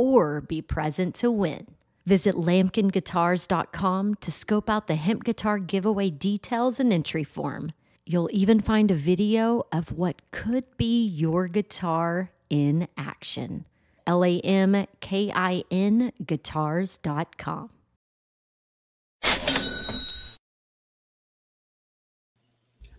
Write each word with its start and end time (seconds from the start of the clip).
or 0.00 0.40
be 0.40 0.62
present 0.62 1.14
to 1.16 1.30
win. 1.30 1.66
Visit 2.06 2.34
lamkinguitars.com 2.34 4.14
to 4.14 4.32
scope 4.32 4.70
out 4.70 4.86
the 4.86 4.94
hemp 4.94 5.24
guitar 5.24 5.58
giveaway 5.58 6.10
details 6.10 6.80
and 6.80 6.92
entry 6.92 7.24
form. 7.24 7.72
You'll 8.06 8.30
even 8.32 8.60
find 8.60 8.90
a 8.90 8.94
video 8.94 9.64
of 9.70 9.92
what 9.92 10.22
could 10.32 10.64
be 10.76 11.06
your 11.06 11.46
guitar 11.48 12.30
in 12.48 12.88
action. 12.96 13.66
L 14.06 14.24
A 14.24 14.40
M 14.40 14.86
K 15.00 15.30
I 15.32 15.62
N 15.70 16.12
guitars.com. 16.24 17.70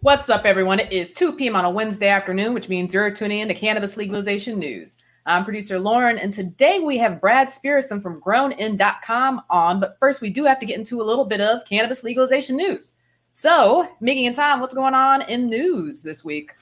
What's 0.03 0.29
up, 0.29 0.45
everyone? 0.45 0.79
It 0.79 0.91
is 0.91 1.13
2 1.13 1.33
p.m. 1.33 1.55
on 1.55 1.63
a 1.63 1.69
Wednesday 1.69 2.07
afternoon, 2.07 2.55
which 2.55 2.69
means 2.69 2.93
you're 2.93 3.11
tuning 3.11 3.39
in 3.39 3.47
to 3.49 3.53
cannabis 3.53 3.97
legalization 3.97 4.57
news. 4.57 4.97
I'm 5.25 5.43
producer 5.43 5.79
Lauren, 5.79 6.17
and 6.17 6.33
today 6.33 6.79
we 6.79 6.97
have 6.97 7.21
Brad 7.21 7.47
Spirrison 7.47 8.01
from 8.01 8.19
grownin.com 8.19 9.41
on. 9.51 9.79
But 9.79 9.97
first, 9.99 10.19
we 10.19 10.31
do 10.31 10.45
have 10.45 10.59
to 10.59 10.65
get 10.65 10.77
into 10.77 10.99
a 10.99 11.03
little 11.03 11.25
bit 11.25 11.39
of 11.39 11.63
cannabis 11.65 12.03
legalization 12.03 12.55
news. 12.55 12.93
So, 13.33 13.87
Miggy 14.01 14.25
and 14.25 14.35
Tom, 14.35 14.59
what's 14.59 14.73
going 14.73 14.95
on 14.95 15.21
in 15.23 15.47
news 15.47 16.01
this 16.01 16.25
week? 16.25 16.53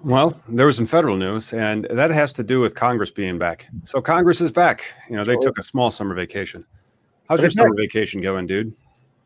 Well, 0.00 0.40
there 0.48 0.66
was 0.66 0.76
some 0.76 0.86
federal 0.86 1.16
news, 1.16 1.52
and 1.52 1.86
that 1.90 2.10
has 2.10 2.32
to 2.34 2.42
do 2.42 2.60
with 2.60 2.74
Congress 2.74 3.10
being 3.10 3.38
back. 3.38 3.66
So, 3.84 4.00
Congress 4.00 4.40
is 4.40 4.50
back. 4.50 4.82
You 5.10 5.16
know, 5.16 5.24
they 5.24 5.36
took 5.36 5.58
a 5.58 5.62
small 5.62 5.90
summer 5.90 6.14
vacation. 6.14 6.64
How's 7.28 7.40
your 7.40 7.50
summer 7.50 7.74
vacation 7.76 8.22
going, 8.22 8.46
dude? 8.46 8.74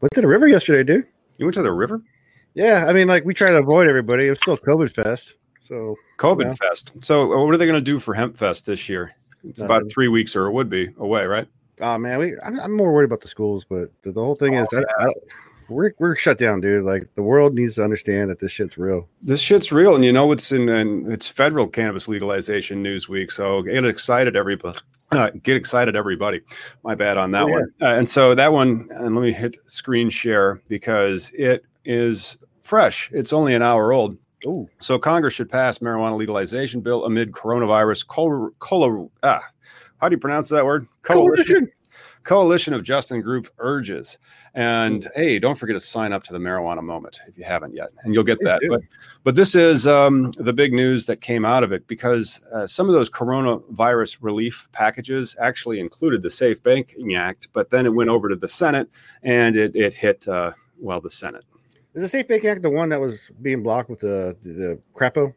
Went 0.00 0.12
to 0.14 0.20
the 0.20 0.28
river 0.28 0.48
yesterday, 0.48 0.82
dude. 0.82 1.06
You 1.38 1.46
went 1.46 1.54
to 1.54 1.62
the 1.62 1.72
river? 1.72 2.02
Yeah, 2.54 2.86
I 2.88 2.92
mean, 2.92 3.06
like 3.06 3.24
we 3.24 3.32
try 3.32 3.50
to 3.50 3.58
avoid 3.58 3.86
everybody. 3.88 4.26
It 4.26 4.30
was 4.30 4.38
still 4.38 4.58
COVID 4.58 4.90
fest, 4.90 5.34
so 5.60 5.94
COVID 6.18 6.44
Yeah. 6.44 6.54
Fest. 6.54 6.92
So, 7.00 7.32
uh, 7.32 7.44
what 7.44 7.54
are 7.54 7.56
they 7.56 7.66
going 7.66 7.78
to 7.78 7.80
do 7.80 7.98
for 7.98 8.12
Hemp 8.14 8.36
Fest 8.36 8.66
this 8.66 8.88
year? 8.88 9.12
It's 9.44 9.60
about 9.60 9.90
three 9.90 10.08
weeks, 10.08 10.34
or 10.36 10.46
it 10.46 10.52
would 10.52 10.68
be 10.68 10.90
away, 10.98 11.24
right? 11.24 11.46
oh 11.80 11.96
man, 11.96 12.18
we 12.18 12.34
I'm, 12.44 12.58
I'm 12.58 12.72
more 12.76 12.92
worried 12.92 13.04
about 13.04 13.20
the 13.20 13.28
schools, 13.28 13.64
but 13.64 13.92
the, 14.02 14.10
the 14.10 14.20
whole 14.20 14.34
thing 14.34 14.54
is, 14.54 14.68
I, 14.74 14.82
I 14.98 15.06
we're 15.68 15.92
we're 15.98 16.16
shut 16.16 16.36
down, 16.38 16.60
dude. 16.60 16.84
Like 16.84 17.08
the 17.14 17.22
world 17.22 17.54
needs 17.54 17.76
to 17.76 17.84
understand 17.84 18.30
that 18.30 18.40
this 18.40 18.50
shit's 18.50 18.76
real. 18.76 19.08
This 19.22 19.40
shit's 19.40 19.70
real, 19.70 19.94
and 19.94 20.04
you 20.04 20.12
know 20.12 20.32
it's 20.32 20.50
in 20.50 20.68
and 20.68 21.06
it's 21.12 21.28
federal 21.28 21.68
cannabis 21.68 22.08
legalization 22.08 22.82
news 22.82 23.08
week. 23.08 23.30
So 23.30 23.62
get 23.62 23.84
excited, 23.84 24.34
everybody. 24.36 24.78
Uh, 25.12 25.30
get 25.42 25.56
excited, 25.56 25.96
everybody. 25.96 26.40
My 26.84 26.94
bad 26.94 27.16
on 27.16 27.30
that 27.30 27.44
Oh, 27.44 27.46
yeah. 27.48 27.54
one. 27.54 27.72
Uh, 27.80 27.86
and 27.94 28.06
so 28.08 28.34
that 28.34 28.52
one, 28.52 28.88
and 28.90 29.14
let 29.14 29.22
me 29.22 29.32
hit 29.32 29.56
screen 29.66 30.10
share 30.10 30.60
because 30.68 31.30
it 31.32 31.64
is 31.84 32.36
fresh. 32.60 33.08
It's 33.12 33.32
only 33.32 33.54
an 33.54 33.62
hour 33.62 33.92
old. 33.94 34.18
Oh, 34.46 34.68
So 34.78 34.98
Congress 34.98 35.34
should 35.34 35.50
pass 35.50 35.78
marijuana 35.78 36.16
legalization 36.16 36.80
bill 36.80 37.04
amid 37.04 37.32
coronavirus 37.32 38.06
col- 38.06 38.50
col- 38.58 39.10
ah, 39.22 39.44
how 40.00 40.08
do 40.08 40.14
you 40.14 40.20
pronounce 40.20 40.48
that 40.50 40.64
word? 40.64 40.86
coalition. 41.02 41.70
Coalition 42.24 42.74
of 42.74 42.82
Justin 42.82 43.22
Group 43.22 43.48
urges. 43.58 44.18
And 44.54 45.08
hey, 45.14 45.38
don't 45.38 45.54
forget 45.56 45.74
to 45.76 45.80
sign 45.80 46.12
up 46.12 46.22
to 46.24 46.32
the 46.32 46.38
marijuana 46.38 46.82
moment 46.82 47.20
if 47.26 47.38
you 47.38 47.44
haven't 47.44 47.74
yet, 47.74 47.88
and 48.02 48.12
you'll 48.12 48.24
get 48.24 48.38
that. 48.42 48.60
But 48.68 48.80
but 49.24 49.34
this 49.34 49.54
is 49.54 49.86
um, 49.86 50.32
the 50.32 50.52
big 50.52 50.72
news 50.72 51.06
that 51.06 51.20
came 51.20 51.44
out 51.44 51.62
of 51.62 51.72
it 51.72 51.86
because 51.86 52.40
uh, 52.52 52.66
some 52.66 52.88
of 52.88 52.94
those 52.94 53.08
coronavirus 53.08 54.18
relief 54.20 54.68
packages 54.72 55.36
actually 55.40 55.80
included 55.80 56.22
the 56.22 56.30
Safe 56.30 56.62
Banking 56.62 57.14
Act, 57.14 57.48
but 57.52 57.70
then 57.70 57.86
it 57.86 57.94
went 57.94 58.10
over 58.10 58.28
to 58.28 58.36
the 58.36 58.48
Senate 58.48 58.88
and 59.22 59.56
it 59.56 59.74
it 59.76 59.94
hit 59.94 60.26
uh, 60.28 60.52
well 60.78 61.00
the 61.00 61.10
Senate. 61.10 61.44
Is 61.94 62.02
the 62.02 62.08
Safe 62.08 62.28
Banking 62.28 62.50
Act 62.50 62.62
the 62.62 62.70
one 62.70 62.90
that 62.90 63.00
was 63.00 63.30
being 63.42 63.62
blocked 63.62 63.90
with 63.90 64.00
the 64.00 64.36
the, 64.42 64.52
the 64.52 64.78
crapo? 64.94 65.34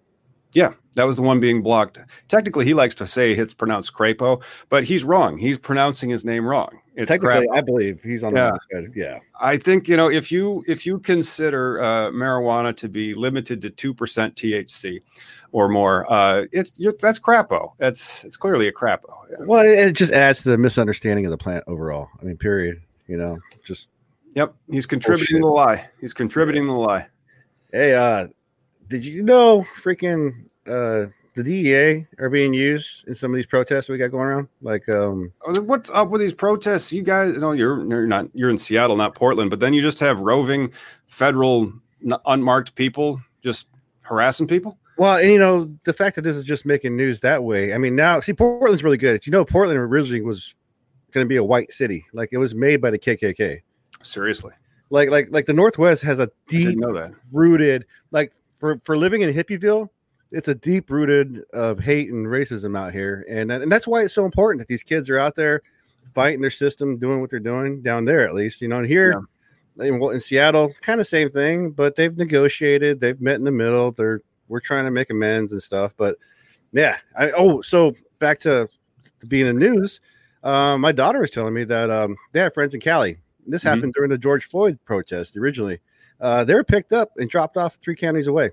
Yeah, 0.53 0.73
that 0.95 1.06
was 1.06 1.16
the 1.16 1.22
one 1.22 1.39
being 1.39 1.62
blocked. 1.62 1.97
Technically, 2.28 2.66
he 2.66 2.73
likes 2.73 2.94
to 2.95 3.07
say 3.07 3.31
it's 3.31 3.53
pronounced 3.53 3.94
Crapo, 3.94 4.44
but 4.67 4.84
he's 4.84 5.06
wrong. 5.06 5.38
He's 5.38 5.57
pronouncing 5.57 6.09
his 6.09 6.25
name 6.25 6.45
wrong. 6.45 6.78
It's 6.95 7.07
Technically, 7.07 7.47
crap. 7.47 7.57
I 7.57 7.62
believe 7.62 8.01
he's 8.03 8.22
on 8.22 8.35
Yeah. 8.35 8.51
the. 8.69 8.91
Yeah, 8.94 9.19
I 9.39 9.56
think 9.56 9.88
you 9.88 9.95
know 9.95 10.09
if 10.09 10.29
you 10.29 10.62
if 10.67 10.85
you 10.85 11.00
consider 11.00 11.81
uh, 11.81 12.09
marijuana 12.12 12.75
to 12.78 12.89
be 12.89 13.13
limited 13.13 13.62
to 13.62 13.69
two 13.69 13.94
percent 13.94 14.35
THC 14.35 15.00
or 15.53 15.69
more, 15.69 16.12
uh, 16.12 16.47
it's 16.51 16.78
you 16.78 16.94
that's 17.00 17.18
crapo. 17.18 17.72
That's 17.78 18.25
it's 18.25 18.35
clearly 18.35 18.68
a 18.68 18.73
crapo. 18.73 19.23
well, 19.45 19.66
it, 19.66 19.88
it 19.88 19.94
just 19.94 20.12
adds 20.12 20.44
to 20.44 20.50
the 20.50 20.57
misunderstanding 20.57 21.23
of 21.25 21.31
the 21.31 21.38
plant 21.38 21.63
overall. 21.68 22.09
I 22.22 22.25
mean, 22.25 22.35
period. 22.35 22.81
You 23.07 23.16
know, 23.18 23.39
just 23.63 23.88
Yep, 24.36 24.56
he's 24.69 24.86
contributing 24.86 25.42
Bullshit. 25.42 25.68
the 25.68 25.74
lie. 25.81 25.90
He's 26.00 26.14
contributing 26.14 26.66
the 26.66 26.72
lie. 26.74 27.08
Hey, 27.72 27.94
uh, 27.96 28.28
did 28.88 29.06
you 29.06 29.24
know 29.24 29.66
freaking 29.75 30.47
uh 30.68 31.08
the 31.34 31.44
DEA 31.44 32.06
are 32.19 32.30
being 32.30 32.53
used 32.53 33.08
in 33.08 33.16
some 33.16 33.31
of 33.31 33.36
these 33.38 33.46
protests 33.46 33.88
we 33.88 33.97
got 33.97 34.12
going 34.12 34.28
around? 34.28 34.47
Like, 34.62 34.88
um, 34.94 35.31
Oh, 35.46 35.62
What's 35.62 35.90
up 35.90 36.09
with 36.09 36.19
these 36.19 36.34
protests? 36.34 36.92
You 36.92 37.03
guys, 37.03 37.38
no, 37.38 37.53
you're 37.53 37.86
you're 37.88 38.08
not 38.08 38.28
you're 38.36 38.50
in 38.50 38.58
Seattle, 38.58 38.97
not 38.97 39.16
Portland, 39.16 39.50
but 39.50 39.59
then 39.62 39.74
you 39.74 39.81
just 39.81 40.00
have 40.00 40.19
roving 40.19 40.74
federal 41.08 41.72
unmarked 42.25 42.75
people 42.75 43.22
just 43.44 43.68
harassing 44.02 44.48
people. 44.48 44.78
well, 44.98 45.18
and, 45.18 45.30
you 45.31 45.40
know, 45.40 45.74
the 45.86 45.94
fact 45.94 46.16
that 46.16 46.24
this 46.24 46.36
is 46.36 46.44
just 46.46 46.66
making 46.66 46.98
news 46.98 47.22
that 47.22 47.44
way. 47.44 47.74
I 47.74 47.78
mean, 47.78 47.96
now 47.96 48.19
see, 48.19 48.34
Portland's 48.34 48.84
really 48.84 48.98
good. 48.98 49.25
You 49.25 49.31
know, 49.31 49.46
Portland 49.46 49.80
originally 49.80 50.22
was 50.22 50.53
going 51.12 51.25
to 51.25 51.30
be 51.30 51.38
a 51.38 51.44
white 51.44 51.72
city, 51.72 52.06
like 52.13 52.30
it 52.31 52.38
was 52.40 52.53
made 52.56 52.81
by 52.81 52.90
the 52.92 53.00
KKK. 53.00 53.62
Seriously, 54.03 54.53
Like, 54.89 55.09
like, 55.09 55.29
like 55.31 55.45
the 55.45 55.53
Northwest 55.53 56.03
has 56.03 56.19
a 56.19 56.29
deep 56.47 56.79
rooted, 57.31 57.85
like 58.12 58.34
for 58.57 58.79
for 58.84 58.97
living 58.97 59.22
in 59.22 59.34
Hippieville. 59.34 59.89
It's 60.31 60.47
a 60.47 60.56
deep 60.56 60.89
rooted 60.89 61.44
of 61.51 61.79
hate 61.79 62.09
and 62.09 62.25
racism 62.25 62.78
out 62.78 62.94
here, 62.94 63.25
and 63.29 63.51
and 63.51 63.72
that's 63.72 63.88
why 63.88 64.03
it's 64.03 64.13
so 64.13 64.25
important 64.25 64.59
that 64.59 64.67
these 64.67 64.84
kids 64.84 65.09
are 65.09 65.19
out 65.19 65.35
there 65.35 65.62
fighting 66.13 66.41
their 66.41 66.50
system, 66.50 66.97
doing 66.97 67.22
what 67.22 67.29
they're 67.29 67.39
doing 67.39 67.81
down 67.81 68.06
there 68.06 68.28
at 68.28 68.34
least. 68.34 68.62
You 68.62 68.67
know, 68.67 68.78
and 68.78 68.88
here 68.88 69.22
in, 69.79 70.00
well, 70.00 70.12
in 70.12 70.19
Seattle, 70.19 70.72
kind 70.81 71.01
of 71.01 71.07
same 71.07 71.29
thing, 71.29 71.72
but 71.72 71.95
they've 71.95 72.16
negotiated, 72.16 73.00
they've 73.00 73.19
met 73.19 73.35
in 73.35 73.44
the 73.44 73.51
middle. 73.51 73.91
They're 73.91 74.22
we're 74.47 74.59
trying 74.59 74.85
to 74.85 74.91
make 74.91 75.09
amends 75.09 75.51
and 75.51 75.62
stuff, 75.62 75.94
but 75.97 76.18
yeah. 76.73 76.97
I 77.18 77.31
oh, 77.31 77.62
so 77.62 77.94
back 78.19 78.39
to, 78.39 78.69
to 79.19 79.25
being 79.25 79.47
in 79.47 79.59
the 79.59 79.69
news. 79.69 80.01
Um, 80.44 80.81
my 80.81 80.91
daughter 80.91 81.19
was 81.19 81.31
telling 81.31 81.53
me 81.53 81.63
that 81.66 81.89
um, 81.89 82.16
they 82.31 82.39
have 82.39 82.53
friends 82.53 82.73
in 82.73 82.81
Cali. 82.81 83.18
This 83.47 83.63
Mhm. 83.63 83.68
happened 83.68 83.94
during 83.94 84.09
the 84.09 84.18
George 84.18 84.46
Floyd 84.46 84.79
protest 84.85 85.35
originally. 85.38 85.79
Uh, 86.19 86.44
they 86.44 86.54
were 86.54 86.63
picked 86.63 86.94
up 86.94 87.12
and 87.18 87.30
dropped 87.30 87.57
off 87.57 87.75
three 87.81 87.95
counties 87.95 88.27
away. 88.27 88.51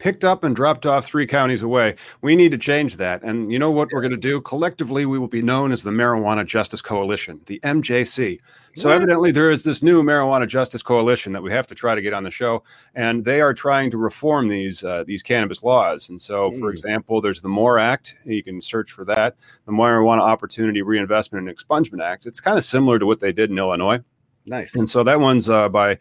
Picked 0.00 0.24
up 0.24 0.42
and 0.42 0.56
dropped 0.56 0.86
off 0.86 1.04
three 1.06 1.26
counties 1.26 1.62
away. 1.62 1.94
We 2.22 2.34
need 2.34 2.50
to 2.50 2.58
change 2.58 2.96
that. 2.96 3.22
And 3.22 3.52
you 3.52 3.58
know 3.58 3.70
what 3.70 3.90
we're 3.92 4.00
going 4.00 4.10
to 4.10 4.16
do? 4.16 4.40
Collectively, 4.40 5.06
we 5.06 5.18
will 5.18 5.28
be 5.28 5.42
known 5.42 5.70
as 5.70 5.84
the 5.84 5.90
Marijuana 5.90 6.44
Justice 6.44 6.82
Coalition, 6.82 7.40
the 7.46 7.60
MJC. 7.62 8.40
So, 8.76 8.88
What? 8.88 8.96
evidently, 8.96 9.30
there 9.32 9.50
is 9.50 9.62
this 9.64 9.82
new 9.82 10.02
Marijuana 10.02 10.48
Justice 10.48 10.82
Coalition 10.82 11.32
that 11.34 11.42
we 11.42 11.50
have 11.52 11.66
to 11.68 11.74
try 11.74 11.94
to 11.94 12.00
get 12.00 12.12
on 12.14 12.22
the 12.24 12.30
show, 12.30 12.62
and 12.94 13.24
they 13.24 13.40
are 13.40 13.52
trying 13.52 13.90
to 13.90 13.98
reform 13.98 14.48
these 14.48 14.82
uh, 14.82 15.04
these 15.06 15.22
cannabis 15.22 15.62
laws. 15.62 16.08
And 16.08 16.20
so, 16.20 16.50
for 16.52 16.70
Mm. 16.70 16.72
example, 16.72 17.20
there's 17.20 17.42
the 17.42 17.48
MORE 17.48 17.78
Act. 17.78 18.14
You 18.24 18.42
can 18.42 18.60
search 18.60 18.92
for 18.92 19.04
that, 19.06 19.36
the 19.66 19.72
Marijuana 19.72 20.20
Opportunity 20.20 20.82
Reinvestment 20.82 21.46
and 21.48 21.56
Expungement 21.56 22.00
Act. 22.02 22.26
It's 22.26 22.40
kind 22.40 22.56
of 22.56 22.64
similar 22.64 22.98
to 23.00 23.06
what 23.06 23.20
they 23.20 23.32
did 23.32 23.50
in 23.50 23.58
Illinois. 23.58 24.00
Nice. 24.46 24.74
And 24.74 24.88
so 24.88 25.04
that 25.04 25.20
one's 25.20 25.48
uh, 25.48 25.68
by 25.68 25.98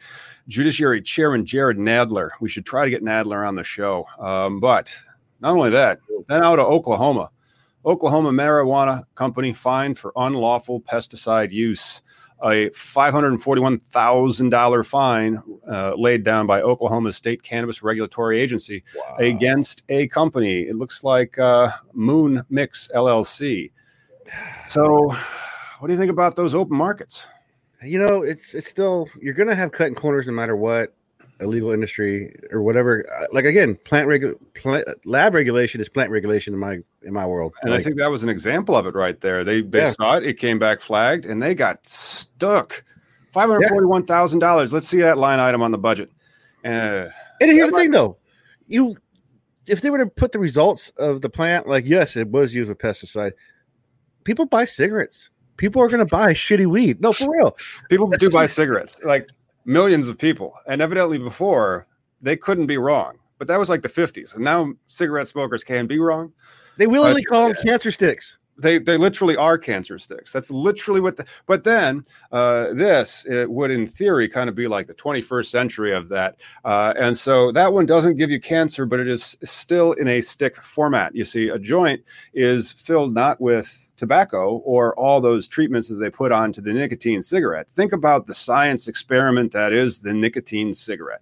Judiciary 0.48 1.02
Chairman 1.02 1.46
Jerrold 1.46 1.78
Nadler. 1.78 2.30
We 2.42 2.50
should 2.50 2.66
try 2.66 2.86
to 2.86 2.90
get 2.90 3.04
Nadler 3.04 3.48
on 3.48 3.56
the 3.56 3.64
show. 3.64 4.06
Um, 4.20 4.60
but 4.60 4.94
not 5.40 5.56
only 5.56 5.70
that, 5.70 6.00
then 6.28 6.44
out 6.44 6.60
of 6.60 6.66
Oklahoma, 6.66 7.30
Oklahoma 7.86 8.32
marijuana 8.32 9.04
company 9.16 9.54
fined 9.54 9.98
for 9.98 10.12
unlawful 10.16 10.82
pesticide 10.82 11.52
use. 11.52 12.02
a 12.42 12.70
$541,000 12.70 14.86
fine 14.86 15.44
uh, 15.70 15.94
laid 15.98 16.24
down 16.24 16.48
by 16.48 16.62
Oklahoma's 16.62 17.18
state 17.18 17.44
cannabis 17.44 17.84
regulatory 17.84 18.40
agency 18.40 18.82
wow. 18.96 19.18
against 19.20 19.84
a 19.90 20.08
company. 20.08 20.62
It 20.62 20.76
looks 20.76 21.04
like 21.04 21.38
uh, 21.38 21.72
Moon 21.94 22.42
Mix 22.50 22.90
LLC. 22.96 23.72
So, 24.68 25.14
what 25.80 25.88
do 25.88 25.94
you 25.94 26.00
think 26.00 26.12
about 26.12 26.38
those 26.38 26.56
open 26.56 26.78
markets? 26.78 27.28
You 27.84 28.00
know, 28.00 28.24
it's 28.24 28.54
it's 28.54 28.68
still 28.68 29.08
you're 29.22 29.34
to 29.34 29.56
have 29.56 29.72
cutting 29.72 29.96
corners 29.96 30.28
no 30.28 30.34
matter 30.34 30.56
what 30.56 30.94
illegal 31.40 31.72
industry 31.72 32.36
or 32.52 32.62
whatever. 32.62 33.06
Uh, 33.18 33.28
like 33.32 33.46
again, 33.46 33.76
plant, 33.86 34.08
regu- 34.08 34.38
plant 34.54 34.86
lab 35.06 35.34
regulation 35.34 35.80
is 35.80 35.88
plant 35.88 36.12
regulation 36.12 36.54
in 36.54 36.60
my 36.60 36.80
in 37.04 37.14
my 37.14 37.26
world. 37.26 37.54
And 37.62 37.72
like, 37.72 37.80
I 37.80 37.84
think 37.84 37.98
that 37.98 38.12
was 38.12 38.24
an 38.24 38.30
example 38.30 38.76
of 38.76 38.86
it 38.86 38.96
right 38.96 39.20
there. 39.22 39.46
They 39.46 39.62
they 39.62 39.80
yeah. 39.80 39.92
saw 39.92 40.18
it, 40.18 40.26
it 40.26 40.34
came 40.34 40.60
back 40.60 40.82
flagged, 40.82 41.26
and 41.26 41.42
they 41.42 41.56
got 41.56 41.86
stuck. 41.86 42.84
Five 43.32 43.50
hundred 43.50 43.70
forty-one 43.70 44.06
thousand 44.06 44.42
yeah. 44.42 44.48
dollars. 44.48 44.74
Let's 44.74 44.88
see 44.88 45.00
that 45.00 45.18
line 45.18 45.40
item 45.40 45.62
on 45.62 45.72
the 45.72 45.78
budget. 45.78 46.12
Uh, 46.66 47.08
and 47.40 47.52
here's 47.52 47.72
the 47.72 47.78
thing, 47.78 47.92
though, 47.92 48.18
you 48.68 48.98
if 49.68 49.80
they 49.80 49.90
were 49.90 50.00
to 50.00 50.08
put 50.08 50.34
the 50.34 50.40
results 50.40 50.90
of 50.98 51.22
the 51.22 51.30
plant, 51.30 51.68
like 51.68 51.86
yes, 51.86 52.18
it 52.18 52.28
was 52.28 52.54
used 52.54 52.68
with 52.68 52.80
pesticide. 52.80 53.32
People 54.26 54.46
buy 54.46 54.66
cigarettes. 54.66 55.30
People 55.60 55.82
are 55.82 55.90
going 55.90 56.00
to 56.00 56.06
buy 56.06 56.34
shitty 56.34 56.66
weed. 56.66 57.02
No, 57.02 57.12
for 57.12 57.30
real. 57.30 57.56
People 57.90 58.08
do 58.08 58.32
buy 58.32 58.48
cigarettes. 58.48 59.00
Like 59.04 59.30
millions 59.66 60.08
of 60.08 60.18
people. 60.18 60.54
And 60.66 60.82
evidently 60.82 61.18
before 61.18 61.86
they 62.22 62.38
couldn't 62.38 62.66
be 62.66 62.78
wrong, 62.78 63.20
but 63.38 63.48
that 63.50 63.60
was 63.60 63.70
like 63.70 63.82
the 63.82 63.90
50s. 63.90 64.36
And 64.36 64.44
now 64.44 64.74
cigarette 64.88 65.28
smokers 65.28 65.64
can 65.64 65.86
be 65.86 66.00
wrong. 66.00 66.34
They 66.78 66.88
willingly 66.88 67.24
call 67.24 67.50
them 67.50 67.58
cancer 67.62 67.92
sticks. 67.92 68.39
They, 68.60 68.78
they 68.78 68.98
literally 68.98 69.36
are 69.36 69.58
cancer 69.58 69.98
sticks. 69.98 70.32
That's 70.34 70.52
literally 70.52 71.00
what 71.00 71.18
the, 71.18 71.26
but 71.46 71.64
then 71.64 72.04
uh, 72.32 72.74
this 72.74 73.26
it 73.26 73.50
would 73.50 73.72
in 73.72 73.88
theory 73.88 74.28
kind 74.28 74.50
of 74.50 74.56
be 74.56 74.68
like 74.68 74.88
the 74.88 74.94
21st 74.94 75.46
century 75.46 75.94
of 75.94 76.10
that. 76.10 76.36
Uh, 76.66 76.94
and 76.98 77.16
so 77.16 77.52
that 77.54 77.74
one 77.74 77.86
doesn't 77.86 78.18
give 78.18 78.32
you 78.32 78.40
cancer, 78.40 78.86
but 78.86 79.00
it 79.00 79.08
is 79.08 79.38
still 79.44 79.94
in 79.94 80.08
a 80.08 80.22
stick 80.22 80.58
format. 80.58 81.16
You 81.16 81.24
see, 81.24 81.50
a 81.50 81.58
joint 81.60 82.04
is 82.34 82.72
filled 82.72 83.14
not 83.14 83.40
with 83.40 83.90
tobacco 83.96 84.58
or 84.60 84.94
all 84.98 85.22
those 85.22 85.48
treatments 85.48 85.88
that 85.90 85.96
they 85.96 86.10
put 86.10 86.32
onto 86.32 86.62
the 86.62 86.74
nicotine 86.74 87.22
cigarette. 87.22 87.70
Think 87.70 87.94
about 87.94 88.28
the 88.28 88.34
science 88.34 88.88
experiment 88.88 89.52
that 89.52 89.74
is 89.74 90.02
the 90.02 90.14
nicotine 90.14 90.74
cigarette. 90.74 91.22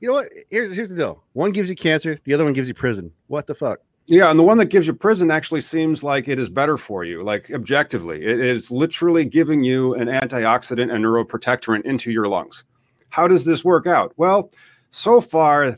You 0.00 0.08
know 0.08 0.14
what? 0.14 0.28
Here's 0.48 0.74
here's 0.74 0.88
the 0.88 0.96
deal. 0.96 1.22
One 1.34 1.52
gives 1.52 1.68
you 1.68 1.76
cancer, 1.76 2.18
the 2.24 2.32
other 2.32 2.44
one 2.44 2.54
gives 2.54 2.68
you 2.68 2.74
prison. 2.74 3.12
What 3.26 3.46
the 3.46 3.54
fuck? 3.54 3.80
Yeah, 4.06 4.30
and 4.30 4.38
the 4.38 4.42
one 4.42 4.58
that 4.58 4.66
gives 4.66 4.86
you 4.86 4.92
prison 4.92 5.30
actually 5.30 5.60
seems 5.60 6.02
like 6.02 6.26
it 6.26 6.38
is 6.38 6.48
better 6.48 6.76
for 6.76 7.04
you, 7.04 7.22
like 7.22 7.50
objectively. 7.52 8.24
It 8.24 8.40
is 8.40 8.70
literally 8.70 9.24
giving 9.24 9.62
you 9.62 9.94
an 9.94 10.08
antioxidant 10.08 10.92
and 10.92 11.04
neuroprotectorant 11.04 11.84
into 11.84 12.10
your 12.10 12.26
lungs. 12.26 12.64
How 13.10 13.28
does 13.28 13.44
this 13.44 13.64
work 13.64 13.86
out? 13.86 14.12
Well, 14.16 14.50
so 14.90 15.20
far, 15.20 15.76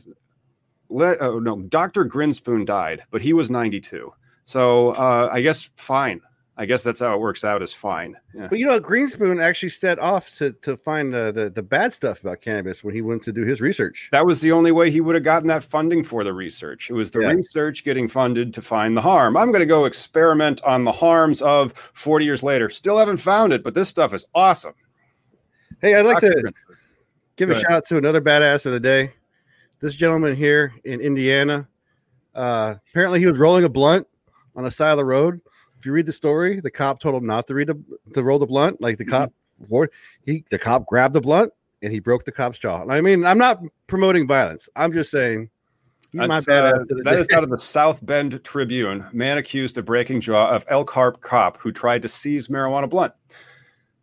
let, 0.89 1.21
oh, 1.21 1.39
no, 1.39 1.61
Dr. 1.61 2.05
Grinspoon 2.05 2.65
died, 2.65 3.03
but 3.11 3.21
he 3.21 3.33
was 3.33 3.49
92. 3.49 4.11
So 4.45 4.89
uh, 4.91 5.29
I 5.31 5.41
guess 5.41 5.69
fine. 5.75 6.21
I 6.55 6.65
guess 6.67 6.83
that's 6.83 6.99
how 6.99 7.15
it 7.15 7.19
works 7.19 7.43
out 7.43 7.63
is 7.63 7.73
fine. 7.73 8.15
Yeah. 8.35 8.47
But 8.47 8.59
you 8.59 8.67
know, 8.67 8.79
Grinspoon 8.79 9.41
actually 9.41 9.69
set 9.69 9.97
off 9.97 10.35
to 10.35 10.51
to 10.61 10.77
find 10.77 11.11
the, 11.11 11.31
the, 11.31 11.49
the 11.49 11.63
bad 11.63 11.93
stuff 11.93 12.21
about 12.21 12.41
cannabis 12.41 12.83
when 12.83 12.93
he 12.93 13.01
went 13.01 13.23
to 13.23 13.33
do 13.33 13.43
his 13.43 13.59
research. 13.59 14.09
That 14.11 14.25
was 14.25 14.39
the 14.39 14.51
only 14.51 14.71
way 14.71 14.91
he 14.91 15.01
would 15.01 15.15
have 15.15 15.23
gotten 15.23 15.47
that 15.47 15.63
funding 15.63 16.03
for 16.03 16.23
the 16.23 16.33
research. 16.33 16.91
It 16.91 16.93
was 16.93 17.09
the 17.09 17.21
yeah. 17.21 17.29
research 17.29 17.83
getting 17.83 18.07
funded 18.07 18.53
to 18.53 18.61
find 18.61 18.95
the 18.95 19.01
harm. 19.01 19.35
I'm 19.35 19.47
going 19.47 19.61
to 19.61 19.65
go 19.65 19.85
experiment 19.85 20.63
on 20.63 20.83
the 20.83 20.91
harms 20.91 21.41
of 21.41 21.73
40 21.73 22.23
years 22.23 22.43
later. 22.43 22.69
Still 22.69 22.99
haven't 22.99 23.17
found 23.17 23.51
it, 23.51 23.63
but 23.63 23.73
this 23.73 23.89
stuff 23.89 24.13
is 24.13 24.25
awesome. 24.35 24.75
Hey, 25.81 25.95
I'd 25.95 26.05
like 26.05 26.21
Dr. 26.21 26.41
to 26.41 26.53
give 27.35 27.49
a 27.49 27.59
shout 27.59 27.71
out 27.71 27.85
to 27.87 27.97
another 27.97 28.21
badass 28.21 28.67
of 28.67 28.73
the 28.73 28.79
day. 28.79 29.13
This 29.79 29.95
gentleman 29.95 30.35
here 30.35 30.71
in 30.85 31.01
Indiana. 31.01 31.67
Uh, 32.35 32.75
apparently, 32.89 33.19
he 33.19 33.25
was 33.25 33.37
rolling 33.37 33.63
a 33.63 33.69
blunt 33.69 34.07
on 34.55 34.63
the 34.63 34.71
side 34.71 34.91
of 34.91 34.97
the 34.97 35.05
road. 35.05 35.41
If 35.83 35.87
you 35.87 35.91
read 35.91 36.05
the 36.05 36.13
story, 36.13 36.61
the 36.61 36.71
cop 36.71 37.01
told 37.01 37.13
him 37.13 37.25
not 37.25 37.45
to 37.47 37.53
read 37.53 37.67
the 37.67 37.75
to 38.13 38.23
roll 38.23 38.39
the 38.39 38.45
blunt. 38.45 38.79
Like 38.79 38.97
the 38.97 39.03
cop, 39.03 39.33
mm-hmm. 39.61 39.83
he 40.25 40.45
the 40.49 40.57
cop 40.57 40.85
grabbed 40.85 41.13
the 41.13 41.19
blunt 41.19 41.51
and 41.81 41.91
he 41.91 41.99
broke 41.99 42.23
the 42.23 42.31
cop's 42.31 42.57
jaw. 42.57 42.85
I 42.89 43.01
mean, 43.01 43.25
I'm 43.25 43.37
not 43.37 43.61
promoting 43.87 44.25
violence. 44.25 44.69
I'm 44.77 44.93
just 44.93 45.11
saying. 45.11 45.49
my 46.13 46.37
uh, 46.37 46.39
that 47.03 47.17
is 47.19 47.29
out 47.31 47.43
of 47.43 47.49
the 47.49 47.57
South 47.57 47.99
Bend 48.05 48.41
Tribune. 48.45 49.05
Man 49.11 49.37
accused 49.37 49.77
of 49.77 49.83
breaking 49.83 50.21
jaw 50.21 50.51
of 50.51 50.63
Elkhart 50.69 51.19
cop 51.19 51.57
who 51.57 51.73
tried 51.73 52.01
to 52.03 52.07
seize 52.07 52.47
marijuana 52.47 52.89
blunt. 52.89 53.11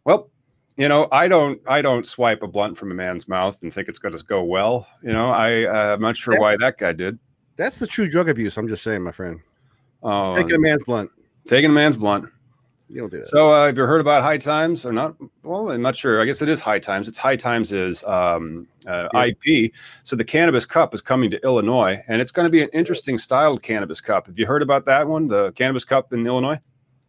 Well, 0.04 0.28
you 0.76 0.86
know, 0.86 1.08
I 1.10 1.28
don't, 1.28 1.62
I 1.66 1.80
don't 1.80 2.06
swipe 2.06 2.42
a 2.42 2.46
blunt 2.46 2.76
from 2.76 2.90
a 2.90 2.94
man's 2.94 3.26
mouth 3.26 3.58
and 3.62 3.72
think 3.72 3.88
it's 3.88 3.98
going 3.98 4.14
to 4.14 4.22
go 4.22 4.44
well. 4.44 4.86
You 5.02 5.14
know, 5.14 5.30
I, 5.30 5.64
uh, 5.64 5.94
I'm 5.94 6.02
not 6.02 6.18
sure 6.18 6.34
that's, 6.34 6.42
why 6.42 6.56
that 6.58 6.76
guy 6.76 6.92
did. 6.92 7.18
That's 7.56 7.78
the 7.78 7.86
true 7.86 8.06
drug 8.06 8.28
abuse. 8.28 8.58
I'm 8.58 8.68
just 8.68 8.82
saying, 8.82 9.02
my 9.02 9.12
friend. 9.12 9.40
Oh, 10.02 10.36
taking 10.36 10.56
a 10.56 10.58
man's 10.58 10.84
blunt. 10.84 11.10
Taking 11.50 11.70
a 11.70 11.74
man's 11.74 11.96
blunt. 11.96 12.28
You 12.88 13.00
don't 13.00 13.10
do 13.10 13.18
that. 13.18 13.26
So, 13.26 13.50
uh, 13.50 13.66
have 13.66 13.76
you 13.76 13.82
heard 13.82 14.00
about 14.00 14.22
High 14.22 14.38
Times 14.38 14.86
or 14.86 14.92
not? 14.92 15.16
Well, 15.42 15.72
I'm 15.72 15.82
not 15.82 15.96
sure. 15.96 16.22
I 16.22 16.24
guess 16.24 16.42
it 16.42 16.48
is 16.48 16.60
High 16.60 16.78
Times. 16.78 17.08
It's 17.08 17.18
High 17.18 17.34
Times 17.34 17.72
is 17.72 18.04
um, 18.04 18.68
uh, 18.86 19.08
yeah. 19.12 19.24
IP. 19.24 19.72
So 20.04 20.14
the 20.14 20.22
Cannabis 20.22 20.64
Cup 20.64 20.94
is 20.94 21.00
coming 21.00 21.28
to 21.32 21.42
Illinois, 21.42 22.00
and 22.06 22.22
it's 22.22 22.30
going 22.30 22.46
to 22.46 22.52
be 22.52 22.62
an 22.62 22.68
interesting 22.72 23.18
styled 23.18 23.64
Cannabis 23.64 24.00
Cup. 24.00 24.28
Have 24.28 24.38
you 24.38 24.46
heard 24.46 24.62
about 24.62 24.84
that 24.84 25.08
one? 25.08 25.26
The 25.26 25.50
Cannabis 25.54 25.84
Cup 25.84 26.12
in 26.12 26.24
Illinois. 26.24 26.60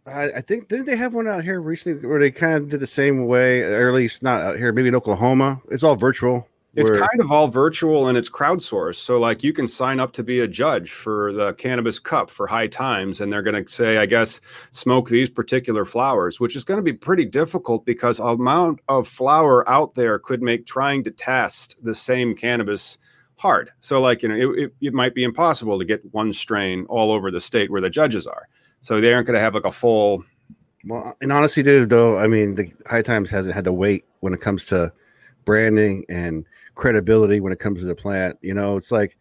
I, 0.08 0.32
I 0.32 0.42
think 0.42 0.70
didn't 0.70 0.86
they 0.88 0.96
have 0.96 1.14
one 1.14 1.28
out 1.28 1.44
here 1.44 1.62
recently 1.62 2.08
where 2.08 2.20
they 2.20 2.32
kind 2.32 2.56
of 2.56 2.70
did 2.70 2.80
the 2.80 2.88
same 2.88 3.28
way, 3.28 3.62
or 3.62 3.90
at 3.90 3.94
least 3.94 4.24
not 4.24 4.42
out 4.42 4.58
here, 4.58 4.74
maybe 4.74 4.88
in 4.88 4.96
Oklahoma. 4.96 5.62
It's 5.70 5.84
all 5.84 5.96
virtual. 5.96 6.48
It's 6.74 6.90
Where, 6.90 7.00
kind 7.00 7.20
of 7.20 7.32
all 7.32 7.50
virtual 7.50 8.08
and 8.08 8.18
it's 8.18 8.30
crowdsourced. 8.30 8.96
So, 8.96 9.20
like, 9.20 9.44
you 9.44 9.52
can 9.52 9.68
sign 9.68 10.00
up 10.00 10.14
to 10.14 10.24
be 10.24 10.40
a 10.40 10.48
judge 10.48 10.92
for 10.92 11.34
the 11.34 11.54
Cannabis 11.56 12.00
Cup 12.00 12.30
for 12.30 12.48
High 12.48 12.68
Times, 12.68 13.20
and 13.20 13.32
they're 13.32 13.42
going 13.42 13.62
to 13.62 13.70
say, 13.70 13.98
I 13.98 14.06
guess, 14.06 14.40
smoke 14.72 15.10
these 15.10 15.30
particular 15.30 15.84
flowers, 15.84 16.40
which 16.40 16.56
is 16.56 16.64
going 16.64 16.78
to 16.78 16.84
be 16.84 16.94
pretty 16.94 17.26
difficult 17.26 17.84
because 17.86 18.20
amount 18.20 18.80
of 18.88 19.06
flower 19.06 19.70
out 19.70 19.96
there 19.96 20.18
could 20.18 20.42
make 20.42 20.66
trying 20.66 21.04
to 21.04 21.12
test 21.12 21.76
the 21.84 21.94
same 21.94 22.36
cannabis 22.36 22.98
hard. 23.36 23.72
So, 23.82 24.00
like, 24.00 24.24
you 24.24 24.30
know, 24.30 24.36
it, 24.36 24.60
it, 24.60 24.74
it 24.80 24.94
might 24.94 25.14
be 25.14 25.26
impossible 25.26 25.78
to 25.78 25.84
get 25.84 26.02
one 26.14 26.32
strain 26.32 26.86
all 26.88 27.12
over 27.12 27.32
the 27.32 27.42
state 27.42 27.70
where 27.70 27.82
the 27.82 27.90
judges 27.90 28.26
are. 28.26 28.48
So, 28.80 29.02
they 29.02 29.14
aren't 29.14 29.28
going 29.28 29.36
to 29.36 29.42
have 29.42 29.56
like 29.56 29.66
a 29.66 29.72
full. 29.74 30.24
Well, 30.86 31.18
and 31.20 31.34
honestly, 31.34 31.64
dude, 31.64 31.90
though, 31.90 32.18
I 32.18 32.28
mean, 32.28 32.56
the 32.56 32.72
High 32.88 33.02
Times 33.02 33.30
hasn't 33.30 33.56
had 33.56 33.66
to 33.66 33.74
wait 33.74 34.06
when 34.22 34.34
it 34.34 34.40
comes 34.40 34.68
to 34.68 34.94
branding 35.44 36.06
and 36.08 36.46
credibility 36.76 37.40
when 37.40 37.54
it 37.54 37.60
comes 37.60 37.80
to 37.82 37.86
the 37.86 37.96
plant. 37.96 38.38
You 38.42 38.54
know, 38.54 38.78
it's 38.78 38.92
like 38.92 39.18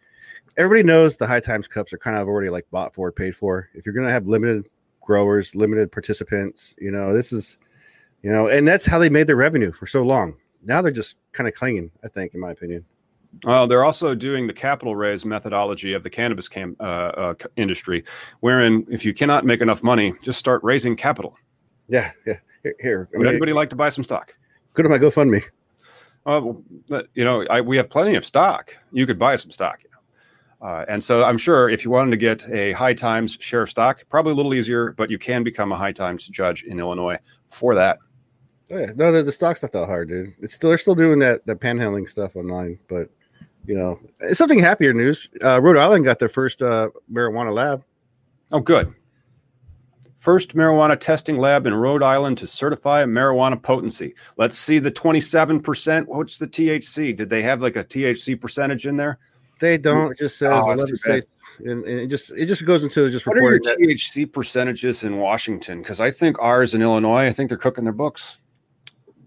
everybody 0.57 0.83
knows 0.83 1.17
the 1.17 1.27
high 1.27 1.39
times 1.39 1.67
cups 1.67 1.93
are 1.93 1.97
kind 1.97 2.17
of 2.17 2.27
already 2.27 2.49
like 2.49 2.65
bought 2.71 2.93
for, 2.93 3.11
paid 3.11 3.35
for. 3.35 3.69
If 3.73 3.85
you're 3.85 3.93
going 3.93 4.07
to 4.07 4.13
have 4.13 4.27
limited 4.27 4.67
growers, 5.01 5.55
limited 5.55 5.91
participants, 5.91 6.75
you 6.79 6.91
know, 6.91 7.13
this 7.13 7.33
is, 7.33 7.57
you 8.21 8.31
know, 8.31 8.47
and 8.47 8.67
that's 8.67 8.85
how 8.85 8.99
they 8.99 9.09
made 9.09 9.27
their 9.27 9.35
revenue 9.35 9.71
for 9.71 9.87
so 9.87 10.03
long. 10.03 10.35
Now 10.63 10.81
they're 10.81 10.91
just 10.91 11.15
kind 11.31 11.47
of 11.47 11.55
clinging, 11.55 11.91
I 12.03 12.07
think, 12.07 12.33
in 12.33 12.39
my 12.39 12.51
opinion. 12.51 12.85
Well, 13.45 13.65
they're 13.65 13.85
also 13.85 14.13
doing 14.13 14.45
the 14.45 14.53
capital 14.53 14.95
raise 14.95 15.25
methodology 15.25 15.93
of 15.93 16.03
the 16.03 16.09
cannabis 16.09 16.49
cam, 16.49 16.75
uh, 16.79 16.83
uh, 16.83 17.33
industry, 17.55 18.03
wherein 18.41 18.85
if 18.89 19.05
you 19.05 19.13
cannot 19.13 19.45
make 19.45 19.61
enough 19.61 19.83
money, 19.83 20.13
just 20.21 20.37
start 20.37 20.61
raising 20.63 20.95
capital. 20.95 21.37
Yeah, 21.87 22.11
yeah. 22.27 22.39
Here, 22.63 22.75
here. 22.79 23.09
Would 23.13 23.19
I 23.19 23.19
mean, 23.19 23.29
anybody 23.29 23.53
like 23.53 23.69
to 23.69 23.75
buy 23.75 23.89
some 23.89 24.03
stock? 24.03 24.35
Go 24.73 24.83
to 24.83 24.89
my 24.89 24.97
GoFundMe. 24.97 25.43
Uh, 26.25 26.53
you 27.13 27.23
know, 27.23 27.45
I, 27.49 27.61
we 27.61 27.77
have 27.77 27.89
plenty 27.89 28.15
of 28.15 28.25
stock. 28.25 28.77
You 28.91 29.05
could 29.05 29.17
buy 29.17 29.35
some 29.35 29.51
stock. 29.51 29.79
You 29.83 29.89
know? 29.91 30.67
uh, 30.67 30.85
and 30.87 31.03
so 31.03 31.23
I'm 31.23 31.37
sure 31.37 31.69
if 31.69 31.83
you 31.83 31.91
wanted 31.91 32.11
to 32.11 32.17
get 32.17 32.47
a 32.51 32.73
High 32.73 32.93
Times 32.93 33.37
share 33.39 33.63
of 33.63 33.69
stock, 33.69 34.03
probably 34.09 34.33
a 34.33 34.35
little 34.35 34.53
easier, 34.53 34.93
but 34.93 35.09
you 35.09 35.17
can 35.17 35.43
become 35.43 35.71
a 35.71 35.77
High 35.77 35.91
Times 35.91 36.27
judge 36.27 36.63
in 36.63 36.79
Illinois 36.79 37.17
for 37.49 37.73
that. 37.75 37.97
Oh, 38.69 38.77
yeah, 38.77 38.91
no, 38.95 39.11
the, 39.11 39.23
the 39.23 39.31
stock's 39.31 39.61
not 39.61 39.71
that 39.73 39.87
hard, 39.87 40.09
dude. 40.09 40.33
It's 40.41 40.53
still 40.53 40.69
they're 40.69 40.77
still 40.77 40.95
doing 40.95 41.19
that 41.19 41.45
that 41.45 41.59
panhandling 41.59 42.07
stuff 42.07 42.35
online, 42.35 42.79
but 42.87 43.09
you 43.65 43.75
know, 43.75 43.99
it's 44.21 44.37
something 44.37 44.59
happier 44.59 44.93
news. 44.93 45.29
Uh, 45.43 45.59
Rhode 45.61 45.77
Island 45.77 46.05
got 46.05 46.19
their 46.19 46.29
first 46.29 46.61
uh, 46.61 46.89
marijuana 47.11 47.53
lab. 47.53 47.83
Oh, 48.51 48.59
good 48.59 48.93
first 50.21 50.55
marijuana 50.55 50.97
testing 50.99 51.39
lab 51.39 51.65
in 51.65 51.73
Rhode 51.73 52.03
Island 52.03 52.37
to 52.37 52.47
certify 52.47 53.03
marijuana 53.05 53.59
potency. 53.59 54.13
Let's 54.37 54.55
see 54.55 54.77
the 54.77 54.91
27%. 54.91 56.05
What's 56.05 56.37
the 56.37 56.47
THC? 56.47 57.15
Did 57.15 57.29
they 57.29 57.41
have 57.41 57.61
like 57.63 57.75
a 57.75 57.83
THC 57.83 58.39
percentage 58.39 58.85
in 58.85 58.97
there? 58.97 59.17
They 59.59 59.79
don't. 59.79 60.11
It 60.11 60.19
just 60.19 60.37
says 60.37 60.51
oh, 60.53 60.71
11 60.71 60.97
states, 60.97 61.39
and, 61.59 61.83
and, 61.85 61.99
it 62.01 62.07
just 62.07 62.31
it 62.31 62.47
just 62.47 62.65
goes 62.65 62.81
into 62.81 63.11
just 63.11 63.27
what 63.27 63.37
are 63.37 63.41
your 63.41 63.59
THC 63.59 64.31
percentages 64.31 65.03
in 65.03 65.19
Washington? 65.19 65.79
Because 65.79 65.99
I 65.99 66.09
think 66.09 66.37
ours 66.39 66.73
in 66.73 66.81
Illinois, 66.81 67.27
I 67.27 67.31
think 67.31 67.49
they're 67.49 67.59
cooking 67.59 67.83
their 67.83 67.93
books. 67.93 68.39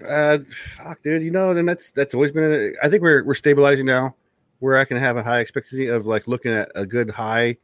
Uh, 0.08 0.38
fuck, 0.50 1.00
dude. 1.02 1.22
You 1.22 1.30
know, 1.30 1.54
then 1.54 1.66
that's 1.66 1.92
that's 1.92 2.14
always 2.14 2.32
been. 2.32 2.74
I 2.82 2.88
think 2.88 3.02
we're 3.02 3.22
we're 3.22 3.34
stabilizing 3.34 3.86
now, 3.86 4.16
where 4.58 4.76
I 4.76 4.84
can 4.84 4.96
have 4.96 5.16
a 5.16 5.22
high 5.22 5.38
expectancy 5.38 5.86
of 5.86 6.04
like 6.04 6.26
looking 6.26 6.52
at 6.52 6.68
a 6.74 6.84
good 6.84 7.10
high 7.10 7.56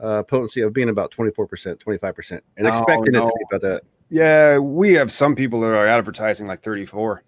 uh, 0.00 0.22
potency 0.22 0.62
of 0.62 0.72
being 0.72 0.88
about 0.88 1.12
24%, 1.12 1.76
25%, 1.76 2.40
and 2.56 2.66
expecting 2.66 3.12
no. 3.12 3.24
it 3.24 3.26
to 3.26 3.32
be 3.36 3.44
about 3.50 3.62
that. 3.62 3.82
Yeah, 4.08 4.58
we 4.58 4.92
have 4.94 5.12
some 5.12 5.34
people 5.34 5.60
that 5.60 5.72
are 5.72 5.86
advertising 5.86 6.46
like 6.46 6.62
34, 6.62 7.22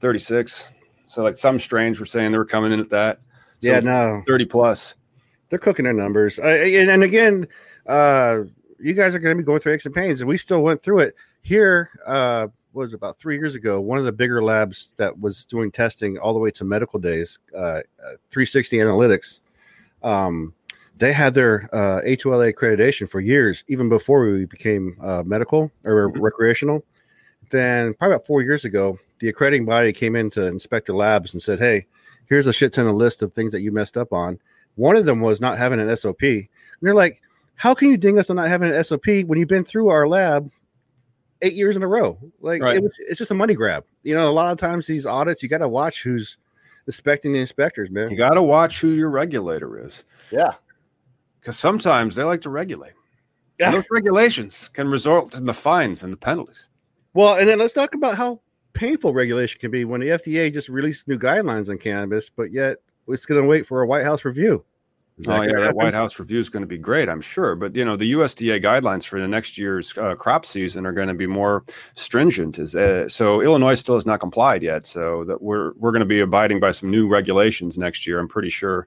36. 0.00 0.72
So 1.06 1.22
like 1.22 1.36
some 1.36 1.58
strains 1.58 2.00
were 2.00 2.06
saying 2.06 2.32
they 2.32 2.38
were 2.38 2.44
coming 2.44 2.72
in 2.72 2.80
at 2.80 2.90
that. 2.90 3.20
So 3.60 3.70
yeah, 3.70 3.80
no, 3.80 4.22
30 4.26 4.44
plus. 4.46 4.96
they're 5.48 5.58
cooking 5.58 5.84
their 5.84 5.92
numbers. 5.92 6.38
I, 6.38 6.50
and, 6.50 6.90
and 6.90 7.02
again, 7.02 7.46
uh, 7.86 8.40
you 8.78 8.94
guys 8.94 9.14
are 9.14 9.18
going 9.18 9.36
to 9.36 9.42
be 9.42 9.46
going 9.46 9.60
through 9.60 9.72
aches 9.72 9.86
and 9.86 9.94
pains, 9.94 10.20
and 10.20 10.28
we 10.28 10.36
still 10.36 10.62
went 10.62 10.82
through 10.82 11.00
it 11.00 11.14
here. 11.42 11.90
Uh, 12.06 12.48
what 12.72 12.82
was 12.82 12.94
about 12.94 13.18
three 13.18 13.36
years 13.36 13.54
ago? 13.54 13.80
One 13.80 13.98
of 13.98 14.04
the 14.04 14.12
bigger 14.12 14.42
labs 14.42 14.94
that 14.98 15.18
was 15.18 15.44
doing 15.44 15.72
testing 15.72 16.18
all 16.18 16.32
the 16.32 16.38
way 16.38 16.50
to 16.52 16.64
medical 16.64 17.00
days, 17.00 17.38
uh, 17.54 17.80
uh, 18.04 18.16
360 18.30 18.76
Analytics. 18.76 19.40
Um, 20.02 20.54
they 20.98 21.12
had 21.12 21.34
their 21.34 21.68
uh, 21.72 22.00
A2LA 22.04 22.52
accreditation 22.52 23.08
for 23.08 23.20
years, 23.20 23.64
even 23.68 23.88
before 23.88 24.26
we 24.26 24.44
became 24.44 24.96
uh, 25.00 25.22
medical 25.24 25.70
or 25.84 26.10
Mhm. 26.12 26.20
recreational. 26.20 26.84
Then, 27.50 27.94
probably 27.94 28.14
about 28.16 28.26
four 28.26 28.42
years 28.42 28.64
ago, 28.64 28.98
the 29.20 29.28
accrediting 29.28 29.64
body 29.64 29.92
came 29.92 30.16
in 30.16 30.30
to 30.30 30.46
inspect 30.46 30.86
their 30.86 30.96
labs 30.96 31.32
and 31.34 31.42
said, 31.42 31.58
"Hey, 31.58 31.86
here's 32.26 32.46
a 32.46 32.52
shit 32.52 32.72
ton 32.72 32.86
of 32.86 32.94
list 32.96 33.22
of 33.22 33.32
things 33.32 33.52
that 33.52 33.60
you 33.62 33.72
messed 33.72 33.96
up 33.96 34.12
on." 34.12 34.38
One 34.74 34.96
of 34.96 35.06
them 35.06 35.20
was 35.20 35.40
not 35.40 35.56
having 35.58 35.80
an 35.80 35.88
SOP. 35.88 36.22
And 36.22 36.48
they're 36.82 36.94
like, 36.94 37.20
"How 37.54 37.74
can 37.74 37.88
you 37.88 37.96
ding 37.96 38.18
us 38.18 38.28
on 38.30 38.36
not 38.36 38.48
having 38.48 38.68
an 38.70 38.74
SOP 38.84 39.24
when 39.24 39.38
you've 39.38 39.48
been 39.48 39.64
through 39.64 39.88
our 39.88 40.06
lab 40.06 40.50
eight 41.42 41.54
years 41.54 41.76
in 41.76 41.82
a 41.82 41.88
row? 41.88 42.18
Like, 42.40 42.62
Right. 42.62 42.76
it 42.76 42.82
was, 42.82 42.94
it's 42.98 43.18
just 43.18 43.30
a 43.30 43.34
money 43.34 43.54
grab. 43.54 43.84
You 44.02 44.14
know, 44.14 44.28
a 44.28 44.32
lot 44.32 44.52
of 44.52 44.58
times 44.58 44.86
these 44.86 45.06
audits, 45.06 45.42
you 45.42 45.48
got 45.48 45.58
to 45.58 45.68
watch 45.68 46.02
who's 46.02 46.36
inspecting 46.86 47.32
the 47.32 47.40
inspectors, 47.40 47.90
man. 47.90 48.10
You 48.10 48.16
got 48.16 48.34
to 48.34 48.42
watch 48.42 48.80
who 48.80 48.88
your 48.88 49.10
regulator 49.10 49.84
is 49.84 50.04
Yeah, 50.30 50.54
because 51.40 51.58
sometimes 51.58 52.16
they 52.16 52.24
like 52.24 52.40
to 52.42 52.50
regulate. 52.50 52.92
And 53.60 53.74
those 53.74 53.86
regulations 53.90 54.70
can 54.72 54.88
result 54.88 55.34
in 55.34 55.44
the 55.44 55.54
fines 55.54 56.04
and 56.04 56.12
the 56.12 56.16
penalties. 56.16 56.68
Well, 57.14 57.36
and 57.36 57.48
then 57.48 57.58
let's 57.58 57.72
talk 57.72 57.94
about 57.94 58.16
how 58.16 58.40
painful 58.72 59.12
regulation 59.12 59.60
can 59.60 59.70
be 59.70 59.84
when 59.84 60.00
the 60.00 60.08
FDA 60.08 60.52
just 60.52 60.68
released 60.68 61.08
new 61.08 61.18
guidelines 61.18 61.68
on 61.68 61.78
cannabis, 61.78 62.30
but 62.30 62.52
yet 62.52 62.78
it's 63.08 63.26
going 63.26 63.42
to 63.42 63.48
wait 63.48 63.66
for 63.66 63.82
a 63.82 63.86
White 63.86 64.04
House 64.04 64.24
review. 64.24 64.64
Oh 65.26 65.42
yeah, 65.42 65.58
that? 65.58 65.74
White 65.74 65.94
House 65.94 66.20
review 66.20 66.38
is 66.38 66.48
going 66.48 66.62
to 66.62 66.68
be 66.68 66.78
great, 66.78 67.08
I'm 67.08 67.20
sure. 67.20 67.56
But 67.56 67.74
you 67.74 67.84
know, 67.84 67.96
the 67.96 68.12
USDA 68.12 68.62
guidelines 68.62 69.04
for 69.04 69.20
the 69.20 69.26
next 69.26 69.58
year's 69.58 69.96
uh, 69.98 70.14
crop 70.14 70.46
season 70.46 70.86
are 70.86 70.92
going 70.92 71.08
to 71.08 71.14
be 71.14 71.26
more 71.26 71.64
stringent. 71.94 72.58
Is 72.60 72.76
uh, 72.76 73.08
so 73.08 73.40
Illinois 73.40 73.74
still 73.74 73.96
has 73.96 74.06
not 74.06 74.20
complied 74.20 74.62
yet, 74.62 74.86
so 74.86 75.24
that 75.24 75.42
we're 75.42 75.72
we're 75.74 75.90
going 75.90 76.00
to 76.00 76.06
be 76.06 76.20
abiding 76.20 76.60
by 76.60 76.70
some 76.70 76.88
new 76.88 77.08
regulations 77.08 77.76
next 77.76 78.06
year. 78.06 78.20
I'm 78.20 78.28
pretty 78.28 78.50
sure 78.50 78.86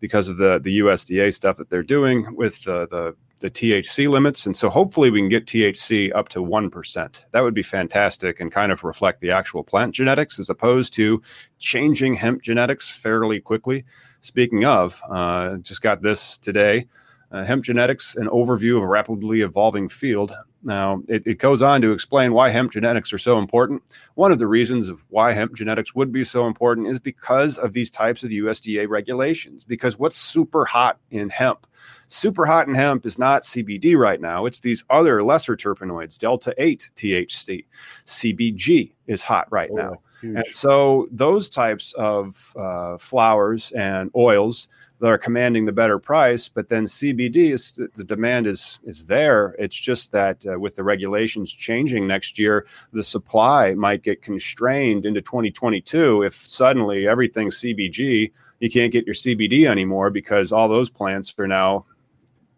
because 0.00 0.28
of 0.28 0.36
the 0.36 0.58
the 0.58 0.78
USDA 0.80 1.34
stuff 1.34 1.56
that 1.56 1.70
they're 1.70 1.82
doing 1.82 2.34
with 2.34 2.62
the 2.64 2.86
the 2.88 3.16
the 3.40 3.50
THC 3.50 4.08
limits, 4.08 4.46
and 4.46 4.56
so 4.56 4.68
hopefully 4.68 5.10
we 5.10 5.20
can 5.20 5.28
get 5.28 5.46
THC 5.46 6.12
up 6.14 6.28
to 6.30 6.42
one 6.42 6.70
percent. 6.70 7.26
That 7.30 7.42
would 7.42 7.54
be 7.54 7.62
fantastic 7.62 8.40
and 8.40 8.50
kind 8.50 8.72
of 8.72 8.84
reflect 8.84 9.20
the 9.20 9.30
actual 9.30 9.62
plant 9.62 9.94
genetics 9.94 10.38
as 10.38 10.50
opposed 10.50 10.92
to 10.94 11.22
changing 11.58 12.14
hemp 12.14 12.42
genetics 12.42 12.96
fairly 12.96 13.40
quickly. 13.40 13.84
Speaking 14.20 14.64
of, 14.64 15.00
uh, 15.08 15.56
just 15.58 15.82
got 15.82 16.02
this 16.02 16.38
today. 16.38 16.86
Uh, 17.30 17.44
hemp 17.44 17.62
genetics, 17.62 18.16
an 18.16 18.26
overview 18.28 18.78
of 18.78 18.82
a 18.82 18.86
rapidly 18.86 19.42
evolving 19.42 19.86
field. 19.88 20.32
Now, 20.62 21.02
it, 21.08 21.22
it 21.26 21.38
goes 21.38 21.60
on 21.60 21.82
to 21.82 21.92
explain 21.92 22.32
why 22.32 22.48
hemp 22.48 22.72
genetics 22.72 23.12
are 23.12 23.18
so 23.18 23.38
important. 23.38 23.82
One 24.14 24.32
of 24.32 24.38
the 24.38 24.46
reasons 24.46 24.88
of 24.88 25.04
why 25.08 25.32
hemp 25.32 25.54
genetics 25.54 25.94
would 25.94 26.10
be 26.10 26.24
so 26.24 26.46
important 26.46 26.88
is 26.88 26.98
because 26.98 27.58
of 27.58 27.74
these 27.74 27.90
types 27.90 28.24
of 28.24 28.30
USDA 28.30 28.88
regulations. 28.88 29.62
Because 29.62 29.98
what's 29.98 30.16
super 30.16 30.64
hot 30.64 30.98
in 31.10 31.28
hemp? 31.28 31.66
Super 32.08 32.46
hot 32.46 32.66
in 32.66 32.74
hemp 32.74 33.04
is 33.04 33.18
not 33.18 33.42
CBD 33.42 33.94
right 33.96 34.20
now. 34.20 34.46
It's 34.46 34.60
these 34.60 34.82
other 34.88 35.22
lesser 35.22 35.56
terpenoids, 35.56 36.18
delta 36.18 36.54
8 36.56 36.90
THC. 36.96 37.66
CBG 38.06 38.92
is 39.06 39.22
hot 39.22 39.46
right 39.50 39.70
now. 39.72 39.92
Oh, 39.94 40.02
huge. 40.22 40.36
And 40.36 40.46
so 40.46 41.06
those 41.10 41.48
types 41.48 41.92
of 41.92 42.54
uh, 42.56 42.96
flowers 42.98 43.70
and 43.72 44.10
oils 44.16 44.68
that 45.00 45.06
are 45.06 45.18
commanding 45.18 45.64
the 45.64 45.72
better 45.72 45.98
price, 45.98 46.48
but 46.48 46.68
then 46.68 46.86
CBD 46.86 47.52
is 47.52 47.72
the 47.72 48.04
demand 48.04 48.46
is 48.46 48.80
is 48.84 49.06
there. 49.06 49.54
It's 49.58 49.76
just 49.76 50.12
that 50.12 50.44
uh, 50.46 50.58
with 50.58 50.76
the 50.76 50.84
regulations 50.84 51.52
changing 51.52 52.06
next 52.06 52.38
year, 52.38 52.66
the 52.92 53.04
supply 53.04 53.74
might 53.74 54.02
get 54.02 54.22
constrained 54.22 55.06
into 55.06 55.22
2022 55.22 56.22
if 56.22 56.34
suddenly 56.34 57.06
everything's 57.06 57.60
CBG. 57.60 58.32
You 58.60 58.70
can't 58.70 58.92
get 58.92 59.06
your 59.06 59.14
CBD 59.14 59.68
anymore 59.68 60.10
because 60.10 60.52
all 60.52 60.68
those 60.68 60.90
plants 60.90 61.32
are 61.38 61.46
now 61.46 61.84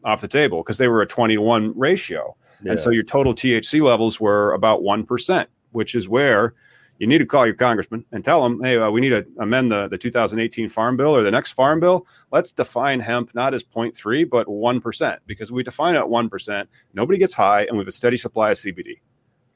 off 0.03 0.23
the 0.23 0.29
table 0.29 0.63
because 0.63 0.79
they 0.79 0.89
were 0.89 1.03
a 1.03 1.07
21 1.07 1.79
ratio. 1.79 2.35
Yeah. 2.63 2.73
And 2.73 2.81
so 2.81 2.91
your 2.91 3.03
total 3.03 3.35
THC 3.35 3.83
levels 3.83 4.19
were 4.19 4.53
about 4.53 4.81
1%, 4.81 5.47
which 5.73 5.95
is 5.95 6.09
where 6.09 6.55
you 7.01 7.07
need 7.07 7.19
to 7.19 7.27
call 7.27 7.47
your 7.47 7.55
congressman 7.55 8.05
and 8.13 8.23
tell 8.23 8.43
them, 8.43 8.63
hey, 8.63 8.77
uh, 8.77 8.91
we 8.91 9.01
need 9.01 9.09
to 9.09 9.27
amend 9.39 9.73
the, 9.73 9.89
the 9.89 9.97
2018 9.97 10.69
Farm 10.69 10.99
Bill 10.99 11.17
or 11.17 11.23
the 11.23 11.31
next 11.31 11.53
Farm 11.53 11.81
Bill. 11.81 12.07
Let's 12.31 12.53
define 12.53 13.01
hemp 13.01 13.35
not 13.35 13.55
as 13.55 13.65
0.3, 13.65 14.29
but 14.29 14.47
1%, 14.47 15.19
because 15.27 15.51
we 15.51 15.63
define 15.63 15.95
it 15.95 15.99
at 15.99 16.05
1%. 16.05 16.67
Nobody 16.93 17.19
gets 17.19 17.33
high, 17.33 17.63
and 17.63 17.73
we 17.73 17.79
have 17.79 17.89
a 17.89 17.93
steady 17.93 18.19
supply 18.19 18.51
of 18.51 18.59
CBD. 18.59 19.01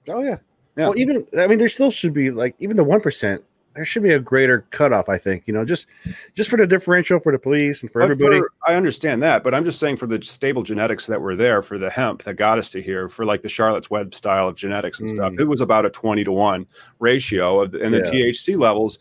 oh 0.09 0.23
yeah. 0.23 0.39
Yeah. 0.77 0.87
Well, 0.87 0.99
even 0.99 1.25
I 1.39 1.47
mean, 1.47 1.59
there 1.59 1.69
still 1.69 1.93
should 1.93 2.13
be 2.13 2.33
like 2.33 2.57
even 2.59 2.77
the 2.77 2.83
one 2.83 3.01
percent. 3.01 3.45
There 3.75 3.85
should 3.85 4.02
be 4.04 4.12
a 4.12 4.19
greater 4.21 4.64
cutoff. 4.71 5.09
I 5.09 5.19
think 5.19 5.45
you 5.47 5.52
know 5.54 5.64
just 5.64 5.87
just 6.35 6.49
for 6.49 6.57
the 6.57 6.66
differential 6.66 7.19
for 7.21 7.33
the 7.33 7.38
police 7.38 7.83
and 7.83 7.90
for 7.90 8.00
But 8.00 8.11
everybody. 8.12 8.38
for- 8.38 8.50
I 8.66 8.75
understand 8.75 9.23
that, 9.23 9.43
but 9.43 9.52
I'm 9.54 9.64
just 9.64 9.81
saying 9.81 9.97
for 9.97 10.07
the 10.07 10.23
stable 10.23 10.62
genetics 10.62 11.07
that 11.09 11.21
were 11.21 11.35
there 11.35 11.61
for 11.62 11.76
the 11.78 11.90
hemp 11.90 12.23
that 12.23 12.35
got 12.35 12.59
us 12.59 12.71
to 12.71 12.81
here, 12.83 13.09
for 13.09 13.25
like 13.25 13.43
the 13.43 13.49
Charlotte's 13.49 13.90
Web 13.90 14.14
style 14.14 14.47
of 14.49 14.54
genetics 14.57 15.00
and 15.00 15.09
stuff, 15.11 15.33
Mm. 15.35 15.40
it 15.40 15.45
was 15.49 15.61
about 15.61 15.85
a 15.85 15.90
20 15.90 16.23
to 16.25 16.33
1 16.33 16.66
ratio 17.00 17.62
of 17.62 17.73
the, 17.73 17.83
and 17.83 17.93
the 17.93 17.99
Yeah. 17.99 18.11
THC 18.31 18.57
levels. 18.57 18.99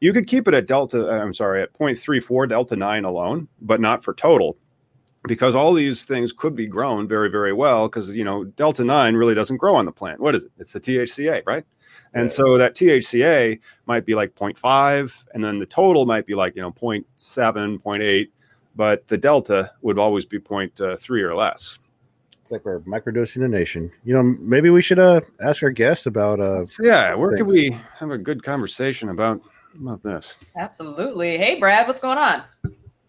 You 0.00 0.12
could 0.12 0.26
keep 0.26 0.48
it 0.48 0.54
at 0.54 0.66
delta, 0.66 1.08
uh, 1.08 1.20
I'm 1.20 1.32
sorry, 1.34 1.62
at 1.62 1.72
0.34 1.74 2.46
delta 2.48 2.74
9 2.76 3.04
alone, 3.04 3.48
but 3.60 3.80
not 3.80 4.02
for 4.04 4.14
total. 4.14 4.56
Because 5.28 5.54
all 5.54 5.72
these 5.72 6.04
things 6.04 6.32
could 6.32 6.56
be 6.56 6.66
grown 6.66 7.06
very, 7.06 7.28
very 7.30 7.52
well. 7.52 7.88
Because 7.88 8.16
you 8.16 8.24
know, 8.24 8.42
delta 8.42 8.82
nine 8.82 9.14
really 9.14 9.34
doesn't 9.36 9.58
grow 9.58 9.76
on 9.76 9.84
the 9.84 9.92
plant. 9.92 10.18
What 10.18 10.34
is 10.34 10.42
it? 10.44 10.50
It's 10.58 10.72
the 10.72 10.80
THCA, 10.80 11.42
right? 11.46 11.64
And 12.14 12.30
so 12.30 12.58
that 12.58 12.74
THCA 12.74 13.58
might 13.86 14.04
be 14.04 14.14
like 14.14 14.34
0.5, 14.34 15.26
and 15.34 15.42
then 15.42 15.58
the 15.58 15.66
total 15.66 16.04
might 16.04 16.26
be 16.26 16.34
like, 16.34 16.54
you 16.54 16.62
know, 16.62 16.70
0.7, 16.72 17.04
0.8, 17.80 18.28
but 18.76 19.06
the 19.08 19.16
delta 19.16 19.72
would 19.80 19.98
always 19.98 20.26
be 20.26 20.38
0.3 20.38 21.22
or 21.22 21.34
less. 21.34 21.78
It's 22.42 22.50
like 22.50 22.64
we're 22.64 22.80
microdosing 22.80 23.40
the 23.40 23.48
nation. 23.48 23.90
You 24.04 24.14
know, 24.14 24.22
maybe 24.22 24.68
we 24.68 24.82
should 24.82 24.98
uh 24.98 25.20
ask 25.40 25.62
our 25.62 25.70
guests 25.70 26.06
about 26.06 26.40
uh 26.40 26.64
yeah, 26.80 27.14
where 27.14 27.36
could 27.36 27.46
we 27.46 27.70
have 27.96 28.10
a 28.10 28.18
good 28.18 28.42
conversation 28.42 29.08
about 29.08 29.40
about 29.80 30.02
this? 30.02 30.36
Absolutely. 30.56 31.38
Hey, 31.38 31.58
Brad, 31.58 31.86
what's 31.86 32.00
going 32.00 32.18
on? 32.18 32.42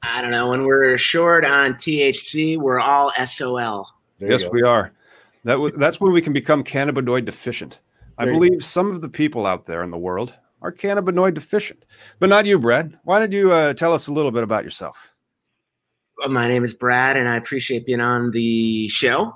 I 0.03 0.21
don't 0.21 0.31
know. 0.31 0.49
When 0.49 0.65
we're 0.65 0.97
short 0.97 1.45
on 1.45 1.73
THC, 1.75 2.57
we're 2.57 2.79
all 2.79 3.11
SOL. 3.25 3.87
there 4.19 4.31
yes, 4.31 4.45
we 4.51 4.61
are. 4.61 4.91
That 5.45 5.53
w- 5.53 5.75
that's 5.77 5.99
when 5.99 6.13
we 6.13 6.21
can 6.21 6.33
become 6.33 6.63
cannabinoid 6.63 7.25
deficient. 7.25 7.79
I 8.17 8.25
There 8.25 8.33
believe 8.33 8.63
some 8.63 8.91
of 8.91 9.01
the 9.01 9.09
people 9.09 9.45
out 9.45 9.65
there 9.65 9.83
in 9.83 9.91
the 9.91 9.97
world 9.97 10.33
are 10.61 10.71
cannabinoid 10.71 11.33
deficient, 11.33 11.85
but 12.19 12.29
not 12.29 12.45
you, 12.45 12.59
Brad. 12.59 12.97
Why 13.03 13.19
don't 13.19 13.31
you 13.31 13.51
uh, 13.51 13.73
tell 13.73 13.93
us 13.93 14.07
a 14.07 14.13
little 14.13 14.31
bit 14.31 14.43
about 14.43 14.63
yourself? 14.63 15.11
Well, 16.17 16.29
My 16.29 16.47
name 16.47 16.63
is 16.63 16.73
Brad, 16.73 17.17
and 17.17 17.27
I 17.27 17.35
appreciate 17.35 17.85
being 17.85 17.99
on 17.99 18.31
the 18.31 18.87
show. 18.87 19.33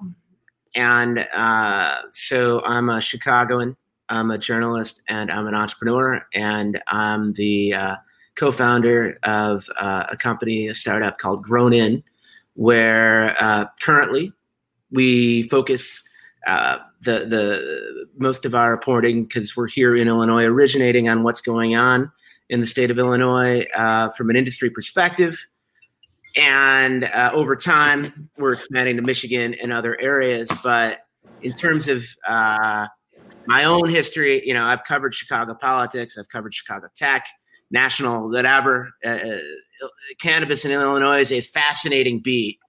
And 0.76 1.20
uh, 1.34 2.02
so 2.14 2.62
I'm 2.66 2.90
a 2.90 3.02
Chicagoan. 3.02 3.76
I'm 4.10 4.32
a 4.32 4.38
journalist, 4.38 5.02
and 5.10 5.32
I'm 5.32 5.48
an 5.48 5.56
entrepreneur, 5.56 6.26
and 6.34 6.82
I'm 6.88 7.34
the 7.34 7.74
uh, 7.74 7.96
co-founder 8.36 9.20
of 9.24 9.68
uh, 9.78 10.06
a 10.12 10.16
company, 10.16 10.68
a 10.68 10.76
startup 10.76 11.18
called 11.18 11.44
Grown 11.44 11.74
In, 11.74 12.04
where 12.56 13.36
uh, 13.40 13.66
currently 13.82 14.32
we 14.92 15.50
focus 15.50 16.04
uh, 16.46 16.78
the 17.02 17.26
the 17.26 18.08
most 18.18 18.46
of 18.46 18.56
our 18.56 18.72
reporting 18.72 19.24
because 19.24 19.56
we're 19.56 19.68
here 19.68 19.96
in 19.96 20.08
Illinois, 20.08 20.46
originating 20.46 21.10
on 21.10 21.24
what's 21.24 21.42
going 21.42 21.76
on 21.76 22.12
in 22.50 22.62
the 22.62 22.68
state 22.68 22.92
of 22.92 22.98
Illinois 22.98 23.66
uh, 23.76 24.10
from 24.10 24.30
an 24.30 24.36
industry 24.36 24.70
perspective. 24.70 25.38
And 26.36 27.04
uh, 27.04 27.32
over 27.34 27.56
time, 27.56 28.30
we're 28.38 28.54
expanding 28.54 28.96
to 28.98 29.02
Michigan 29.02 29.56
and 29.56 29.74
other 29.74 30.00
areas. 30.00 30.50
But 30.64 31.00
in 31.42 31.54
terms 31.54 31.88
of 31.88 32.06
uh, 32.28 32.88
my 33.48 33.64
own 33.64 33.90
history, 33.90 34.46
you 34.46 34.54
know, 34.54 34.64
I've 34.64 34.84
covered 34.84 35.16
Chicago 35.16 35.56
politics, 35.56 36.18
I've 36.18 36.30
covered 36.30 36.54
Chicago 36.54 36.88
tech, 36.96 37.26
national, 37.72 38.30
whatever. 38.30 38.92
Uh, 39.04 39.10
uh, 39.10 39.40
cannabis 40.20 40.66
in 40.66 40.72
Illinois 40.72 41.22
is 41.22 41.32
a 41.32 41.42
fascinating 41.42 42.20
beat. 42.20 42.60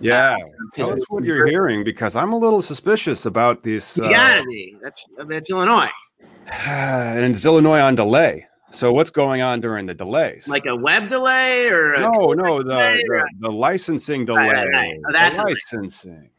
Yeah, 0.00 0.36
Because 0.36 0.88
tell 0.88 0.92
us 0.92 1.04
what 1.08 1.24
you're 1.24 1.46
hearing 1.46 1.82
because 1.82 2.16
I'm 2.16 2.32
a 2.32 2.38
little 2.38 2.60
suspicious 2.62 3.24
about 3.26 3.62
this. 3.62 3.96
You 3.96 4.04
Uh, 4.04 4.10
gotta 4.10 4.44
be. 4.44 4.76
That's 4.82 5.04
that's 5.28 5.50
Illinois. 5.50 5.88
and 6.66 7.24
it's 7.24 7.44
Illinois 7.44 7.80
on 7.80 7.94
delay. 7.94 8.46
So 8.70 8.92
what's 8.92 9.10
going 9.10 9.40
on 9.40 9.60
during 9.60 9.86
the 9.86 9.94
delays? 9.94 10.48
Like 10.48 10.64
a 10.66 10.76
web 10.76 11.08
delay 11.08 11.68
or 11.68 11.96
no, 11.98 12.32
no, 12.32 12.62
the, 12.62 12.76
or 12.76 12.96
the, 13.20 13.24
the 13.40 13.50
licensing 13.50 14.24
delay. 14.24 14.48
Right, 14.48 14.54
right, 14.54 14.68
right. 14.68 14.98
Oh, 15.08 15.12
that 15.12 15.30
the 15.30 15.36
delay. 15.38 15.52
licensing. 15.52 16.30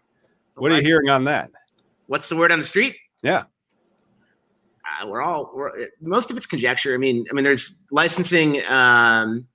What 0.56 0.72
are 0.72 0.76
you 0.76 0.82
hearing 0.82 1.10
on 1.10 1.24
that? 1.26 1.52
what's 2.08 2.30
the 2.30 2.36
word 2.36 2.52
on 2.52 2.60
the 2.60 2.66
street? 2.66 2.96
Yeah. 3.22 3.44
Uh, 5.02 5.08
we're 5.08 5.22
all 5.22 5.52
we're, 5.54 5.72
most 6.02 6.32
of 6.32 6.38
it's 6.38 6.46
conjecture. 6.46 6.94
I 6.94 6.98
mean, 6.98 7.26
I 7.30 7.34
mean, 7.34 7.44
there's 7.44 7.80
licensing. 7.92 8.66
Um, 8.68 9.48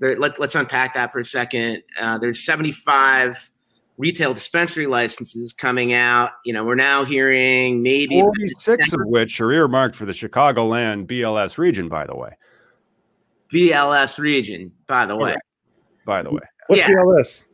there, 0.00 0.16
let's 0.18 0.38
let's 0.38 0.54
unpack 0.54 0.94
that 0.94 1.12
for 1.12 1.18
a 1.18 1.24
second. 1.24 1.82
Uh, 2.00 2.18
there's 2.18 2.44
75 2.44 3.50
retail 3.96 4.32
dispensary 4.32 4.86
licenses 4.86 5.52
coming 5.52 5.92
out. 5.92 6.30
You 6.44 6.52
know, 6.52 6.64
we're 6.64 6.76
now 6.76 7.04
hearing 7.04 7.82
maybe 7.82 8.20
46 8.20 8.92
of 8.94 9.00
which 9.06 9.40
are 9.40 9.50
earmarked 9.52 9.96
for 9.96 10.06
the 10.06 10.12
Chicagoland 10.12 11.06
BLS 11.06 11.58
region, 11.58 11.88
by 11.88 12.06
the 12.06 12.14
way. 12.16 12.30
BLS 13.52 14.18
region, 14.18 14.72
by 14.86 15.06
the 15.06 15.16
way. 15.16 15.36
By 16.06 16.22
the 16.22 16.30
way. 16.30 16.40
What's 16.68 16.82
Yeah. 16.82 16.88
BLS? 16.88 17.44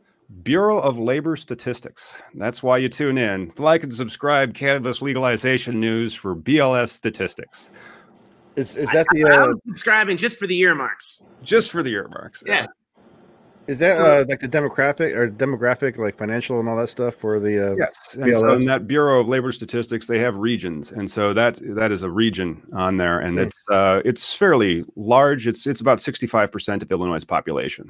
Bureau 0.43 0.79
of 0.79 0.97
Labor 0.99 1.35
Statistics. 1.35 2.21
That's 2.33 2.61
why 2.61 2.79
you 2.79 2.89
tune 2.89 3.17
in. 3.17 3.51
Like 3.57 3.83
and 3.83 3.93
subscribe 3.93 4.53
cannabis 4.53 5.01
legalization 5.01 5.79
news 5.79 6.13
for 6.13 6.35
BLS 6.35 6.89
statistics. 6.89 7.69
Is 8.55 8.75
is 8.77 8.91
that 8.91 9.05
the 9.11 9.25
I 9.25 9.31
uh, 9.31 9.53
subscribing 9.67 10.17
just 10.17 10.37
for 10.37 10.47
the 10.47 10.57
earmarks. 10.59 11.23
Just 11.43 11.71
for 11.71 11.83
the 11.83 11.91
earmarks. 11.93 12.41
Yeah. 12.45 12.67
is 13.67 13.79
that 13.79 13.97
uh, 13.99 14.25
like 14.29 14.39
the 14.39 14.47
demographic 14.47 15.15
or 15.15 15.29
demographic 15.29 15.97
like 15.97 16.17
financial 16.17 16.59
and 16.59 16.69
all 16.69 16.77
that 16.77 16.87
stuff 16.89 17.15
for 17.15 17.39
the 17.39 17.71
uh, 17.71 17.75
Yes, 17.75 18.15
and 18.15 18.33
so 18.35 18.53
in 18.53 18.65
that 18.65 18.87
Bureau 18.87 19.19
of 19.19 19.27
Labor 19.27 19.51
Statistics, 19.51 20.07
they 20.07 20.19
have 20.19 20.37
regions, 20.37 20.91
and 20.91 21.09
so 21.09 21.33
that 21.33 21.59
that 21.75 21.91
is 21.91 22.03
a 22.03 22.09
region 22.09 22.61
on 22.73 22.97
there, 22.97 23.19
and 23.19 23.33
Hmm. 23.37 23.43
it's 23.43 23.65
uh, 23.69 24.01
it's 24.05 24.33
fairly 24.33 24.83
large. 24.95 25.47
It's 25.47 25.67
it's 25.67 25.81
about 25.81 25.99
sixty 25.99 26.27
five 26.27 26.51
percent 26.51 26.81
of 26.81 26.91
Illinois' 26.91 27.25
population. 27.25 27.85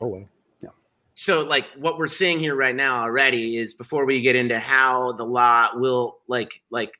Oh 0.00 0.06
wow. 0.06 0.24
Yeah. 0.62 0.70
So 1.14 1.42
like 1.42 1.66
what 1.76 1.98
we're 1.98 2.06
seeing 2.06 2.38
here 2.38 2.54
right 2.54 2.74
now 2.76 3.02
already 3.02 3.58
is 3.58 3.74
before 3.74 4.06
we 4.06 4.22
get 4.22 4.36
into 4.36 4.58
how 4.58 5.12
the 5.12 5.24
law 5.24 5.70
will 5.74 6.18
like 6.28 6.62
like 6.70 6.92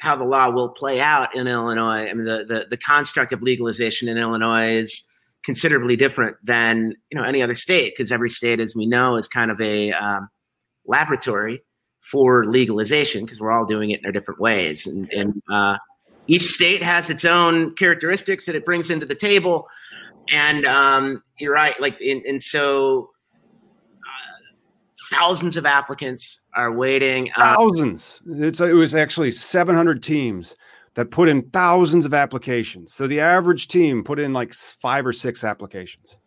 how 0.00 0.16
the 0.16 0.24
law 0.24 0.50
will 0.50 0.70
play 0.70 1.00
out 1.00 1.34
in 1.36 1.46
Illinois. 1.46 2.08
I 2.08 2.14
mean 2.14 2.24
the 2.24 2.44
the, 2.44 2.66
the 2.70 2.76
construct 2.76 3.32
of 3.32 3.42
legalization 3.42 4.08
in 4.08 4.18
Illinois 4.18 4.76
is 4.76 5.04
considerably 5.44 5.96
different 5.96 6.36
than 6.42 6.94
you 7.10 7.18
know 7.18 7.24
any 7.24 7.42
other 7.42 7.54
state 7.54 7.94
because 7.96 8.10
every 8.10 8.30
state, 8.30 8.60
as 8.60 8.74
we 8.74 8.86
know, 8.86 9.16
is 9.16 9.28
kind 9.28 9.50
of 9.50 9.60
a 9.60 9.92
um, 9.92 10.28
laboratory 10.86 11.62
for 12.00 12.46
legalization 12.46 13.24
because 13.24 13.40
we're 13.40 13.52
all 13.52 13.66
doing 13.66 13.90
it 13.90 14.00
in 14.00 14.06
our 14.06 14.12
different 14.12 14.40
ways. 14.40 14.86
And, 14.86 15.10
and 15.12 15.42
uh, 15.50 15.78
each 16.26 16.42
state 16.42 16.82
has 16.82 17.10
its 17.10 17.24
own 17.24 17.74
characteristics 17.74 18.46
that 18.46 18.54
it 18.54 18.64
brings 18.64 18.90
into 18.90 19.06
the 19.06 19.14
table. 19.14 19.68
And 20.30 20.64
um, 20.64 21.22
you're 21.38 21.54
right 21.54 21.78
like 21.80 22.00
and, 22.00 22.22
and 22.24 22.42
so 22.42 23.10
thousands 25.10 25.56
of 25.56 25.66
applicants 25.66 26.40
are 26.54 26.72
waiting. 26.72 27.30
Uh, 27.36 27.56
Thousands. 27.56 28.22
It's 28.26 28.60
it 28.60 28.72
was 28.72 28.94
actually 28.94 29.32
seven 29.32 29.74
hundred 29.74 30.02
teams 30.02 30.54
that 30.94 31.10
put 31.10 31.28
in 31.28 31.42
thousands 31.50 32.06
of 32.06 32.14
applications. 32.14 32.92
So 32.92 33.06
the 33.06 33.20
average 33.20 33.68
team 33.68 34.02
put 34.04 34.18
in 34.18 34.32
like 34.32 34.54
five 34.54 35.06
or 35.06 35.12
six 35.12 35.44
applications. 35.44 36.18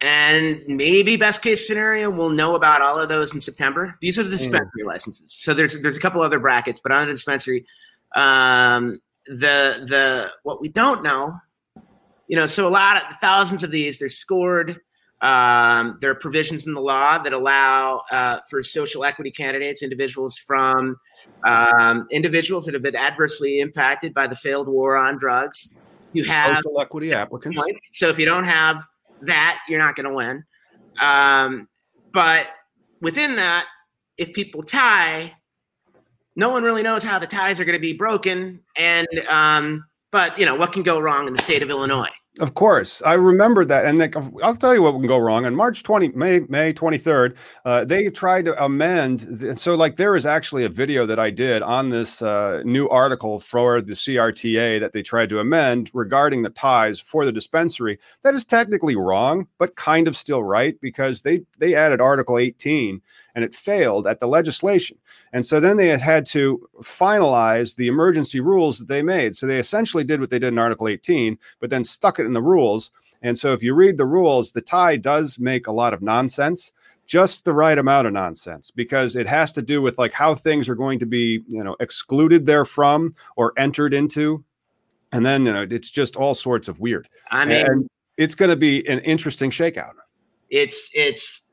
and 0.00 0.60
maybe 0.66 1.16
best 1.16 1.40
case 1.42 1.66
scenario, 1.66 2.10
we'll 2.10 2.28
know 2.30 2.54
about 2.54 2.82
all 2.82 2.98
of 2.98 3.08
those 3.08 3.32
in 3.32 3.40
September. 3.40 3.96
These 4.00 4.18
are 4.18 4.22
the 4.22 4.30
dispensary 4.30 4.84
licenses. 4.84 5.32
So 5.32 5.54
there's 5.54 5.80
there's 5.80 5.96
a 5.96 6.00
couple 6.00 6.20
other 6.20 6.38
brackets, 6.38 6.80
but 6.80 6.92
on 6.92 7.06
the 7.06 7.14
dispensary, 7.14 7.66
um, 8.14 9.00
the 9.26 9.84
the 9.88 10.30
what 10.42 10.60
we 10.60 10.68
don't 10.68 11.02
know, 11.02 11.38
you 12.28 12.36
know, 12.36 12.46
so 12.46 12.68
a 12.68 12.70
lot 12.70 12.96
of 12.96 13.16
thousands 13.16 13.62
of 13.62 13.70
these 13.70 13.98
they're 13.98 14.08
scored. 14.08 14.78
Um, 15.24 15.96
there 16.02 16.10
are 16.10 16.14
provisions 16.14 16.66
in 16.66 16.74
the 16.74 16.82
law 16.82 17.16
that 17.16 17.32
allow 17.32 18.02
uh, 18.12 18.40
for 18.50 18.62
social 18.62 19.04
equity 19.04 19.30
candidates, 19.30 19.82
individuals 19.82 20.36
from 20.36 20.96
um, 21.44 22.06
individuals 22.10 22.66
that 22.66 22.74
have 22.74 22.82
been 22.82 22.94
adversely 22.94 23.60
impacted 23.60 24.12
by 24.12 24.26
the 24.26 24.36
failed 24.36 24.68
war 24.68 24.96
on 24.96 25.18
drugs. 25.18 25.70
You 26.12 26.24
have 26.24 26.58
Social 26.58 26.78
equity 26.78 27.14
applicants. 27.14 27.58
So 27.92 28.10
if 28.10 28.18
you 28.18 28.26
don't 28.26 28.44
have 28.44 28.82
that, 29.22 29.60
you're 29.66 29.78
not 29.78 29.96
going 29.96 30.08
to 30.08 30.14
win. 30.14 30.44
Um, 31.00 31.68
but 32.12 32.46
within 33.00 33.36
that, 33.36 33.66
if 34.18 34.32
people 34.34 34.62
tie, 34.62 35.32
no 36.36 36.50
one 36.50 36.62
really 36.62 36.82
knows 36.82 37.02
how 37.02 37.18
the 37.18 37.26
ties 37.26 37.58
are 37.58 37.64
going 37.64 37.76
to 37.76 37.80
be 37.80 37.94
broken. 37.94 38.60
And 38.76 39.08
um, 39.28 39.86
but 40.12 40.38
you 40.38 40.44
know 40.44 40.54
what 40.54 40.72
can 40.72 40.82
go 40.82 41.00
wrong 41.00 41.26
in 41.26 41.32
the 41.32 41.42
state 41.42 41.62
of 41.62 41.70
Illinois. 41.70 42.12
Of 42.40 42.54
course, 42.54 43.00
I 43.06 43.14
remember 43.14 43.64
that, 43.64 43.84
and 43.84 43.96
like, 43.96 44.16
I'll 44.42 44.56
tell 44.56 44.74
you 44.74 44.82
what 44.82 44.90
can 44.90 45.06
go 45.06 45.18
wrong. 45.18 45.46
On 45.46 45.54
March 45.54 45.84
twenty, 45.84 46.08
May 46.08 46.40
May 46.48 46.72
twenty 46.72 46.98
third, 46.98 47.36
uh, 47.64 47.84
they 47.84 48.10
tried 48.10 48.46
to 48.46 48.64
amend. 48.64 49.38
th- 49.38 49.56
So, 49.58 49.76
like, 49.76 49.94
there 49.94 50.16
is 50.16 50.26
actually 50.26 50.64
a 50.64 50.68
video 50.68 51.06
that 51.06 51.20
I 51.20 51.30
did 51.30 51.62
on 51.62 51.90
this 51.90 52.22
uh, 52.22 52.60
new 52.64 52.88
article 52.88 53.38
for 53.38 53.80
the 53.80 53.92
CRTA 53.94 54.80
that 54.80 54.92
they 54.92 55.00
tried 55.02 55.28
to 55.28 55.38
amend 55.38 55.92
regarding 55.94 56.42
the 56.42 56.50
ties 56.50 56.98
for 56.98 57.24
the 57.24 57.30
dispensary. 57.30 58.00
That 58.24 58.34
is 58.34 58.44
technically 58.44 58.96
wrong, 58.96 59.46
but 59.58 59.76
kind 59.76 60.08
of 60.08 60.16
still 60.16 60.42
right 60.42 60.74
because 60.80 61.22
they 61.22 61.42
they 61.60 61.76
added 61.76 62.00
Article 62.00 62.36
eighteen 62.36 63.00
and 63.34 63.44
it 63.44 63.54
failed 63.54 64.06
at 64.06 64.20
the 64.20 64.28
legislation. 64.28 64.98
And 65.32 65.44
so 65.44 65.60
then 65.60 65.76
they 65.76 65.88
had 65.88 66.26
to 66.26 66.68
finalize 66.80 67.76
the 67.76 67.88
emergency 67.88 68.40
rules 68.40 68.78
that 68.78 68.88
they 68.88 69.02
made. 69.02 69.34
So 69.34 69.46
they 69.46 69.58
essentially 69.58 70.04
did 70.04 70.20
what 70.20 70.30
they 70.30 70.38
did 70.38 70.48
in 70.52 70.58
Article 70.58 70.88
18, 70.88 71.38
but 71.60 71.70
then 71.70 71.84
stuck 71.84 72.18
it 72.18 72.26
in 72.26 72.32
the 72.32 72.42
rules. 72.42 72.90
And 73.22 73.38
so 73.38 73.52
if 73.52 73.62
you 73.62 73.74
read 73.74 73.98
the 73.98 74.06
rules, 74.06 74.52
the 74.52 74.60
tie 74.60 74.96
does 74.96 75.38
make 75.38 75.66
a 75.66 75.72
lot 75.72 75.94
of 75.94 76.02
nonsense, 76.02 76.72
just 77.06 77.44
the 77.44 77.54
right 77.54 77.76
amount 77.76 78.06
of 78.06 78.12
nonsense, 78.12 78.70
because 78.70 79.16
it 79.16 79.26
has 79.26 79.50
to 79.52 79.62
do 79.62 79.82
with 79.82 79.98
like 79.98 80.12
how 80.12 80.34
things 80.34 80.68
are 80.68 80.74
going 80.74 80.98
to 81.00 81.06
be, 81.06 81.42
you 81.48 81.64
know, 81.64 81.76
excluded 81.80 82.46
therefrom 82.46 83.14
or 83.36 83.52
entered 83.56 83.94
into. 83.94 84.44
And 85.12 85.24
then, 85.24 85.46
you 85.46 85.52
know, 85.52 85.66
it's 85.68 85.90
just 85.90 86.16
all 86.16 86.34
sorts 86.34 86.68
of 86.68 86.80
weird. 86.80 87.08
I 87.30 87.44
mean, 87.44 87.66
and 87.66 87.88
it's 88.16 88.34
going 88.34 88.50
to 88.50 88.56
be 88.56 88.86
an 88.88 89.00
interesting 89.00 89.50
shakeout. 89.50 89.94
it's 90.50 90.90
it's 90.92 91.43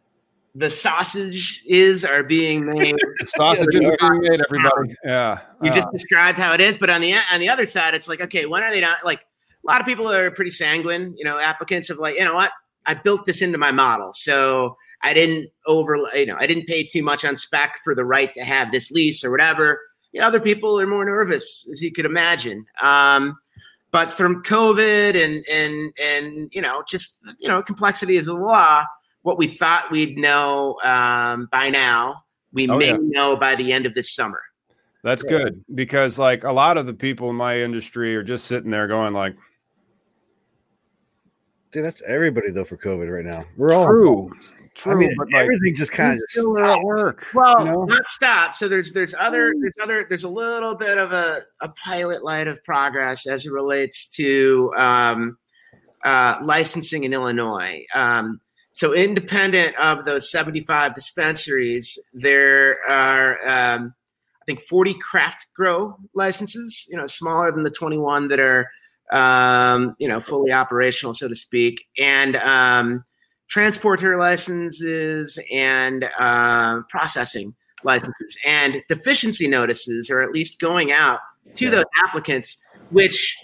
the 0.53 0.69
sausage 0.69 1.63
is 1.65 2.03
are 2.03 2.23
being 2.23 2.65
made. 2.65 2.95
The 3.19 3.27
sausages 3.27 3.81
are 3.81 4.09
being 4.09 4.21
made, 4.21 4.41
everybody. 4.41 4.95
Yeah. 5.03 5.39
you 5.61 5.71
Uh, 5.71 5.75
just 5.75 5.91
described 5.91 6.37
how 6.37 6.53
it 6.53 6.61
is, 6.61 6.77
but 6.77 6.89
on 6.89 7.01
the 7.01 7.15
on 7.31 7.39
the 7.39 7.49
other 7.49 7.65
side, 7.65 7.93
it's 7.93 8.07
like 8.07 8.21
okay, 8.21 8.45
when 8.45 8.63
are 8.63 8.71
they 8.71 8.81
not 8.81 9.05
like 9.05 9.21
a 9.21 9.71
lot 9.71 9.79
of 9.79 9.87
people 9.87 10.09
are 10.11 10.31
pretty 10.31 10.51
sanguine, 10.51 11.13
you 11.17 11.23
know, 11.23 11.37
applicants 11.37 11.89
of 11.89 11.97
like, 11.97 12.17
you 12.17 12.25
know 12.25 12.33
what, 12.33 12.51
I 12.85 12.95
built 12.95 13.25
this 13.25 13.41
into 13.41 13.57
my 13.57 13.71
model, 13.71 14.11
so 14.13 14.75
I 15.03 15.13
didn't 15.13 15.49
over, 15.67 15.97
you 16.15 16.25
know, 16.25 16.35
I 16.39 16.47
didn't 16.47 16.67
pay 16.67 16.83
too 16.83 17.03
much 17.03 17.23
on 17.23 17.37
spec 17.37 17.77
for 17.83 17.93
the 17.93 18.05
right 18.05 18.33
to 18.33 18.43
have 18.43 18.71
this 18.71 18.91
lease 18.91 19.23
or 19.23 19.31
whatever. 19.31 19.79
You 20.11 20.21
know, 20.21 20.27
other 20.27 20.39
people 20.39 20.79
are 20.79 20.87
more 20.87 21.05
nervous, 21.05 21.67
as 21.71 21.81
you 21.81 21.91
could 21.91 22.05
imagine. 22.05 22.65
Um, 22.81 23.37
but 23.91 24.13
from 24.13 24.41
COVID 24.43 25.21
and 25.21 25.45
and 25.47 25.93
and 26.01 26.49
you 26.51 26.61
know, 26.61 26.83
just 26.87 27.17
you 27.39 27.47
know, 27.47 27.61
complexity 27.61 28.17
is 28.17 28.25
the 28.25 28.33
law. 28.33 28.83
What 29.23 29.37
we 29.37 29.47
thought 29.47 29.91
we'd 29.91 30.17
know 30.17 30.77
um, 30.83 31.47
by 31.51 31.69
now, 31.69 32.23
we 32.53 32.67
Oh, 32.69 32.77
may 32.77 32.87
yeah. 32.87 32.97
know 32.99 33.35
by 33.35 33.55
the 33.55 33.71
end 33.71 33.85
of 33.85 33.93
this 33.93 34.13
summer. 34.13 34.41
That's 35.03 35.23
good 35.23 35.63
because 35.73 36.19
like 36.19 36.43
a 36.43 36.51
lot 36.51 36.77
of 36.77 36.85
the 36.85 36.93
people 36.93 37.29
in 37.29 37.35
my 37.35 37.59
industry 37.59 38.15
are 38.15 38.23
just 38.23 38.45
sitting 38.45 38.69
there 38.71 38.87
going 38.87 39.13
like, 39.13 39.35
Dude, 41.71 41.85
that's 41.85 42.01
everybody 42.01 42.51
though 42.51 42.65
for 42.65 42.75
COVID 42.75 43.09
right 43.11 43.23
now. 43.23 43.45
We're 43.55 43.73
all 43.73 43.85
true, 43.87 44.29
true, 44.75 44.91
I 44.91 44.95
mean, 44.95 45.15
but 45.17 45.31
like 45.31 45.43
everything 45.43 45.73
just 45.73 45.93
kind 45.93 46.11
of 46.11 46.17
you 46.17 46.25
still 46.27 46.57
are 46.59 46.65
at 46.65 46.83
work. 46.83 47.27
Well, 47.33 47.59
you 47.59 47.71
know? 47.71 47.85
not 47.85 48.09
stop. 48.09 48.53
So 48.53 48.67
there's 48.67 48.91
there's 48.91 49.15
other 49.17 49.53
there's 49.57 49.73
other 49.81 50.05
there's 50.09 50.25
a 50.25 50.29
little 50.29 50.75
bit 50.75 50.97
of 50.97 51.13
a, 51.13 51.43
a 51.61 51.69
pilot 51.69 52.25
light 52.25 52.47
of 52.47 52.61
progress 52.65 53.25
as 53.25 53.45
it 53.45 53.53
relates 53.53 54.05
to 54.07 54.73
um, 54.75 55.37
uh, 56.03 56.39
licensing 56.43 57.05
in 57.05 57.13
Illinois. 57.13 57.85
Um, 57.95 58.41
so 58.73 58.93
independent 58.93 59.75
of 59.77 60.05
those 60.05 60.31
75 60.31 60.95
dispensaries, 60.95 61.99
there 62.13 62.79
are 62.87 63.37
um, 63.47 63.93
I 64.41 64.45
think 64.45 64.61
40 64.61 64.95
craft 64.95 65.47
grow 65.55 65.97
licenses. 66.13 66.85
You 66.89 66.97
know, 66.97 67.05
smaller 67.05 67.51
than 67.51 67.63
the 67.63 67.69
21 67.69 68.29
that 68.29 68.39
are 68.39 68.69
um, 69.11 69.95
you 69.99 70.07
know 70.07 70.19
fully 70.19 70.51
operational, 70.51 71.13
so 71.13 71.27
to 71.27 71.35
speak, 71.35 71.85
and 71.99 72.35
um, 72.37 73.03
transporter 73.51 74.17
licenses 74.17 75.37
and 75.51 76.05
uh, 76.17 76.81
processing 76.89 77.53
licenses 77.83 78.37
and 78.45 78.81
deficiency 78.87 79.47
notices 79.47 80.09
are 80.09 80.21
at 80.21 80.31
least 80.31 80.59
going 80.59 80.91
out 80.91 81.19
to 81.55 81.69
those 81.69 81.83
applicants 82.05 82.57
which 82.91 83.35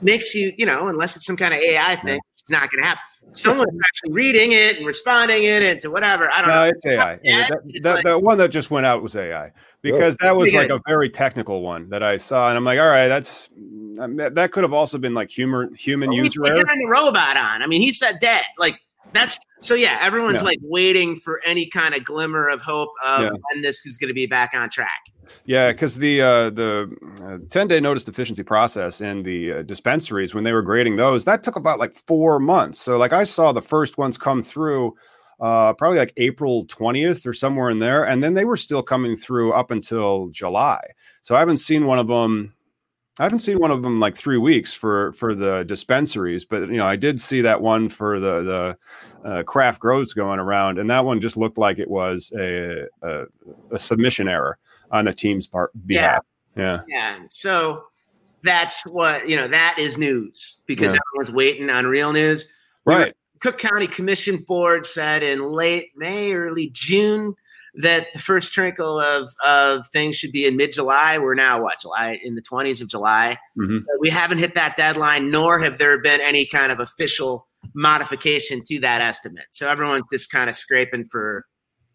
makes 0.00 0.34
you 0.34 0.52
you 0.56 0.66
know 0.66 0.88
unless 0.88 1.16
it's 1.16 1.24
some 1.24 1.36
kind 1.36 1.54
of 1.54 1.60
ai 1.60 1.96
thing 1.96 2.20
it's 2.34 2.50
not 2.50 2.70
going 2.70 2.82
to 2.82 2.88
happen 2.88 3.02
someone's 3.32 3.78
actually 3.86 4.12
reading 4.12 4.52
it 4.52 4.76
and 4.76 4.86
responding 4.86 5.44
in 5.44 5.62
it 5.62 5.80
to 5.80 5.88
whatever 5.90 6.30
i 6.32 6.40
don't 6.40 6.48
No, 6.50 6.54
know 6.56 6.64
it's 6.64 6.84
AI. 6.84 7.18
Yeah, 7.22 7.48
that, 7.48 7.60
that, 7.82 7.94
like- 7.94 8.04
that 8.04 8.22
one 8.22 8.36
that 8.38 8.48
just 8.50 8.70
went 8.70 8.84
out 8.84 9.02
was 9.02 9.16
AI 9.16 9.52
because 9.80 10.16
that 10.20 10.36
was 10.36 10.52
like 10.54 10.68
a 10.70 10.80
very 10.86 11.08
technical 11.08 11.62
one 11.62 11.88
that 11.90 12.02
I 12.04 12.16
saw, 12.16 12.48
and 12.48 12.56
I'm 12.56 12.64
like, 12.64 12.78
all 12.78 12.86
right, 12.88 13.08
that's 13.08 13.48
mm, 13.48 14.16
that 14.18 14.34
that 14.36 14.52
could 14.52 14.62
have 14.62 14.72
also 14.72 14.96
been 14.98 15.12
like 15.14 15.28
humor, 15.30 15.70
human 15.74 16.10
Well, 16.10 16.18
user 16.18 16.46
error. 16.46 16.62
the 16.62 16.86
robot 16.88 17.36
on. 17.36 17.62
I 17.62 17.66
mean, 17.66 17.80
he 17.82 17.92
said 17.92 18.18
that 18.20 18.44
Like 18.58 18.78
that's 19.12 19.38
so. 19.60 19.74
Yeah, 19.74 19.98
everyone's 20.00 20.36
Yeah. 20.40 20.44
like 20.44 20.58
waiting 20.62 21.16
for 21.16 21.40
any 21.44 21.66
kind 21.66 21.94
of 21.94 22.04
glimmer 22.04 22.48
of 22.48 22.60
hope 22.62 22.90
of 23.04 23.22
Yeah. 23.24 23.30
when 23.50 23.62
this 23.62 23.84
is 23.84 23.98
going 23.98 24.08
to 24.08 24.14
be 24.14 24.26
back 24.26 24.52
on 24.54 24.70
track. 24.70 25.00
Yeah, 25.44 25.72
because 25.72 25.98
the 25.98 26.22
uh, 26.22 26.50
the 26.50 26.96
uh, 27.24 27.38
ten 27.50 27.68
day 27.68 27.80
notice 27.80 28.04
deficiency 28.04 28.42
process 28.42 29.00
in 29.00 29.22
the 29.22 29.52
uh, 29.52 29.62
dispensaries 29.62 30.34
when 30.34 30.44
they 30.44 30.52
were 30.52 30.62
grading 30.62 30.96
those 30.96 31.24
that 31.24 31.42
took 31.42 31.56
about 31.56 31.78
like 31.78 31.94
four 31.94 32.38
months. 32.38 32.80
So 32.80 32.96
like 32.96 33.12
I 33.12 33.24
saw 33.24 33.52
the 33.52 33.62
first 33.62 33.98
ones 33.98 34.16
come 34.16 34.42
through 34.42 34.94
uh, 35.40 35.72
probably 35.74 35.98
like 35.98 36.12
April 36.16 36.64
twentieth 36.66 37.26
or 37.26 37.32
somewhere 37.32 37.70
in 37.70 37.80
there, 37.80 38.04
and 38.04 38.22
then 38.22 38.34
they 38.34 38.44
were 38.44 38.56
still 38.56 38.82
coming 38.82 39.16
through 39.16 39.52
up 39.52 39.70
until 39.70 40.28
July. 40.28 40.80
So 41.22 41.34
I 41.34 41.40
haven't 41.40 41.56
seen 41.58 41.86
one 41.86 41.98
of 41.98 42.06
them. 42.06 42.54
I 43.20 43.24
haven't 43.24 43.40
seen 43.40 43.58
one 43.58 43.70
of 43.70 43.82
them 43.82 44.00
like 44.00 44.16
three 44.16 44.38
weeks 44.38 44.72
for 44.72 45.12
for 45.14 45.34
the 45.34 45.64
dispensaries, 45.64 46.44
but 46.44 46.68
you 46.68 46.76
know 46.76 46.86
I 46.86 46.96
did 46.96 47.20
see 47.20 47.40
that 47.42 47.60
one 47.60 47.88
for 47.88 48.20
the 48.20 48.76
the 49.22 49.28
uh, 49.28 49.42
craft 49.42 49.80
grows 49.80 50.12
going 50.12 50.38
around, 50.38 50.78
and 50.78 50.88
that 50.90 51.04
one 51.04 51.20
just 51.20 51.36
looked 51.36 51.58
like 51.58 51.78
it 51.78 51.90
was 51.90 52.32
a 52.38 52.86
a, 53.02 53.24
a 53.72 53.78
submission 53.78 54.28
error 54.28 54.58
on 54.92 55.06
the 55.06 55.14
team's 55.14 55.46
part 55.46 55.70
behalf. 55.86 56.24
Yeah. 56.56 56.82
Yeah. 56.86 57.18
So 57.30 57.84
that's 58.42 58.82
what, 58.86 59.28
you 59.28 59.36
know, 59.36 59.48
that 59.48 59.76
is 59.78 59.96
news 59.96 60.60
because 60.66 60.92
Yeah. 60.92 61.00
everyone's 61.14 61.34
waiting 61.34 61.70
on 61.70 61.86
real 61.86 62.12
news. 62.12 62.46
Right. 62.84 63.14
Cook 63.40 63.58
County 63.58 63.86
Commission 63.86 64.44
Board 64.46 64.86
said 64.86 65.22
in 65.22 65.42
late 65.42 65.90
May, 65.96 66.32
early 66.32 66.70
June, 66.72 67.34
that 67.74 68.08
the 68.12 68.18
first 68.18 68.52
trickle 68.52 69.00
of, 69.00 69.32
of 69.44 69.86
things 69.88 70.14
should 70.16 70.30
be 70.30 70.46
in 70.46 70.56
mid 70.56 70.72
July. 70.72 71.18
We're 71.18 71.34
now 71.34 71.62
what, 71.62 71.80
July 71.80 72.20
in 72.22 72.34
the 72.34 72.42
20s 72.42 72.82
of 72.82 72.88
July. 72.88 73.38
Mhm. 73.58 73.82
We 73.98 74.10
haven't 74.10 74.38
hit 74.38 74.54
that 74.54 74.76
deadline, 74.76 75.30
nor 75.30 75.58
have 75.58 75.78
there 75.78 75.98
been 75.98 76.20
any 76.20 76.44
kind 76.44 76.70
of 76.70 76.80
official 76.80 77.48
modification 77.74 78.62
to 78.66 78.80
that 78.80 79.00
estimate. 79.00 79.46
So 79.52 79.68
everyone's 79.68 80.04
just 80.12 80.30
kind 80.30 80.50
of 80.50 80.56
scraping 80.56 81.06
for 81.06 81.46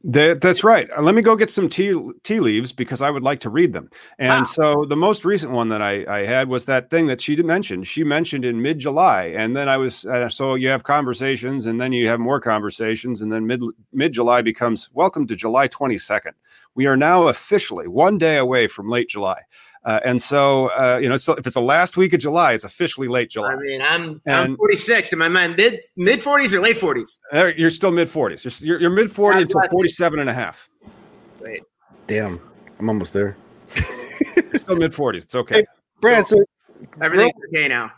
That, 0.10 0.39
that's 0.39 0.63
right. 0.63 0.89
Uh, 0.98 1.02
Let 1.02 1.15
me 1.15 1.22
go 1.22 1.36
get 1.36 1.50
some 1.50 1.67
tea 1.67 1.93
tea 2.24 2.39
leaves 2.39 2.72
because 2.72 3.02
I 3.02 3.10
would 3.12 3.24
like 3.24 3.41
to 3.41 3.50
read 3.50 3.74
them. 3.74 3.89
And 4.17 4.39
Wow. 4.39 4.43
so 4.43 4.86
the 4.88 4.96
most 4.96 5.26
recent 5.26 5.52
one 5.52 5.67
that 5.67 5.82
I, 5.82 6.06
I 6.08 6.26
had 6.26 6.48
was 6.48 6.63
that 6.65 6.89
thing 6.89 7.08
that 7.08 7.20
she 7.20 7.36
did 7.36 7.46
mention. 7.46 7.84
She 7.84 8.06
mentioned 8.06 8.46
in 8.46 8.62
mid 8.62 8.80
July, 8.80 9.26
and 9.38 9.54
then 9.54 9.67
I 9.67 9.76
was 9.76 10.06
uh, 10.06 10.30
so 10.30 10.56
you 10.56 10.70
have 10.70 10.84
conversations, 10.84 11.65
and 11.65 11.82
then 11.82 11.91
you 11.91 12.08
have 12.08 12.22
more 12.22 12.39
conversations, 12.39 13.22
and 13.22 13.30
then 13.34 13.46
mid 13.46 13.62
mid 13.91 14.13
July 14.13 14.41
becomes 14.41 14.89
welcome 14.93 15.28
to 15.28 15.36
July 15.36 15.67
twenty 15.67 15.98
second. 15.98 16.36
We 16.74 16.86
are 16.86 16.96
now 16.96 17.28
officially 17.28 17.89
one 17.89 18.17
day 18.17 18.38
away 18.38 18.67
from 18.67 18.88
late 18.88 19.10
July, 19.10 19.41
uh, 19.88 20.02
and 20.04 20.21
so 20.21 20.67
uh, 20.71 21.00
you 21.02 21.08
know 21.08 21.15
so 21.15 21.34
if 21.36 21.47
it's 21.47 21.54
the 21.54 21.62
last 21.62 21.95
week 21.95 22.12
of 22.12 22.19
July, 22.19 22.52
it's 22.52 22.65
officially 22.65 23.08
late 23.08 23.30
July. 23.30 23.54
I 23.54 23.56
mean, 23.56 23.82
I'm 23.82 24.21
I'm 24.28 24.58
46. 24.58 25.13
Am 25.13 25.21
I 25.21 25.30
my 25.30 25.47
mid 25.47 25.82
mid 25.95 26.19
40s 26.19 26.52
or 26.52 26.60
late 26.60 26.78
40s? 26.78 27.08
Uh, 27.32 27.52
You're 27.56 27.69
still 27.69 27.91
mid 27.91 28.10
forties. 28.10 28.43
You're, 28.43 28.67
you're, 28.67 28.82
you're 28.82 28.89
mid 28.89 29.10
forty 29.10 29.43
until 29.43 29.62
47 29.71 30.19
and 30.19 30.30
a 30.30 30.34
half. 30.34 30.69
Wait, 31.39 31.63
Damn, 32.06 32.41
I'm 32.80 32.89
almost 32.89 33.13
there. 33.13 33.38
You're 34.36 34.60
still 34.60 34.76
mid 34.76 34.93
forties. 34.93 35.23
It's 35.23 35.36
okay. 35.36 35.65
Brad, 36.02 36.28
so 36.28 36.43
everything's 37.02 37.32
okay 37.50 37.69
now. 37.69 37.93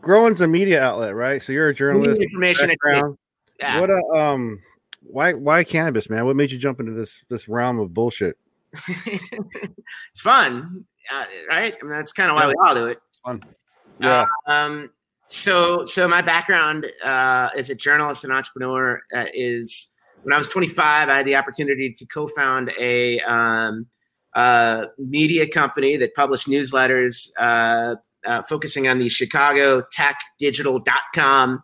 Grown 0.00 0.32
In's 0.32 0.40
a 0.40 0.48
media 0.48 0.82
outlet, 0.82 1.14
right? 1.14 1.40
So 1.40 1.52
you're 1.52 1.68
a 1.68 1.74
journalist. 1.74 2.20
Information. 2.20 2.66
background. 2.66 3.16
Yeah. 3.60 3.78
What 3.78 3.90
a 3.90 4.02
um, 4.12 4.60
why 5.02 5.34
why 5.34 5.62
cannabis, 5.62 6.10
man? 6.10 6.26
What 6.26 6.34
made 6.34 6.50
you 6.50 6.58
jump 6.58 6.80
into 6.80 6.90
this 6.90 7.22
this 7.28 7.48
realm 7.48 7.78
of 7.78 7.94
bullshit? 7.94 8.36
it's 8.96 10.20
fun, 10.20 10.84
uh, 11.12 11.24
right? 11.48 11.74
I 11.80 11.84
mean, 11.84 11.92
that's 11.92 12.12
kind 12.12 12.30
of 12.30 12.36
why 12.36 12.46
we 12.46 12.54
all 12.64 12.74
do 12.74 12.86
it. 12.86 12.98
Fun. 13.24 13.40
Yeah, 14.00 14.26
Um, 14.46 14.90
so, 15.28 15.86
so 15.86 16.08
my 16.08 16.22
background 16.22 16.86
uh, 17.04 17.48
as 17.56 17.70
a 17.70 17.74
journalist 17.74 18.24
and 18.24 18.32
entrepreneur 18.32 19.00
uh, 19.14 19.26
is 19.32 19.88
when 20.22 20.32
I 20.32 20.38
was 20.38 20.48
25, 20.48 21.08
I 21.08 21.16
had 21.16 21.26
the 21.26 21.36
opportunity 21.36 21.94
to 21.94 22.06
co-found 22.06 22.72
a 22.78 23.18
um, 23.20 23.86
uh, 24.34 24.86
media 24.98 25.48
company 25.48 25.96
that 25.96 26.14
published 26.14 26.48
newsletters 26.48 27.30
uh, 27.38 27.96
uh, 28.26 28.42
focusing 28.42 28.88
on 28.88 28.98
the 28.98 29.08
Chicago 29.08 29.82
tech 29.90 30.18
digital.com 30.38 31.62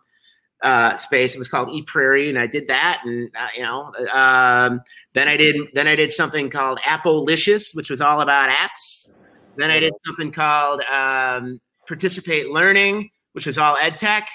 uh, 0.61 0.97
space. 0.97 1.35
It 1.35 1.39
was 1.39 1.47
called 1.47 1.69
ePrairie, 1.69 2.29
and 2.29 2.37
I 2.37 2.47
did 2.47 2.67
that. 2.67 3.01
And 3.05 3.29
uh, 3.39 3.47
you 3.55 3.63
know, 3.63 3.93
um, 4.13 4.81
then 5.13 5.27
I 5.27 5.37
did 5.37 5.55
then 5.73 5.87
I 5.87 5.95
did 5.95 6.11
something 6.11 6.49
called 6.49 6.79
Appolicious, 6.85 7.75
which 7.75 7.89
was 7.89 8.01
all 8.01 8.21
about 8.21 8.49
apps. 8.49 9.09
Then 9.59 9.71
I 9.71 9.79
did 9.79 9.93
something 10.05 10.31
called 10.31 10.81
um, 10.83 11.59
Participate 11.87 12.49
Learning, 12.49 13.09
which 13.33 13.45
was 13.45 13.57
all 13.57 13.75
ed 13.77 13.97
tech. 13.97 14.29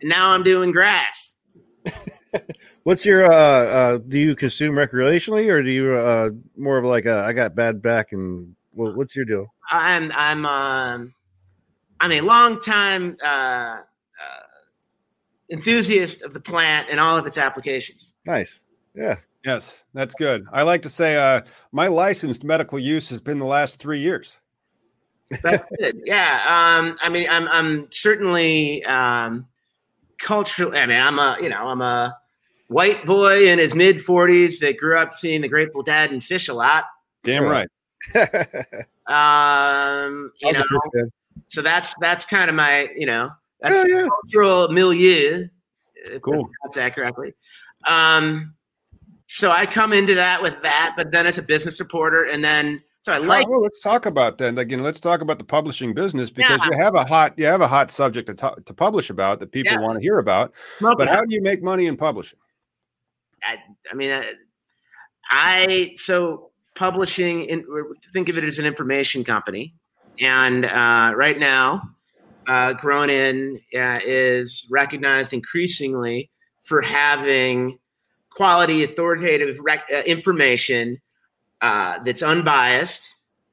And 0.00 0.10
now 0.10 0.30
I'm 0.30 0.42
doing 0.42 0.72
grass. 0.72 1.36
What's 2.84 3.04
your 3.04 3.30
uh, 3.30 3.34
uh 3.34 3.98
do 3.98 4.18
you 4.18 4.34
consume 4.34 4.74
recreationally 4.74 5.50
or 5.50 5.62
do 5.62 5.70
you 5.70 5.92
uh 5.92 6.30
more 6.56 6.78
of 6.78 6.84
like 6.84 7.04
a, 7.04 7.18
I 7.18 7.34
got 7.34 7.54
bad 7.54 7.82
back 7.82 8.12
and 8.12 8.54
what, 8.72 8.96
what's 8.96 9.14
your 9.14 9.24
deal? 9.24 9.52
I'm 9.70 10.10
I'm 10.14 10.46
um, 10.46 11.14
I'm 12.00 12.12
a 12.12 12.20
long 12.20 12.60
time 12.60 13.16
uh, 13.22 13.26
uh, 13.26 13.82
enthusiast 15.50 16.22
of 16.22 16.32
the 16.32 16.40
plant 16.40 16.88
and 16.90 16.98
all 16.98 17.16
of 17.16 17.26
its 17.26 17.38
applications. 17.38 18.14
Nice. 18.26 18.60
Yeah. 18.94 19.16
Yes, 19.44 19.82
that's 19.92 20.14
good. 20.14 20.46
I 20.52 20.62
like 20.62 20.82
to 20.82 20.88
say 20.88 21.16
uh, 21.16 21.42
my 21.72 21.88
licensed 21.88 22.44
medical 22.44 22.78
use 22.78 23.10
has 23.10 23.20
been 23.20 23.38
the 23.38 23.44
last 23.44 23.80
three 23.80 24.00
years. 24.00 24.38
That's 25.42 25.64
good. 25.78 26.02
Yeah. 26.04 26.40
Um, 26.78 26.98
I 27.00 27.08
mean, 27.08 27.26
I'm 27.30 27.48
I'm 27.48 27.88
certainly 27.90 28.84
um, 28.84 29.46
culturally. 30.18 30.78
I 30.78 30.86
mean, 30.86 31.00
I'm 31.00 31.18
a 31.18 31.36
you 31.40 31.48
know 31.48 31.68
I'm 31.68 31.80
a 31.80 32.16
white 32.68 33.04
boy 33.06 33.48
in 33.48 33.58
his 33.58 33.74
mid 33.74 33.96
40s 33.98 34.58
that 34.60 34.76
grew 34.78 34.96
up 34.98 35.14
seeing 35.14 35.40
the 35.42 35.48
Grateful 35.48 35.82
Dead 35.82 36.10
and 36.10 36.20
Phish 36.22 36.48
a 36.48 36.52
lot. 36.54 36.84
Damn 37.24 37.44
right. 37.44 37.68
Um, 39.06 40.30
you 40.42 40.52
know, 40.52 40.60
a 40.60 40.62
Phish 40.62 40.92
fan. 40.94 41.12
so 41.48 41.60
that's 41.60 41.92
that's 42.00 42.24
kind 42.24 42.48
of 42.48 42.54
my 42.54 42.88
you 42.96 43.04
know 43.06 43.30
that's 43.60 43.88
Yeah, 43.88 43.96
yeah. 44.02 44.06
cultural 44.08 44.68
milieu. 44.68 45.48
Cool. 46.22 46.48
That's 46.62 46.76
that 46.76 46.94
correctly. 46.96 47.34
Um, 47.86 48.54
so 49.26 49.50
I 49.50 49.66
come 49.66 49.92
into 49.92 50.14
that 50.14 50.40
with 50.42 50.60
that, 50.62 50.94
but 50.96 51.10
then 51.10 51.26
as 51.26 51.36
a 51.38 51.42
business 51.42 51.80
reporter, 51.80 52.24
and 52.24 52.44
then 52.44 52.82
so 53.02 53.12
I 53.12 53.18
like 53.18 53.48
well, 53.48 53.60
let's 53.60 53.80
talk 53.80 54.06
about 54.06 54.38
that. 54.38 54.56
Again, 54.58 54.82
let's 54.82 55.00
talk 55.00 55.20
about 55.20 55.38
the 55.38 55.44
publishing 55.44 55.92
business 55.92 56.30
because 56.30 56.60
Yeah. 56.62 56.70
you 56.72 56.82
have 56.82 56.94
a 56.94 57.04
hot 57.04 57.34
you 57.36 57.46
have 57.46 57.60
a 57.60 57.68
hot 57.68 57.90
subject 57.90 58.28
to, 58.28 58.34
to, 58.34 58.54
to 58.64 58.72
publish 58.74 59.10
about 59.10 59.40
that 59.40 59.52
people 59.52 59.72
Yes. 59.72 59.80
want 59.80 59.96
to 59.98 60.00
hear 60.02 60.18
about. 60.18 60.54
smoking. 60.78 60.98
But 60.98 61.08
how 61.08 61.24
do 61.24 61.34
you 61.34 61.42
make 61.42 61.62
money 61.62 61.86
in 61.86 61.96
publishing? 61.96 62.38
I, 63.42 63.58
I 63.90 63.94
mean, 63.94 64.12
I, 64.12 64.24
I 65.30 65.92
so 65.96 66.50
publishing. 66.76 67.44
In, 67.46 67.64
think 68.12 68.28
of 68.28 68.38
it 68.38 68.44
as 68.44 68.58
an 68.58 68.66
information 68.66 69.24
company, 69.24 69.74
and 70.20 70.64
uh, 70.64 71.12
right 71.16 71.38
now, 71.38 71.82
uh, 72.46 72.74
Grown 72.74 73.10
In 73.10 73.58
uh, 73.74 73.98
is 74.04 74.66
recognized 74.70 75.32
increasingly 75.32 76.30
for 76.60 76.80
having 76.80 77.78
quality, 78.30 78.84
authoritative 78.84 79.58
rec- 79.60 79.88
uh, 79.92 80.02
information 80.06 81.00
uh, 81.62 82.00
that's 82.04 82.22
unbiased. 82.22 83.08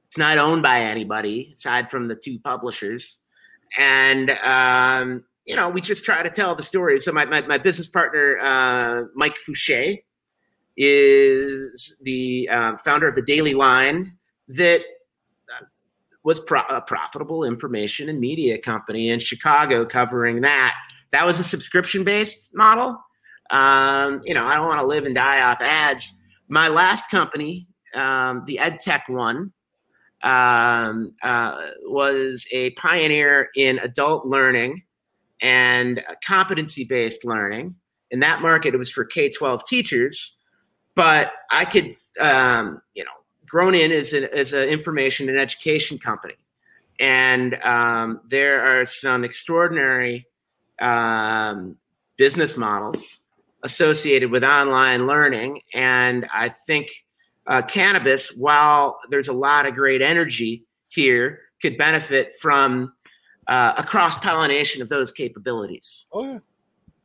It's 0.07 0.17
not 0.17 0.37
owned 0.37 0.63
by 0.63 0.81
anybody 0.81 1.53
aside 1.55 1.89
from 1.89 2.07
the 2.07 2.15
two 2.15 2.39
publishers, 2.39 3.19
and 3.77 4.31
um, 4.43 5.23
you 5.49 5.55
know, 5.55 5.67
we 5.67 5.81
just 5.81 6.05
try 6.05 6.21
to 6.21 6.29
tell 6.29 6.53
the 6.53 6.61
story. 6.61 6.99
So 6.99 7.11
my, 7.11 7.25
my, 7.25 7.41
my 7.41 7.57
business 7.57 7.87
partner, 7.87 8.37
uh, 8.39 9.05
Mike 9.15 9.35
Fourcher, 9.37 9.97
is 10.77 11.97
the 12.03 12.47
uh, 12.49 12.77
founder 12.77 13.07
of 13.07 13.15
the 13.15 13.23
Daily 13.23 13.55
Line 13.55 14.13
that 14.47 14.81
uh, 14.81 15.65
was 16.23 16.39
pro- 16.39 16.67
a 16.69 16.81
profitable 16.81 17.43
information 17.43 18.09
and 18.09 18.19
media 18.19 18.59
company 18.59 19.09
in 19.09 19.19
Chicago 19.19 19.85
covering 19.85 20.41
that. 20.41 20.75
That 21.11 21.25
was 21.25 21.39
a 21.39 21.43
subscription 21.43 22.03
based 22.03 22.47
model. 22.53 23.01
Um, 23.49 24.21
you 24.23 24.35
know, 24.35 24.45
I 24.45 24.55
don't 24.55 24.67
want 24.67 24.81
to 24.81 24.85
live 24.85 25.05
and 25.05 25.15
die 25.15 25.41
off 25.41 25.61
ads. 25.61 26.13
My 26.47 26.67
last 26.67 27.09
company, 27.09 27.67
um, 27.95 28.43
the 28.45 28.59
EdTech 28.61 29.09
one, 29.09 29.53
um, 30.23 31.13
uh, 31.23 31.67
was 31.83 32.45
a 32.51 32.71
pioneer 32.71 33.49
in 33.55 33.79
adult 33.79 34.25
learning 34.25 34.83
and 35.41 36.03
competency 36.25 36.83
based 36.83 37.23
learning. 37.23 37.75
In 38.11 38.19
that 38.21 38.41
market, 38.41 38.73
it 38.73 38.77
was 38.77 38.91
for 38.91 39.05
K 39.05 39.29
12 39.29 39.65
teachers, 39.65 40.35
but 40.95 41.31
I 41.51 41.65
could, 41.65 41.95
um, 42.19 42.81
you 42.93 43.03
know, 43.03 43.11
grown 43.47 43.75
in 43.75 43.91
as 43.91 44.13
an 44.13 44.25
as 44.33 44.51
an 44.51 44.67
information 44.67 45.29
and 45.29 45.39
education 45.39 45.97
company. 45.97 46.35
And 46.99 47.55
um, 47.63 48.21
there 48.27 48.61
are 48.61 48.85
some 48.85 49.23
extraordinary 49.23 50.27
um, 50.81 51.77
business 52.17 52.57
models 52.57 53.19
associated 53.63 54.31
with 54.31 54.43
online 54.43 55.07
learning. 55.07 55.61
And 55.73 56.27
I 56.33 56.49
think 56.49 56.89
uh, 57.49 57.63
cannabis, 57.63 58.31
while 58.37 58.99
there's 59.09 59.27
a 59.27 59.33
lot 59.33 59.65
of 59.65 59.73
great 59.73 60.01
energy 60.01 60.65
here, 60.87 61.41
could 61.61 61.77
benefit 61.77 62.33
from 62.39 62.93
uh, 63.47 63.73
a 63.77 63.83
cross 63.83 64.17
pollination 64.19 64.81
of 64.81 64.87
those 64.87 65.11
capabilities. 65.11 66.05
Oh 66.13 66.23
yeah. 66.23 66.39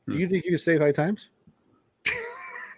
Do 0.07 0.19
you 0.19 0.29
think 0.29 0.45
you 0.45 0.51
can 0.51 0.59
save 0.59 0.81
high 0.81 0.93
times? 0.93 1.31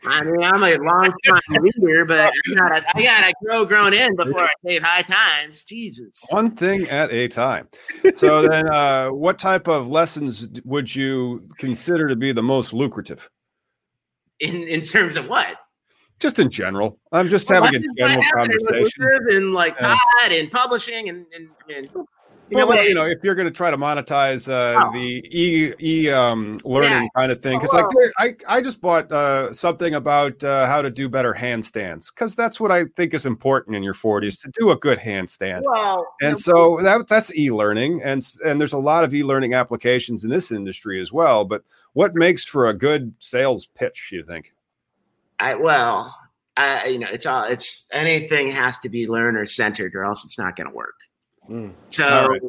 I 0.07 0.23
mean, 0.23 0.41
I'm 0.41 0.63
a 0.63 0.77
long 0.77 1.13
time 1.25 1.41
leader, 1.51 2.05
but 2.05 2.19
I 2.19 2.31
gotta, 2.55 2.85
I 2.95 3.03
gotta 3.03 3.33
grow 3.45 3.65
grown 3.65 3.93
in 3.93 4.15
before 4.15 4.45
I 4.45 4.53
save 4.65 4.85
high 4.85 5.03
times. 5.03 5.65
Jesus. 5.65 6.21
One 6.29 6.53
thing 6.53 6.89
at 6.89 7.13
a 7.13 7.27
time. 7.27 7.69
So 8.15 8.43
then, 8.49 8.71
uh, 8.71 9.09
what 9.09 9.39
type 9.39 9.67
of 9.67 9.89
lessons 9.89 10.47
would 10.65 10.95
you 10.95 11.49
consider 11.59 12.07
to 12.07 12.15
be 12.15 12.31
the 12.31 12.43
most 12.43 12.73
lucrative? 12.73 13.29
In 14.39 14.63
in 14.63 14.83
terms 14.83 15.17
of 15.17 15.27
what? 15.27 15.57
Just 16.19 16.39
in 16.39 16.51
general. 16.51 16.97
I'm 17.13 17.29
just 17.29 17.51
Well, 17.51 17.63
having 17.63 17.83
a 17.83 17.95
general 17.99 18.23
conversation. 18.33 19.09
And 19.31 19.53
like. 19.53 19.79
Todd 19.79 19.99
and 20.31 20.51
publishing 20.51 21.09
and 21.09 21.27
and, 21.35 21.49
and 21.75 21.89
you 22.49 22.59
know, 22.59 22.67
well, 22.69 22.85
you 22.85 22.95
know, 22.95 23.05
if 23.07 23.19
you're 23.25 23.35
going 23.35 23.49
to 23.49 23.53
try 23.53 23.73
to 23.73 23.77
monetize 23.77 24.49
uh, 24.49 24.79
Oh. 24.79 24.93
the 24.93 25.21
e 25.37 25.73
e 25.81 26.11
um, 26.11 26.61
learning 26.65 26.93
Yeah. 27.03 27.09
kind 27.17 27.33
of 27.33 27.43
thing, 27.43 27.59
because 27.59 27.75
Oh, 27.75 27.89
like 28.19 28.39
I 28.49 28.59
I 28.59 28.61
just 28.61 28.81
bought 28.81 29.11
uh, 29.11 29.53
something 29.53 29.95
about 29.95 30.43
uh, 30.45 30.65
how 30.67 30.81
to 30.81 30.89
do 30.89 31.09
better 31.09 31.35
handstands 31.35 32.07
because 32.15 32.37
that's 32.37 32.61
what 32.61 32.71
I 32.71 32.85
think 32.97 33.15
is 33.15 33.27
important 33.27 33.75
in 33.77 33.83
your 33.83 33.95
40s 33.95 34.41
to 34.43 34.51
do 34.59 34.71
a 34.71 34.77
good 34.77 35.01
handstand. 35.01 35.63
well, 35.65 36.07
And 36.23 36.39
so 36.39 36.79
that 36.83 37.09
that's 37.09 37.37
e-learning, 37.37 38.01
and 38.05 38.25
and 38.45 38.61
there's 38.61 38.73
a 38.73 38.79
lot 38.79 39.03
of 39.03 39.13
e-learning 39.13 39.53
applications 39.55 40.23
in 40.25 40.31
this 40.31 40.53
industry 40.53 41.01
as 41.01 41.13
well. 41.13 41.45
But 41.45 41.63
what 41.95 42.15
makes 42.15 42.45
for 42.45 42.69
a 42.69 42.75
good 42.75 43.13
sales 43.19 43.67
pitch? 43.67 44.11
You 44.13 44.23
think? 44.23 44.55
I 45.39 45.55
well, 45.55 46.15
I 46.57 46.87
you 46.87 46.99
know, 46.99 47.09
it's 47.11 47.27
all 47.27 47.45
it's 47.45 47.85
anything 47.93 48.51
has 48.51 48.79
to 48.81 48.89
be 48.89 49.09
learner 49.09 49.47
centered, 49.47 49.95
or 49.95 50.05
else 50.05 50.25
it's 50.25 50.39
not 50.39 50.57
going 50.57 50.69
to 50.69 50.75
work. 50.75 50.95
Mm. 51.49 51.75
So, 51.91 52.27
right. 52.29 52.41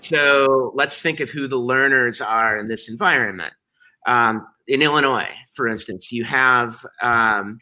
so 0.00 0.72
let's 0.74 1.00
think 1.00 1.20
of 1.20 1.30
who 1.30 1.46
the 1.48 1.58
learners 1.58 2.20
are 2.20 2.58
in 2.58 2.68
this 2.68 2.88
environment. 2.88 3.52
Um, 4.06 4.46
in 4.66 4.82
Illinois, 4.82 5.30
for 5.54 5.68
instance, 5.68 6.10
you 6.10 6.24
have 6.24 6.84
um, 7.02 7.58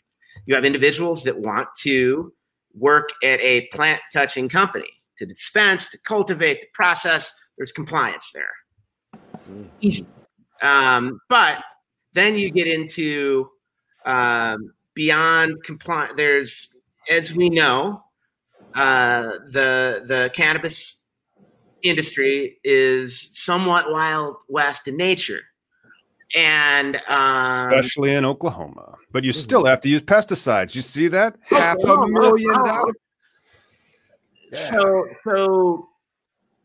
you 0.47 0.55
have 0.55 0.65
individuals 0.65 1.25
that 1.25 1.39
want 1.39 1.69
to 1.83 2.33
work 2.75 3.11
at 3.23 3.41
a 3.41 3.67
plant 3.69 4.01
touching 4.13 4.49
company 4.49 4.89
to 5.19 5.27
dispense, 5.27 5.89
to 5.91 5.99
cultivate, 5.99 6.61
to 6.61 6.67
process. 6.73 7.35
There's 7.59 7.73
compliance 7.73 8.33
there. 8.33 8.51
Easy. 9.81 10.07
Um, 10.63 11.21
but 11.29 11.63
then 12.15 12.37
you 12.37 12.51
get 12.51 12.67
into 12.67 13.49
um, 14.05 14.73
beyond 14.95 15.63
compliance. 15.65 16.15
There's, 16.17 16.77
as 17.11 17.33
we 17.33 17.51
know, 17.51 18.03
uh, 18.75 19.23
the 19.51 20.03
the 20.07 20.31
cannabis 20.35 20.99
industry 21.83 22.59
is 22.65 23.29
somewhat 23.33 23.91
wild 23.91 24.37
west 24.49 24.89
in 24.89 24.97
nature, 24.97 25.41
and 26.35 26.97
um, 27.09 27.73
Especially 27.73 28.15
in 28.15 28.25
Oklahoma, 28.25 28.97
but 29.11 29.25
you 29.25 29.33
still 29.33 29.65
have 29.67 29.81
to 29.81 29.89
use 29.89 30.03
pesticides. 30.03 30.75
You 30.75 30.83
see 30.83 31.09
that? 31.09 31.37
Oh, 31.51 31.57
Half 31.57 31.77
oh, 31.81 32.03
a 32.03 32.09
million 32.09 32.53
dollars. 32.65 32.95
so 34.53 35.07
so 35.27 35.89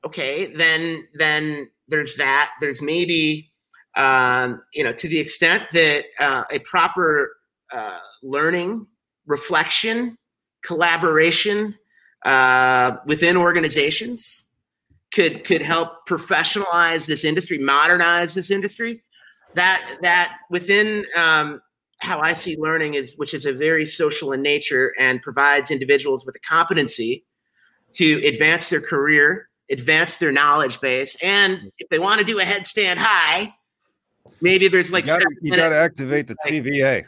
okay 0.05 0.53
then 0.53 1.07
then 1.13 1.69
there's 1.87 2.15
that 2.15 2.51
there's 2.59 2.81
maybe 2.81 3.49
um, 3.97 4.61
you 4.73 4.83
know 4.83 4.93
to 4.93 5.07
the 5.07 5.19
extent 5.19 5.63
that 5.73 6.05
uh, 6.19 6.43
a 6.51 6.59
proper 6.59 7.35
uh, 7.73 7.99
learning 8.23 8.87
reflection 9.25 10.17
collaboration 10.63 11.75
uh, 12.25 12.97
within 13.05 13.37
organizations 13.37 14.45
could 15.13 15.43
could 15.43 15.61
help 15.61 16.07
professionalize 16.07 17.05
this 17.05 17.23
industry 17.23 17.57
modernize 17.57 18.33
this 18.33 18.51
industry. 18.51 19.03
That 19.55 19.97
that 20.01 20.37
within 20.49 21.05
um, 21.15 21.61
how 21.99 22.19
I 22.19 22.33
see 22.33 22.57
learning 22.57 22.93
is, 22.93 23.13
which 23.17 23.33
is 23.33 23.45
a 23.45 23.53
very 23.53 23.85
social 23.85 24.31
in 24.31 24.41
nature 24.41 24.93
and 24.99 25.21
provides 25.21 25.71
individuals 25.71 26.25
with 26.25 26.35
a 26.35 26.39
competency 26.39 27.25
to 27.93 28.23
advance 28.25 28.69
their 28.69 28.81
career, 28.81 29.49
advance 29.71 30.17
their 30.17 30.31
knowledge 30.31 30.79
base, 30.81 31.15
and 31.21 31.71
if 31.77 31.89
they 31.89 31.97
want 31.99 32.19
to 32.19 32.25
do 32.25 32.39
a 32.39 32.43
headstand 32.43 32.97
high, 32.97 33.53
maybe 34.41 34.67
there's 34.67 34.91
like 34.91 35.05
you 35.05 35.07
gotta, 35.07 35.27
you 35.41 35.55
gotta 35.55 35.75
activate 35.75 36.27
the 36.27 36.35
TVA. 36.45 37.05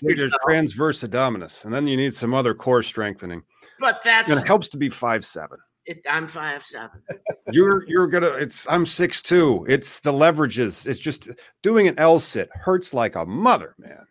There's 0.00 0.32
transverse 0.46 1.02
abdominis, 1.02 1.64
and 1.64 1.72
then 1.72 1.86
you 1.86 1.96
need 1.96 2.14
some 2.14 2.34
other 2.34 2.54
core 2.54 2.82
strengthening. 2.82 3.42
But 3.80 4.00
that's 4.04 4.30
And 4.30 4.40
it 4.40 4.46
helps 4.46 4.68
to 4.70 4.76
be 4.76 4.88
five 4.88 5.24
seven. 5.24 5.58
it, 5.86 6.04
I'm 6.08 6.28
five 6.28 6.62
seven. 6.62 7.02
You're 7.52 7.84
you're 7.88 8.06
gonna. 8.06 8.28
It's 8.28 8.68
I'm 8.68 8.86
six 8.86 9.20
two. 9.20 9.66
It's 9.68 10.00
the 10.00 10.12
leverages. 10.12 10.86
It's 10.86 11.00
just 11.00 11.30
doing 11.62 11.88
an 11.88 11.98
L 11.98 12.18
sit 12.18 12.48
hurts 12.54 12.94
like 12.94 13.16
a 13.16 13.26
mother, 13.26 13.74
man. 13.78 14.06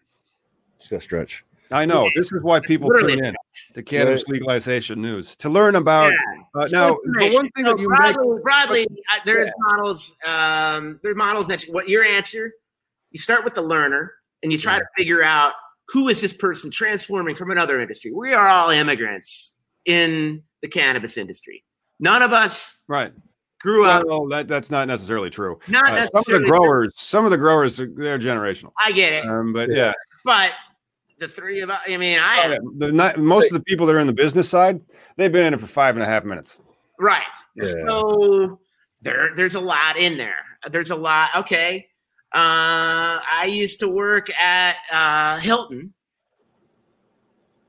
Just 0.77 0.89
gotta 0.89 1.01
stretch. 1.01 1.45
I 1.71 1.85
know. 1.85 2.09
This 2.15 2.33
is 2.33 2.43
why 2.43 2.59
people 2.59 2.89
Literally. 2.89 3.15
tune 3.15 3.25
in 3.25 3.35
to 3.73 3.83
cannabis 3.83 4.23
legalization 4.27 5.01
news 5.01 5.35
to 5.37 5.49
learn 5.49 5.75
about. 5.75 6.11
Uh, 6.55 6.67
now, 6.71 6.97
the 7.03 7.29
one 7.33 7.49
thing 7.51 7.65
So 7.65 7.73
that 7.75 7.79
you 7.81 7.89
make. 7.89 8.13
broadly, 8.15 8.39
broadly 8.43 8.87
uh, 9.13 9.19
there's 9.25 9.49
models. 9.59 10.15
Um, 10.25 10.99
there's 11.03 11.15
models 11.15 11.47
that 11.47 11.63
what 11.69 11.87
your 11.89 12.03
answer. 12.03 12.51
You 13.11 13.19
start 13.19 13.43
with 13.43 13.55
the 13.55 13.61
learner, 13.61 14.13
and 14.43 14.51
you 14.51 14.57
try 14.57 14.79
to 14.79 14.85
figure 14.97 15.23
out 15.23 15.53
who 15.89 16.07
is 16.09 16.21
this 16.21 16.33
person 16.33 16.71
transforming 16.71 17.35
from 17.35 17.51
another 17.51 17.81
industry. 17.81 18.11
We 18.13 18.33
are 18.33 18.47
all 18.47 18.69
immigrants 18.69 19.53
in 19.85 20.43
the 20.61 20.69
cannabis 20.69 21.17
industry. 21.17 21.63
None 21.99 22.21
of 22.21 22.31
us 22.31 22.81
Right. 22.87 23.11
grew 23.59 23.85
up. 23.85 24.05
Well, 24.07 24.27
that, 24.29 24.47
that's 24.47 24.71
not 24.71 24.87
necessarily 24.87 25.29
true. 25.29 25.59
Not 25.67 25.83
Uh, 25.85 25.87
some 25.87 25.95
of 25.95 26.25
the 26.25 26.31
necessarily. 26.31 26.45
growers, 26.49 26.93
some 26.99 27.25
of 27.25 27.31
the 27.31 27.37
growers, 27.37 27.81
are- 27.81 27.89
they're 27.93 28.17
generational. 28.19 28.71
I 28.79 28.91
get 28.93 29.11
it, 29.13 29.25
Um, 29.25 29.51
but 29.51 29.69
yeah, 29.71 29.91
but 30.23 30.51
the 31.21 31.27
three 31.27 31.61
of 31.61 31.69
us. 31.69 31.79
I 31.87 31.95
mean, 31.95 32.19
I 32.21 32.57
the 32.77 32.91
not, 32.91 33.17
most 33.17 33.51
of 33.51 33.53
the 33.53 33.63
people 33.63 33.85
that 33.85 33.95
are 33.95 33.99
in 33.99 34.07
the 34.07 34.13
business 34.13 34.49
side, 34.49 34.81
they've 35.15 35.31
been 35.31 35.45
in 35.45 35.53
it 35.53 35.59
for 35.59 35.67
five 35.67 35.95
and 35.95 36.03
a 36.03 36.05
half 36.05 36.25
minutes. 36.25 36.59
Right. 36.99 37.23
Yeah. 37.55 37.71
So 37.85 38.59
there, 39.01 39.29
there's 39.35 39.55
a 39.55 39.59
lot 39.59 39.97
in 39.97 40.17
there. 40.17 40.43
There's 40.69 40.89
a 40.89 40.95
lot. 40.95 41.29
Okay. 41.37 41.87
Uh, 42.33 43.21
I 43.31 43.49
used 43.49 43.79
to 43.79 43.87
work 43.87 44.29
at 44.37 44.75
uh, 44.91 45.37
Hilton. 45.39 45.93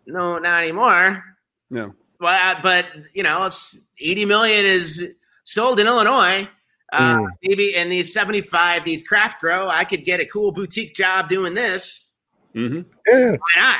No, 0.06 0.38
not 0.38 0.62
anymore. 0.62 1.22
Yeah. 1.70 1.90
But 2.18 2.62
but 2.62 2.86
you 3.14 3.22
know, 3.22 3.44
it's 3.44 3.78
80 4.00 4.24
million 4.24 4.64
is 4.64 5.04
sold 5.44 5.78
in 5.78 5.86
Illinois. 5.86 6.48
Uh, 6.92 7.16
Mm. 7.16 7.28
Maybe 7.42 7.74
in 7.74 7.88
these 7.88 8.12
75, 8.12 8.84
these 8.84 9.02
craft 9.02 9.40
grow, 9.40 9.66
I 9.66 9.84
could 9.84 10.04
get 10.04 10.20
a 10.20 10.26
cool 10.26 10.52
boutique 10.52 10.94
job 10.94 11.30
doing 11.30 11.54
this. 11.54 12.10
Mm-hmm. 12.54 12.80
Yeah. 13.06 13.30
Why 13.32 13.36
not? 13.56 13.78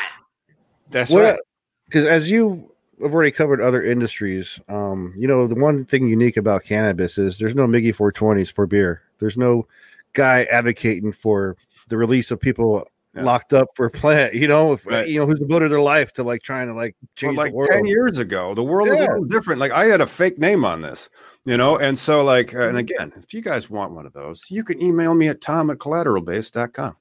That's 0.91 1.11
What? 1.11 1.23
right. 1.25 1.41
Because 1.87 2.05
as 2.05 2.31
you 2.31 2.73
have 3.03 3.13
already 3.13 3.31
covered 3.31 3.61
other 3.61 3.83
industries, 3.83 4.59
um, 4.69 5.13
you 5.17 5.27
know 5.29 5.47
the 5.47 5.55
one 5.55 5.85
thing 5.85 6.09
unique 6.09 6.37
about 6.37 6.65
cannabis 6.65 7.19
is 7.19 7.39
there's 7.39 7.55
no 7.55 7.67
Miggy 7.67 7.95
420s 7.95 8.51
for 8.53 8.67
beer. 8.67 9.03
There's 9.19 9.37
no 9.39 9.67
guy 10.15 10.45
advocating 10.45 11.13
for 11.13 11.57
the 11.89 11.97
release 11.97 12.31
of 12.31 12.41
people 12.41 12.87
Yeah. 13.15 13.25
locked 13.25 13.53
up 13.53 13.69
for 13.75 13.91
plant. 13.91 14.33
You 14.35 14.49
know, 14.49 14.73
if, 14.73 14.87
Right. 14.87 15.07
you 15.07 15.19
know 15.21 15.27
who's 15.27 15.39
devoted 15.41 15.71
their 15.71 15.81
life 15.81 16.13
to 16.15 16.23
like 16.23 16.43
trying 16.43 16.69
to 16.69 16.75
like 16.75 16.95
Well, 17.03 17.09
change 17.17 17.37
like 17.37 17.51
the 17.51 17.57
world. 17.57 17.71
10 17.71 17.85
years 17.85 18.19
ago, 18.19 18.55
the 18.55 18.63
world 18.63 18.89
was 18.89 19.01
a 19.01 19.03
little 19.03 19.25
different. 19.25 19.61
Like 19.61 19.73
I 19.73 19.85
had 19.85 20.01
a 20.01 20.07
fake 20.07 20.39
name 20.39 20.65
on 20.65 20.81
this, 20.81 21.11
you 21.45 21.59
know? 21.59 21.77
And 21.79 21.99
so 21.99 22.25
like, 22.25 22.55
uh, 22.55 22.69
and 22.69 22.79
again, 22.79 23.13
if 23.17 23.35
you 23.35 23.43
guys 23.43 23.69
want 23.69 23.93
one 23.93 24.07
of 24.07 24.15
those, 24.15 24.47
you 24.51 24.65
can 24.65 24.81
email 24.83 25.15
me 25.15 25.29
at 25.29 25.43
tom 25.43 25.69
at 25.71 25.77
collateralbase.com. 25.79 26.97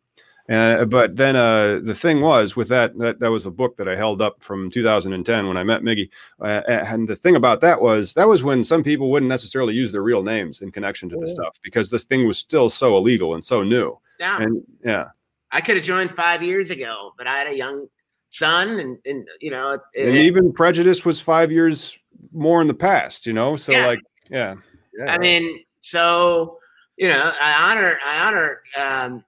Uh, 0.51 0.85
but 0.85 1.15
then 1.15 1.35
uh, 1.35 1.79
the 1.81 1.93
thing 1.95 2.19
was 2.21 2.55
with 2.55 2.67
that, 2.67 2.97
that, 2.97 3.19
that 3.19 3.31
was 3.31 3.45
a 3.45 3.51
book 3.51 3.77
that 3.77 3.87
I 3.87 3.95
held 3.95 4.21
up 4.21 4.43
from 4.43 4.69
2010 4.69 5.47
when 5.47 5.55
I 5.55 5.63
met 5.63 5.81
Miggy. 5.81 6.09
Uh, 6.39 6.61
and 6.67 7.07
the 7.07 7.15
thing 7.15 7.35
about 7.35 7.61
that 7.61 7.81
was 7.81 8.13
that 8.15 8.27
was 8.27 8.43
when 8.43 8.63
some 8.63 8.83
people 8.83 9.09
wouldn't 9.11 9.29
necessarily 9.29 9.73
use 9.73 9.91
their 9.91 10.01
real 10.03 10.23
names 10.23 10.61
in 10.61 10.71
connection 10.71 11.07
to 11.09 11.15
this 11.17 11.29
Yeah. 11.29 11.43
stuff 11.43 11.55
because 11.63 11.89
this 11.89 12.03
thing 12.03 12.27
was 12.27 12.37
still 12.37 12.69
so 12.69 12.97
illegal 12.97 13.33
and 13.33 13.43
so 13.43 13.63
new. 13.63 13.97
Yeah. 14.19 14.41
And 14.41 14.61
yeah, 14.83 15.05
I 15.51 15.61
could 15.61 15.77
have 15.77 15.85
joined 15.85 16.11
five 16.11 16.43
years 16.43 16.69
ago, 16.69 17.13
but 17.17 17.27
I 17.27 17.37
had 17.37 17.47
a 17.47 17.55
young 17.55 17.87
son, 18.29 18.79
and, 18.79 18.97
and 19.05 19.27
you 19.39 19.51
know, 19.51 19.71
it, 19.93 20.07
and 20.07 20.17
even 20.17 20.51
prejudice 20.53 21.05
was 21.05 21.21
five 21.21 21.51
years 21.51 21.97
more 22.33 22.61
in 22.61 22.67
the 22.67 22.73
past, 22.73 23.25
you 23.25 23.33
know? 23.33 23.55
So 23.55 23.71
Yeah. 23.71 23.87
like, 23.87 23.99
yeah. 24.29 24.55
Yeah. 24.97 25.13
I 25.13 25.17
mean, 25.17 25.63
so 25.79 26.57
you 26.97 27.07
know, 27.07 27.33
I 27.41 27.71
honor, 27.71 27.97
I 28.05 28.19
honor, 28.27 28.61
um, 28.77 29.23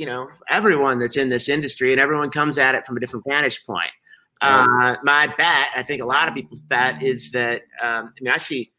you 0.00 0.06
know, 0.06 0.30
everyone 0.48 0.98
that's 0.98 1.18
in 1.18 1.28
this 1.28 1.46
industry, 1.46 1.92
and 1.92 2.00
everyone 2.00 2.30
comes 2.30 2.56
at 2.56 2.74
it 2.74 2.86
from 2.86 2.96
a 2.96 3.00
different 3.00 3.22
vantage 3.28 3.66
point. 3.66 3.90
Uh, 4.40 4.96
my 5.02 5.26
bet, 5.36 5.68
I 5.76 5.82
think 5.82 6.00
a 6.00 6.06
lot 6.06 6.26
of 6.26 6.32
people's 6.32 6.62
bet 6.62 7.02
is 7.02 7.32
that, 7.32 7.60
um, 7.82 8.06
I 8.06 8.22
mean, 8.22 8.32
I 8.32 8.38
see, 8.38 8.72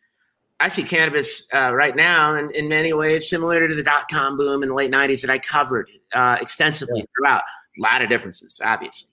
I 0.60 0.70
see 0.70 0.82
cannabis 0.82 1.46
uh, 1.54 1.76
right 1.76 1.96
now 1.96 2.34
in, 2.34 2.50
in 2.56 2.68
many 2.68 2.92
ways 2.92 3.30
similar 3.30 3.68
to 3.68 3.76
the 3.76 3.84
dot 3.84 4.10
com 4.10 4.36
boom 4.36 4.64
in 4.64 4.70
the 4.70 4.74
late 4.74 4.92
'90s 4.92 5.22
that 5.22 5.30
I 5.30 5.38
covered 5.38 5.92
uh, 6.12 6.40
extensively 6.42 7.06
throughout. 7.16 7.44
A 7.78 7.82
lot 7.84 8.02
of 8.02 8.10
differences, 8.10 8.60
obviously, 8.64 9.10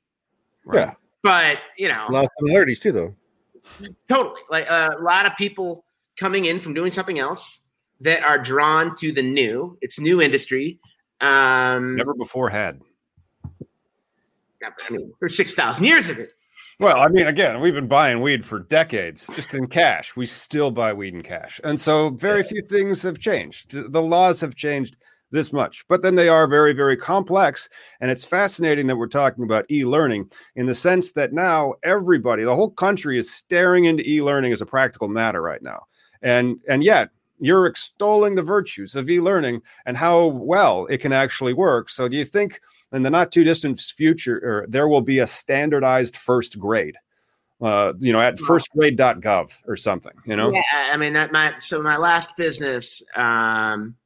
yeah, 0.72 0.94
but 1.22 1.58
you 1.76 1.88
know, 1.88 2.06
a 2.08 2.10
lot 2.10 2.24
of 2.24 2.30
similarities 2.40 2.80
too, 2.80 2.92
though. 2.92 3.14
totally. 4.08 4.40
Like 4.48 4.70
uh, 4.70 4.96
a 4.98 5.02
lot 5.02 5.26
of 5.26 5.36
people 5.36 5.84
coming 6.18 6.46
in 6.46 6.60
from 6.60 6.72
doing 6.72 6.90
something 6.90 7.18
else 7.18 7.60
that 8.00 8.24
are 8.24 8.38
drawn 8.38 8.96
to 8.96 9.12
the 9.12 9.22
new. 9.22 9.76
It's 9.82 10.00
new 10.00 10.22
industry 10.22 10.80
um 11.20 11.96
Never 11.96 12.14
before 12.14 12.48
had. 12.48 12.80
I 14.62 14.70
mean, 14.90 15.12
there's 15.20 15.36
six 15.36 15.54
thousand 15.54 15.84
years 15.84 16.08
of 16.08 16.18
it. 16.18 16.32
Well, 16.80 16.98
I 16.98 17.08
mean, 17.08 17.26
again, 17.26 17.60
we've 17.60 17.74
been 17.74 17.88
buying 17.88 18.20
weed 18.20 18.44
for 18.44 18.60
decades, 18.60 19.28
just 19.34 19.54
in 19.54 19.66
cash. 19.66 20.14
We 20.14 20.26
still 20.26 20.70
buy 20.70 20.92
weed 20.92 21.14
in 21.14 21.22
cash, 21.22 21.60
and 21.64 21.78
so 21.78 22.10
very 22.10 22.42
few 22.42 22.62
things 22.62 23.02
have 23.02 23.18
changed. 23.18 23.92
The 23.92 24.02
laws 24.02 24.40
have 24.40 24.54
changed 24.54 24.96
this 25.30 25.52
much, 25.52 25.86
but 25.88 26.02
then 26.02 26.14
they 26.14 26.28
are 26.28 26.46
very, 26.46 26.72
very 26.72 26.96
complex. 26.96 27.68
And 28.00 28.10
it's 28.10 28.24
fascinating 28.24 28.86
that 28.86 28.96
we're 28.96 29.08
talking 29.08 29.44
about 29.44 29.70
e-learning 29.70 30.30
in 30.56 30.66
the 30.66 30.74
sense 30.74 31.12
that 31.12 31.32
now 31.32 31.74
everybody, 31.82 32.44
the 32.44 32.54
whole 32.54 32.70
country, 32.70 33.18
is 33.18 33.32
staring 33.32 33.84
into 33.84 34.08
e-learning 34.08 34.52
as 34.52 34.62
a 34.62 34.66
practical 34.66 35.08
matter 35.08 35.42
right 35.42 35.62
now, 35.62 35.86
and 36.22 36.58
and 36.68 36.82
yet 36.82 37.10
you're 37.38 37.66
extolling 37.66 38.34
the 38.34 38.42
virtues 38.42 38.94
of 38.94 39.08
e-learning 39.08 39.62
and 39.86 39.96
how 39.96 40.26
well 40.26 40.86
it 40.86 40.98
can 40.98 41.12
actually 41.12 41.52
work. 41.52 41.88
So, 41.88 42.08
do 42.08 42.16
you 42.16 42.24
think? 42.24 42.60
in 42.92 43.02
the 43.02 43.10
not 43.10 43.32
too 43.32 43.44
distant 43.44 43.80
future, 43.80 44.38
or 44.38 44.66
there 44.68 44.88
will 44.88 45.02
be 45.02 45.18
a 45.18 45.26
standardized 45.26 46.16
first 46.16 46.58
grade. 46.58 46.96
Uh, 47.60 47.92
you 47.98 48.12
know, 48.12 48.20
at 48.20 48.36
firstgrade.gov 48.36 49.52
or 49.66 49.76
something. 49.76 50.12
You 50.24 50.36
know, 50.36 50.52
yeah. 50.52 50.62
I 50.92 50.96
mean, 50.96 51.12
that 51.14 51.32
my 51.32 51.54
so 51.58 51.82
my 51.82 51.96
last 51.96 52.36
business 52.36 53.02
um, 53.16 53.96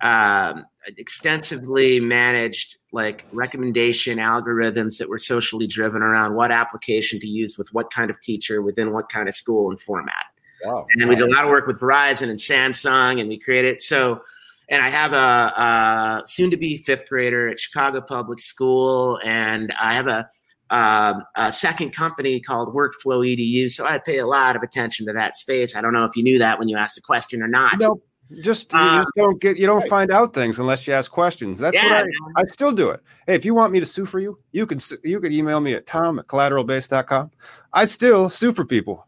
um, 0.00 0.64
extensively 0.96 2.00
managed 2.00 2.78
like 2.92 3.26
recommendation 3.32 4.16
algorithms 4.16 4.96
that 4.96 5.10
were 5.10 5.18
socially 5.18 5.66
driven 5.66 6.00
around 6.00 6.36
what 6.36 6.50
application 6.50 7.20
to 7.20 7.28
use 7.28 7.58
with 7.58 7.68
what 7.74 7.92
kind 7.92 8.08
of 8.10 8.18
teacher 8.22 8.62
within 8.62 8.94
what 8.94 9.10
kind 9.10 9.28
of 9.28 9.36
school 9.36 9.68
and 9.68 9.78
format. 9.78 10.24
Wow. 10.64 10.86
And 10.90 11.08
we 11.08 11.16
did 11.16 11.28
a 11.28 11.32
lot 11.32 11.44
of 11.44 11.50
work 11.50 11.66
with 11.66 11.80
Verizon 11.80 12.30
and 12.30 12.38
Samsung, 12.38 13.20
and 13.20 13.28
we 13.28 13.38
created 13.38 13.82
so 13.82 14.22
and 14.68 14.82
I 14.82 14.88
have 14.88 15.12
a, 15.12 15.16
a 15.16 16.22
soon 16.26 16.50
to 16.50 16.56
be 16.56 16.78
fifth 16.78 17.08
grader 17.08 17.48
at 17.48 17.60
Chicago 17.60 18.00
Public 18.00 18.40
School, 18.40 19.20
and 19.22 19.72
I 19.80 19.94
have 19.94 20.08
a, 20.08 20.28
um, 20.70 21.22
a 21.36 21.52
second 21.52 21.90
company 21.90 22.40
called 22.40 22.74
Workflow 22.74 23.24
EDU. 23.24 23.70
So 23.70 23.86
I 23.86 23.98
pay 23.98 24.18
a 24.18 24.26
lot 24.26 24.56
of 24.56 24.62
attention 24.62 25.06
to 25.06 25.12
that 25.12 25.36
space. 25.36 25.76
I 25.76 25.80
don't 25.80 25.92
know 25.92 26.04
if 26.04 26.16
you 26.16 26.24
knew 26.24 26.38
that 26.40 26.58
when 26.58 26.68
you 26.68 26.76
asked 26.76 26.96
the 26.96 27.02
question 27.02 27.42
or 27.42 27.48
not. 27.48 27.78
Nope. 27.78 28.02
Just 28.42 28.72
you 28.72 28.78
uh, 28.80 29.02
just 29.02 29.12
don't 29.16 29.40
get 29.40 29.56
you 29.56 29.68
don't 29.68 29.88
find 29.88 30.10
out 30.10 30.34
things 30.34 30.58
unless 30.58 30.84
you 30.84 30.92
ask 30.92 31.12
questions. 31.12 31.60
That's 31.60 31.76
yeah, 31.76 32.02
what 32.02 32.08
I, 32.36 32.40
I 32.40 32.44
still 32.46 32.72
do 32.72 32.90
it. 32.90 33.00
Hey, 33.24 33.36
if 33.36 33.44
you 33.44 33.54
want 33.54 33.72
me 33.72 33.78
to 33.78 33.86
sue 33.86 34.04
for 34.04 34.18
you, 34.18 34.40
you 34.50 34.66
can 34.66 34.80
you 35.04 35.20
can 35.20 35.32
email 35.32 35.60
me 35.60 35.74
at 35.74 35.86
tom 35.86 36.18
at 36.18 36.26
collateralbase.com. 36.26 37.30
I 37.72 37.84
still 37.84 38.28
sue 38.28 38.50
for 38.50 38.64
people. 38.64 39.05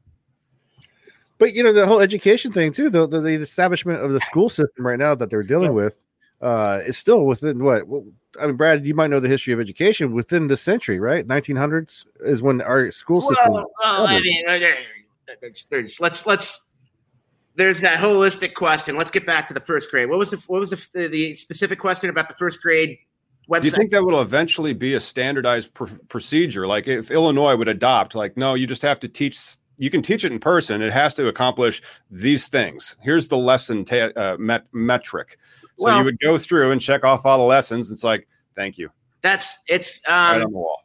But 1.38 1.54
you 1.54 1.62
know 1.62 1.72
the 1.72 1.86
whole 1.86 2.00
education 2.00 2.52
thing 2.52 2.72
too. 2.72 2.90
The, 2.90 3.06
the, 3.06 3.20
the 3.20 3.34
establishment 3.34 4.02
of 4.02 4.12
the 4.12 4.20
school 4.20 4.48
system 4.48 4.86
right 4.86 4.98
now 4.98 5.14
that 5.14 5.30
they're 5.30 5.42
dealing 5.42 5.70
yeah. 5.70 5.82
with 5.84 6.04
uh, 6.40 6.80
is 6.84 6.98
still 6.98 7.24
within 7.24 7.62
what? 7.62 7.86
Well, 7.86 8.04
I 8.40 8.46
mean, 8.46 8.56
Brad, 8.56 8.84
you 8.84 8.94
might 8.94 9.08
know 9.08 9.20
the 9.20 9.28
history 9.28 9.52
of 9.52 9.60
education 9.60 10.12
within 10.12 10.48
the 10.48 10.56
century, 10.56 10.98
right? 10.98 11.26
1900s 11.26 12.06
is 12.20 12.42
when 12.42 12.60
our 12.60 12.90
school 12.90 13.20
system. 13.20 13.52
Well, 13.52 13.70
well 13.82 14.06
I 14.06 14.20
mean, 14.20 14.44
there's, 15.40 15.66
there's, 15.70 16.00
let's 16.00 16.26
let's 16.26 16.64
there's 17.54 17.80
that 17.80 17.98
holistic 17.98 18.54
question. 18.54 18.96
Let's 18.96 19.10
get 19.10 19.24
back 19.24 19.46
to 19.48 19.54
the 19.54 19.60
first 19.60 19.90
grade. 19.90 20.08
What 20.08 20.18
was 20.18 20.30
the 20.30 20.42
what 20.48 20.60
was 20.60 20.70
the, 20.70 21.08
the 21.08 21.34
specific 21.34 21.78
question 21.78 22.10
about 22.10 22.28
the 22.28 22.34
first 22.34 22.60
grade 22.62 22.98
Website. 23.48 23.60
Do 23.60 23.66
you 23.66 23.72
think 23.72 23.90
that 23.92 24.04
will 24.04 24.20
eventually 24.20 24.74
be 24.74 24.92
a 24.94 25.00
standardized 25.00 25.72
pr- 25.72 25.86
procedure? 26.08 26.66
Like 26.66 26.86
if 26.86 27.10
Illinois 27.10 27.56
would 27.56 27.68
adopt, 27.68 28.14
like, 28.14 28.36
no, 28.36 28.54
you 28.54 28.66
just 28.66 28.82
have 28.82 29.00
to 29.00 29.08
teach 29.08 29.38
you 29.78 29.90
can 29.90 30.02
teach 30.02 30.24
it 30.24 30.32
in 30.32 30.40
person. 30.40 30.82
It 30.82 30.92
has 30.92 31.14
to 31.14 31.28
accomplish 31.28 31.80
these 32.10 32.48
things. 32.48 32.96
Here's 33.00 33.28
the 33.28 33.38
lesson 33.38 33.84
ta- 33.84 34.10
uh, 34.16 34.36
met- 34.38 34.66
metric. 34.72 35.38
So 35.78 35.86
well, 35.86 35.98
you 35.98 36.04
would 36.04 36.18
go 36.18 36.36
through 36.36 36.72
and 36.72 36.80
check 36.80 37.04
off 37.04 37.24
all 37.24 37.38
the 37.38 37.44
lessons. 37.44 37.90
It's 37.92 38.04
like, 38.04 38.26
thank 38.56 38.76
you. 38.76 38.90
That's 39.22 39.60
it's 39.68 40.00
um, 40.08 40.14
right 40.14 40.42
on 40.42 40.52
the 40.52 40.58
wall. 40.58 40.80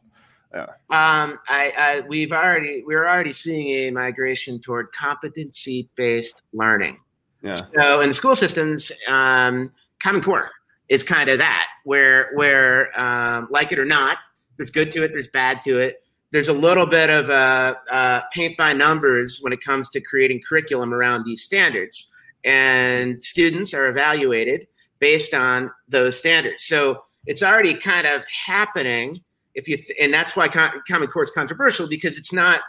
Yeah. 0.54 0.66
Um, 0.90 1.38
I, 1.48 1.72
I 1.76 2.04
we've 2.06 2.30
already 2.30 2.84
we're 2.86 3.06
already 3.06 3.32
seeing 3.32 3.68
a 3.70 3.90
migration 3.90 4.60
toward 4.60 4.92
competency 4.92 5.88
based 5.96 6.42
learning. 6.52 6.98
Yeah. 7.42 7.60
So 7.74 8.00
in 8.00 8.08
the 8.08 8.14
school 8.14 8.36
systems, 8.36 8.92
um, 9.08 9.72
Common 10.00 10.22
Core 10.22 10.50
is 10.88 11.02
kind 11.02 11.28
of 11.28 11.38
that, 11.38 11.66
where 11.84 12.30
where 12.34 12.98
um, 13.00 13.48
like 13.50 13.72
it 13.72 13.80
or 13.80 13.84
not, 13.84 14.18
there's 14.56 14.70
good 14.70 14.92
to 14.92 15.02
it, 15.02 15.08
there's 15.12 15.28
bad 15.28 15.60
to 15.62 15.78
it 15.78 16.03
there's 16.34 16.48
a 16.48 16.52
little 16.52 16.86
bit 16.86 17.10
of 17.10 17.30
uh, 17.30 17.76
uh, 17.88 18.20
paint 18.32 18.56
by 18.56 18.72
numbers 18.72 19.38
when 19.40 19.52
it 19.52 19.60
comes 19.60 19.88
to 19.90 20.00
creating 20.00 20.40
curriculum 20.46 20.92
around 20.92 21.24
these 21.24 21.44
standards. 21.44 22.10
And 22.42 23.22
students 23.22 23.72
are 23.72 23.86
evaluated 23.86 24.66
based 24.98 25.32
on 25.32 25.70
those 25.86 26.18
standards. 26.18 26.64
So 26.64 27.04
it's 27.24 27.40
already 27.40 27.72
kind 27.72 28.08
of 28.08 28.24
happening. 28.46 29.20
If 29.54 29.68
you 29.68 29.76
th- 29.76 29.96
and 30.00 30.12
that's 30.12 30.34
why 30.34 30.48
Common 30.48 31.06
Core 31.06 31.22
is 31.22 31.30
controversial 31.30 31.88
because 31.88 32.18
it's 32.18 32.32
not 32.32 32.62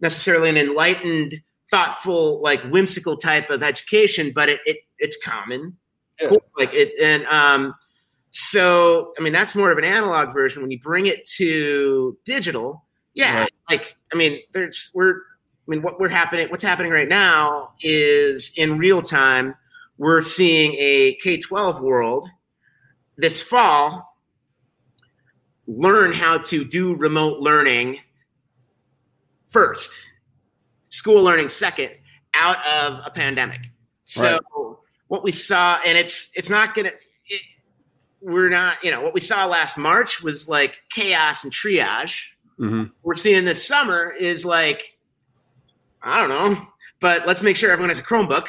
necessarily 0.00 0.48
an 0.48 0.56
enlightened, 0.56 1.42
thoughtful, 1.72 2.40
like 2.40 2.62
whimsical 2.70 3.16
type 3.16 3.50
of 3.50 3.64
education, 3.64 4.30
but 4.32 4.48
it, 4.48 4.60
it 4.64 4.76
it's 5.00 5.18
common. 5.24 5.76
Yeah. 6.22 6.36
Like 6.56 6.72
it 6.72 6.94
and 7.02 7.26
um, 7.26 7.74
so 8.30 9.12
I 9.18 9.22
mean 9.24 9.32
that's 9.32 9.56
more 9.56 9.72
of 9.72 9.78
an 9.78 9.82
analog 9.82 10.32
version. 10.32 10.62
When 10.62 10.70
you 10.70 10.78
bring 10.78 11.06
it 11.06 11.28
to 11.38 12.16
digital, 12.24 12.84
yeah, 13.18 13.40
right. 13.40 13.52
like 13.68 13.96
I 14.12 14.16
mean, 14.16 14.40
there's 14.52 14.90
we're 14.94 15.14
I 15.14 15.66
mean 15.66 15.82
what 15.82 16.00
we're 16.00 16.08
happening 16.08 16.48
what's 16.48 16.62
happening 16.62 16.92
right 16.92 17.08
now 17.08 17.72
is 17.82 18.52
in 18.56 18.78
real 18.78 19.02
time 19.02 19.54
we're 19.98 20.22
seeing 20.22 20.74
a 20.78 21.14
K-12 21.14 21.80
world 21.80 22.28
this 23.16 23.42
fall 23.42 24.14
learn 25.66 26.12
how 26.12 26.38
to 26.38 26.64
do 26.64 26.94
remote 26.94 27.40
learning 27.40 27.98
first, 29.44 29.90
school 30.88 31.22
learning 31.22 31.48
second 31.48 31.90
out 32.34 32.64
of 32.64 33.00
a 33.04 33.10
pandemic. 33.10 33.60
So 34.04 34.22
right. 34.22 34.40
what 35.08 35.24
we 35.24 35.32
saw 35.32 35.80
and 35.84 35.98
it's 35.98 36.30
it's 36.34 36.48
not 36.48 36.74
going 36.74 36.86
to 36.86 36.92
we're 38.20 38.48
not, 38.48 38.82
you 38.82 38.90
know, 38.90 39.00
what 39.00 39.14
we 39.14 39.20
saw 39.20 39.46
last 39.46 39.76
March 39.76 40.22
was 40.22 40.48
like 40.48 40.78
chaos 40.90 41.44
and 41.44 41.52
triage 41.52 42.28
mm-hmm. 42.58 42.84
we're 43.02 43.14
seeing 43.14 43.44
this 43.44 43.66
summer 43.66 44.10
is 44.10 44.44
like, 44.44 44.98
I 46.02 46.20
don't 46.20 46.28
know, 46.28 46.66
but 47.00 47.26
let's 47.26 47.42
make 47.42 47.56
sure 47.56 47.70
everyone 47.70 47.90
has 47.90 47.98
a 47.98 48.02
Chromebook 48.02 48.48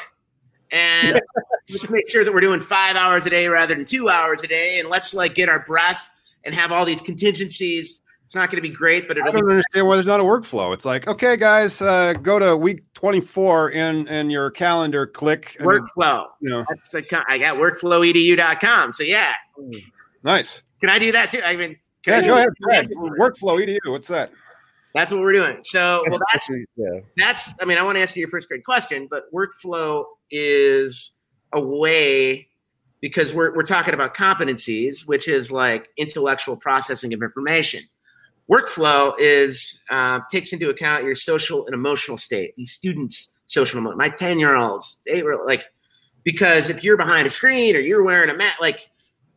and 0.72 1.20
let's 1.70 1.88
make 1.90 2.08
sure 2.08 2.24
that 2.24 2.32
we're 2.32 2.40
doing 2.40 2.60
five 2.60 2.96
hours 2.96 3.26
a 3.26 3.30
day 3.30 3.48
rather 3.48 3.74
than 3.74 3.84
two 3.84 4.08
hours 4.08 4.42
a 4.42 4.46
day. 4.46 4.80
And 4.80 4.88
let's 4.88 5.14
like 5.14 5.34
get 5.34 5.48
our 5.48 5.60
breath 5.60 6.08
and 6.44 6.54
have 6.54 6.72
all 6.72 6.84
these 6.84 7.00
contingencies. 7.00 8.00
It's 8.24 8.34
not 8.36 8.48
going 8.48 8.62
to 8.62 8.68
be 8.68 8.74
great, 8.74 9.08
but 9.08 9.20
I 9.20 9.24
don't 9.24 9.44
be- 9.44 9.50
understand 9.50 9.88
why 9.88 9.96
there's 9.96 10.06
not 10.06 10.20
a 10.20 10.24
workflow. 10.24 10.72
It's 10.72 10.84
like, 10.84 11.08
okay, 11.08 11.36
guys, 11.36 11.82
uh, 11.82 12.12
go 12.12 12.38
to 12.38 12.56
week 12.56 12.84
24 12.94 13.70
in 13.70 14.06
in 14.06 14.30
your 14.30 14.52
calendar. 14.52 15.06
Click 15.06 15.56
workflow. 15.60 16.26
You 16.40 16.50
know, 16.50 16.64
That's 16.68 17.10
I 17.28 17.38
got 17.38 17.56
workflowedu.com. 17.56 18.92
So 18.92 19.02
yeah, 19.02 19.32
nice. 20.22 20.62
Can 20.80 20.90
I 20.90 21.00
do 21.00 21.10
that 21.10 21.32
too? 21.32 21.42
I 21.44 21.56
mean, 21.56 21.76
yeah, 22.06 22.22
go 22.22 22.36
ahead. 22.36 22.48
Go 22.62 22.70
ahead. 22.70 22.90
Workflow 23.18 23.64
EDU. 23.64 23.78
What's 23.86 24.08
that? 24.08 24.32
That's 24.94 25.12
what 25.12 25.20
we're 25.20 25.32
doing. 25.32 25.58
So, 25.62 26.02
well, 26.08 26.18
that's 26.32 26.50
yeah. 26.76 27.00
that's. 27.16 27.50
I 27.60 27.64
mean, 27.64 27.78
I 27.78 27.82
want 27.82 27.96
to 27.96 28.00
answer 28.00 28.18
your 28.18 28.28
first 28.28 28.48
grade 28.48 28.64
question, 28.64 29.06
but 29.08 29.32
workflow 29.32 30.04
is 30.30 31.12
a 31.52 31.60
way 31.60 32.48
because 33.00 33.32
we're 33.32 33.54
we're 33.54 33.62
talking 33.62 33.94
about 33.94 34.14
competencies, 34.14 35.06
which 35.06 35.28
is 35.28 35.50
like 35.50 35.88
intellectual 35.96 36.56
processing 36.56 37.14
of 37.14 37.22
information. 37.22 37.84
Workflow 38.50 39.14
is 39.18 39.80
uh, 39.90 40.20
takes 40.30 40.52
into 40.52 40.70
account 40.70 41.04
your 41.04 41.14
social 41.14 41.66
and 41.66 41.74
emotional 41.74 42.18
state. 42.18 42.54
These 42.56 42.72
students' 42.72 43.32
social, 43.46 43.80
my 43.80 44.08
ten 44.08 44.40
year 44.40 44.56
olds, 44.56 44.98
they 45.06 45.22
were 45.22 45.44
like, 45.46 45.62
because 46.24 46.68
if 46.68 46.82
you're 46.82 46.96
behind 46.96 47.28
a 47.28 47.30
screen 47.30 47.76
or 47.76 47.80
you're 47.80 48.02
wearing 48.02 48.28
a 48.28 48.34
mat, 48.34 48.54
like 48.60 48.90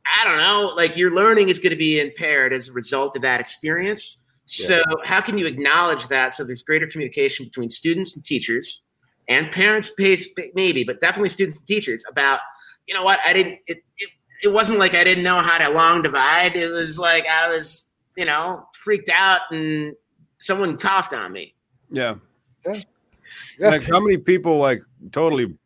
I 0.06 0.26
don't 0.26 0.38
know, 0.38 0.74
like 0.76 0.98
your 0.98 1.14
learning 1.14 1.50
is 1.50 1.60
going 1.60 1.72
to 1.72 1.78
be 1.78 2.00
impaired 2.00 2.54
as 2.54 2.70
a 2.70 2.74
result 2.74 3.16
of 3.16 3.22
that 3.22 3.40
experience. 3.40 4.22
Yeah. 4.48 4.68
So, 4.68 4.84
how 5.06 5.22
can 5.22 5.38
you 5.38 5.46
acknowledge 5.46 6.08
that 6.08 6.34
so 6.34 6.44
there's 6.44 6.64
greater 6.64 6.88
communication 6.88 7.46
between 7.46 7.70
students 7.70 8.16
and 8.16 8.24
teachers 8.24 8.82
and 9.30 9.52
parents, 9.52 9.92
maybe, 10.54 10.84
but 10.84 11.00
definitely 11.00 11.30
students 11.30 11.58
and 11.58 11.68
teachers 11.68 12.04
about, 12.10 12.40
you 12.88 12.94
know 12.94 13.04
what, 13.04 13.20
I 13.26 13.34
didn't, 13.34 13.60
it, 13.68 13.84
it, 13.98 14.10
it 14.44 14.52
wasn't 14.52 14.80
like 14.80 14.94
I 14.94 15.04
didn't 15.04 15.24
know 15.24 15.40
how 15.40 15.58
to 15.58 15.74
long 15.74 16.02
divide. 16.02 16.56
It 16.56 16.68
was 16.68 17.00
like 17.00 17.26
I 17.28 17.48
was, 17.48 17.86
you 18.18 18.26
know, 18.26 18.68
freaked 18.74 19.10
out 19.10 19.42
and 19.52 19.96
someone 20.40 20.78
coughed 20.78 21.14
on 21.14 21.32
me. 21.32 21.56
Yeah. 21.90 22.16
Yeah. 22.66 22.82
yeah. 23.58 23.70
Like 23.70 23.84
how 23.84 24.02
many 24.02 24.18
people 24.18 24.58
like 24.58 24.84
totally 25.12 25.58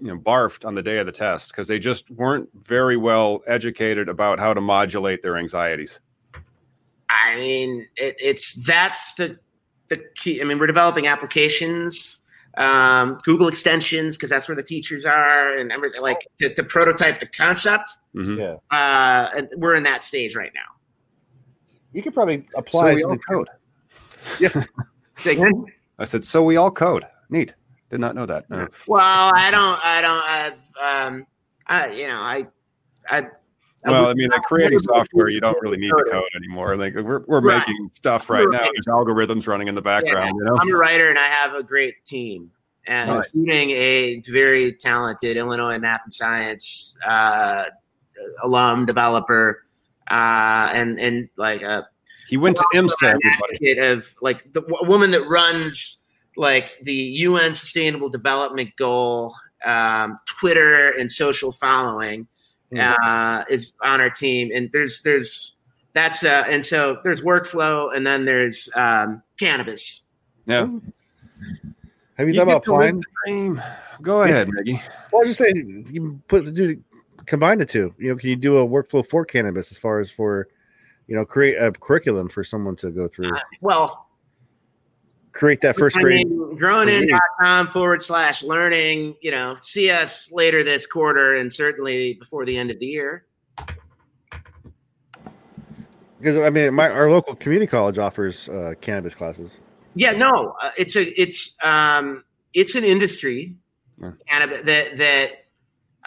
you 0.00 0.08
know 0.08 0.18
barfed 0.18 0.64
on 0.64 0.74
the 0.74 0.82
day 0.82 0.98
of 0.98 1.06
the 1.06 1.12
test 1.12 1.50
because 1.50 1.68
they 1.68 1.78
just 1.78 2.10
weren't 2.10 2.48
very 2.54 2.96
well 2.96 3.42
educated 3.46 4.08
about 4.08 4.38
how 4.38 4.52
to 4.54 4.60
modulate 4.60 5.22
their 5.22 5.36
anxieties 5.36 6.00
i 7.08 7.36
mean 7.36 7.86
it, 7.96 8.16
it's 8.18 8.54
that's 8.64 9.14
the 9.14 9.38
the 9.88 10.02
key 10.16 10.40
i 10.40 10.44
mean 10.44 10.58
we're 10.58 10.66
developing 10.66 11.06
applications 11.06 12.18
um, 12.58 13.20
google 13.24 13.46
extensions 13.46 14.16
because 14.16 14.28
that's 14.28 14.48
where 14.48 14.56
the 14.56 14.62
teachers 14.62 15.06
are 15.06 15.56
and 15.56 15.70
everything 15.70 16.02
like 16.02 16.26
to, 16.40 16.52
to 16.54 16.64
prototype 16.64 17.20
the 17.20 17.26
concept 17.26 17.88
mm-hmm. 18.14 18.40
yeah 18.40 18.56
uh, 18.76 19.30
and 19.36 19.48
we're 19.56 19.74
in 19.74 19.84
that 19.84 20.02
stage 20.02 20.34
right 20.34 20.50
now 20.52 20.80
You 21.92 22.02
could 22.02 22.14
probably 22.14 22.46
So 22.52 22.58
apply 22.58 22.94
we 22.94 23.02
some 23.02 23.10
all 23.12 23.18
code. 23.18 23.48
Say 25.18 25.32
again? 25.32 25.64
I 25.98 26.04
said, 26.04 26.24
so 26.24 26.42
we 26.42 26.56
all 26.56 26.70
code. 26.70 27.04
Neat. 27.28 27.54
Did 27.90 28.00
not 28.00 28.14
know 28.14 28.24
that. 28.24 28.48
No. 28.48 28.68
Well, 28.86 29.32
I 29.34 29.50
don't. 29.50 29.80
I 29.84 30.00
don't. 30.00 30.24
I've, 30.24 31.12
um, 31.12 31.26
I, 31.66 31.88
you 31.90 32.06
know, 32.08 32.14
I, 32.16 32.46
I. 33.10 33.22
Well, 33.84 34.06
I 34.08 34.14
mean, 34.14 34.28
like 34.28 34.42
creating 34.42 34.78
software, 34.80 35.28
you 35.28 35.40
don't 35.40 35.56
really 35.62 35.78
need 35.78 35.88
to 35.88 36.04
code 36.10 36.22
anymore. 36.36 36.76
Like 36.76 36.94
we're, 36.94 37.24
we're 37.26 37.40
Right. 37.40 37.58
making 37.66 37.88
stuff 37.92 38.28
right 38.28 38.46
now. 38.50 38.58
There's 38.60 38.86
algorithms 38.88 39.46
running 39.46 39.68
in 39.68 39.74
the 39.74 39.80
background. 39.82 40.34
You 40.38 40.44
know, 40.44 40.58
I'm 40.60 40.70
a 40.70 40.76
writer 40.76 41.08
and 41.08 41.18
I 41.18 41.26
have 41.26 41.54
a 41.54 41.62
great 41.62 42.04
team, 42.04 42.50
and 42.86 43.08
Nice. 43.08 43.32
including 43.32 43.70
a 43.70 44.20
very 44.30 44.72
talented 44.74 45.38
Illinois 45.38 45.78
math 45.78 46.02
and 46.04 46.12
science 46.12 46.94
uh, 47.06 47.64
alum 48.44 48.84
developer, 48.84 49.64
uh, 50.10 50.68
and 50.74 51.00
and 51.00 51.30
like 51.36 51.62
a 51.62 51.88
he 52.28 52.36
went 52.36 52.58
to 52.58 52.64
IMSA. 52.74 53.14
Of 53.78 54.14
like 54.20 54.52
the 54.52 54.60
w- 54.60 54.88
woman 54.88 55.10
that 55.12 55.26
runs 55.26 55.99
like 56.40 56.72
the 56.82 56.94
UN 56.94 57.52
Sustainable 57.52 58.08
Development 58.08 58.70
Goal, 58.76 59.34
um, 59.66 60.16
Twitter 60.26 60.90
and 60.92 61.12
social 61.12 61.52
following 61.52 62.26
uh, 62.78 63.44
is 63.50 63.74
on 63.84 64.00
our 64.00 64.08
team, 64.08 64.50
and 64.54 64.70
there's 64.72 65.02
there's 65.02 65.56
that's 65.92 66.24
uh, 66.24 66.44
and 66.48 66.64
so 66.64 66.98
there's 67.04 67.20
workflow, 67.20 67.94
and 67.94 68.06
then 68.06 68.24
there's 68.24 68.70
um, 68.74 69.22
cannabis. 69.38 70.04
Yeah. 70.46 70.66
Have 72.16 72.26
you, 72.26 72.34
You 72.34 72.34
thought 72.34 72.42
about 72.44 72.64
get 72.64 72.72
applying? 72.72 72.96
the 72.96 73.04
dream. 73.26 73.62
Go 74.00 74.22
ahead, 74.22 74.48
Maggie. 74.50 74.80
Well, 75.12 75.22
I 75.22 75.26
was 75.26 75.28
just 75.36 75.38
saying, 75.40 75.88
you 75.90 76.00
can 76.00 76.22
put 76.26 76.46
the 76.46 76.50
do 76.50 76.82
combine 77.26 77.58
the 77.58 77.66
two. 77.66 77.94
You 77.98 78.10
know, 78.10 78.16
can 78.16 78.30
you 78.30 78.36
do 78.36 78.56
a 78.56 78.66
workflow 78.66 79.06
for 79.06 79.26
cannabis 79.26 79.70
as 79.70 79.76
far 79.78 80.00
as 80.00 80.10
for, 80.10 80.48
you 81.06 81.14
know, 81.14 81.26
create 81.26 81.56
a 81.56 81.70
curriculum 81.70 82.30
for 82.30 82.42
someone 82.44 82.76
to 82.76 82.90
go 82.90 83.08
through, 83.08 83.30
Well, 83.60 84.06
create 85.32 85.60
that 85.62 85.76
first 85.76 85.96
grade. 85.96 86.26
mean, 86.26 86.56
grownin.com 86.58 87.68
forward 87.68 88.02
slash 88.02 88.42
learning. 88.42 89.14
You 89.20 89.30
know, 89.30 89.56
see 89.62 89.90
us 89.90 90.30
later 90.32 90.62
this 90.64 90.86
quarter, 90.86 91.34
and 91.34 91.52
certainly 91.52 92.14
before 92.14 92.44
the 92.44 92.56
end 92.56 92.70
of 92.70 92.78
the 92.78 92.86
year. 92.86 93.24
Because 96.18 96.36
I 96.36 96.50
mean, 96.50 96.74
my 96.74 96.90
our 96.90 97.10
local 97.10 97.34
community 97.34 97.66
college 97.66 97.98
offers 97.98 98.48
uh, 98.48 98.74
cannabis 98.80 99.14
classes. 99.14 99.58
Yeah, 99.94 100.12
no, 100.12 100.54
uh, 100.60 100.70
it's 100.76 100.94
a 100.96 101.20
it's 101.20 101.56
um 101.64 102.24
it's 102.52 102.74
an 102.74 102.84
industry, 102.84 103.56
Yeah. 104.00 104.12
cannabis 104.28 104.62
that 104.62 104.96
that 104.98 105.30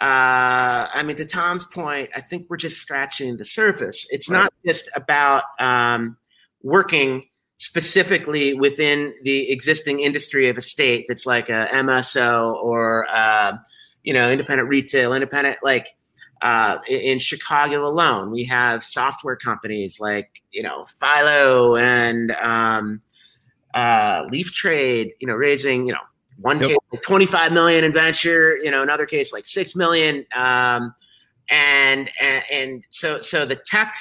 uh 0.00 0.88
I 0.94 1.02
mean 1.04 1.16
to 1.16 1.24
Tom's 1.24 1.64
point, 1.64 2.10
I 2.14 2.20
think 2.20 2.46
we're 2.48 2.56
just 2.58 2.76
scratching 2.78 3.36
the 3.36 3.44
surface. 3.44 4.06
It's 4.10 4.28
Right. 4.28 4.44
not 4.44 4.54
just 4.64 4.88
about 4.94 5.42
um 5.58 6.16
working 6.62 7.24
specifically 7.58 8.54
within 8.54 9.14
the 9.22 9.50
existing 9.50 10.00
industry 10.00 10.48
of 10.48 10.58
a 10.58 10.62
state 10.62 11.06
that's 11.08 11.26
like 11.26 11.48
a 11.48 11.68
MSO 11.72 12.54
or 12.62 13.06
uh, 13.08 13.56
you 14.02 14.12
know 14.12 14.30
independent 14.30 14.68
retail, 14.68 15.12
independent 15.12 15.58
like 15.62 15.88
uh, 16.42 16.78
in, 16.88 17.18
Chicago 17.18 17.86
alone, 17.86 18.30
we 18.30 18.44
have 18.44 18.84
software 18.84 19.36
companies 19.36 19.98
like 19.98 20.42
you 20.50 20.62
know 20.62 20.86
Philo 21.00 21.76
and 21.76 22.32
um, 22.32 23.00
uh, 23.74 24.24
Leaf 24.30 24.52
Trade, 24.52 25.12
you 25.20 25.26
know, 25.26 25.34
raising, 25.34 25.86
you 25.86 25.92
know, 25.92 26.00
one 26.40 26.60
Yep. 26.60 26.70
case 26.70 26.78
like 26.92 27.02
25 27.02 27.52
million 27.52 27.84
in 27.84 27.92
venture, 27.92 28.56
you 28.62 28.70
know, 28.70 28.82
another 28.82 29.04
case 29.04 29.32
like 29.32 29.46
6 29.46 29.76
million. 29.76 30.24
Um, 30.34 30.94
and, 31.50 32.10
and, 32.20 32.44
and 32.50 32.84
so, 32.90 33.20
so 33.20 33.44
the 33.44 33.56
tech 33.56 33.94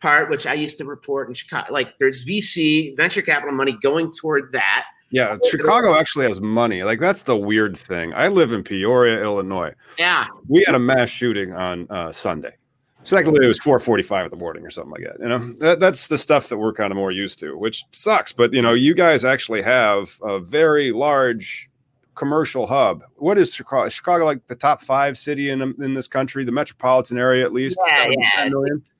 part, 0.00 0.30
which 0.30 0.46
I 0.46 0.54
used 0.54 0.78
to 0.78 0.84
report 0.84 1.28
in 1.28 1.34
Chicago, 1.34 1.72
like 1.72 1.98
there's 1.98 2.24
VC 2.24 2.96
venture 2.96 3.22
capital 3.22 3.54
money 3.54 3.76
going 3.82 4.12
toward 4.12 4.52
that. 4.52 4.86
Yeah, 5.10 5.38
Chicago 5.48 5.94
actually 5.94 6.26
has 6.26 6.40
money. 6.40 6.82
Like 6.82 6.98
that's 6.98 7.22
the 7.22 7.36
weird 7.36 7.76
thing. 7.76 8.12
I 8.14 8.28
live 8.28 8.52
in 8.52 8.62
Peoria, 8.62 9.22
Illinois. 9.22 9.72
Yeah. 9.98 10.26
We 10.48 10.64
had 10.66 10.74
a 10.74 10.80
mass 10.80 11.08
shooting 11.08 11.52
on 11.52 11.86
uh, 11.90 12.10
Sunday. 12.10 12.56
Secondly, 13.04 13.44
it 13.44 13.48
was 13.48 13.60
4:45 13.60 14.24
in 14.24 14.30
the 14.30 14.36
morning 14.36 14.66
or 14.66 14.70
something 14.70 14.90
like 14.90 15.04
that. 15.04 15.20
You 15.20 15.28
know, 15.28 15.52
that, 15.60 15.78
that's 15.78 16.08
the 16.08 16.18
stuff 16.18 16.48
that 16.48 16.58
we're 16.58 16.72
kind 16.72 16.90
of 16.90 16.96
more 16.96 17.12
used 17.12 17.38
to, 17.38 17.56
which 17.56 17.84
sucks. 17.92 18.32
But 18.32 18.52
you 18.52 18.60
know, 18.60 18.74
you 18.74 18.94
guys 18.94 19.24
actually 19.24 19.62
have 19.62 20.18
a 20.22 20.40
very 20.40 20.90
large 20.90 21.70
commercial 22.16 22.66
hub. 22.66 23.04
What 23.14 23.38
is 23.38 23.54
Chicago? 23.54 23.84
Is 23.84 23.92
Chicago 23.92 24.24
like 24.24 24.44
the 24.48 24.56
top 24.56 24.82
five 24.82 25.16
city 25.16 25.50
in 25.50 25.62
in 25.62 25.94
this 25.94 26.08
country, 26.08 26.44
the 26.44 26.50
metropolitan 26.50 27.16
area 27.16 27.44
at 27.44 27.52
least. 27.52 27.78
Yeah, 27.86 28.08
yeah. 28.10 28.48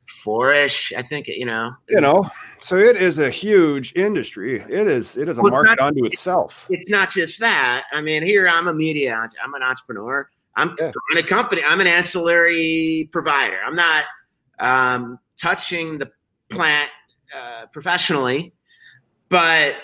10 0.08 0.12
million? 0.24 0.52
Four-ish, 0.62 0.92
I 0.96 1.02
think, 1.02 1.28
you 1.28 1.46
know, 1.46 1.72
You 1.88 2.00
know, 2.00 2.28
so 2.60 2.76
it 2.76 2.96
is 2.96 3.18
a 3.18 3.30
huge 3.30 3.92
industry. 3.96 4.60
It 4.60 4.86
is 4.86 5.16
it 5.16 5.28
is 5.28 5.38
a 5.38 5.42
Well, 5.42 5.52
market 5.52 5.76
not- 5.78 5.88
unto 5.88 6.04
itself. 6.04 6.66
it's 6.70 6.90
not 6.90 7.10
just 7.10 7.40
that. 7.40 7.84
I 7.92 8.00
mean, 8.00 8.22
here 8.22 8.48
I'm 8.48 8.68
a 8.68 8.74
media, 8.74 9.28
I'm 9.42 9.54
an 9.54 9.62
entrepreneur. 9.62 10.28
I'm 10.56 10.74
Yeah. 10.78 10.92
a 11.18 11.22
company. 11.22 11.62
I'm 11.66 11.80
an 11.80 11.86
ancillary 11.86 13.08
provider. 13.12 13.58
I'm 13.66 13.74
not 13.74 14.04
um, 14.58 15.18
touching 15.38 15.98
the 15.98 16.10
plant 16.50 16.88
uh, 17.36 17.66
professionally, 17.74 18.54
but 19.28 19.74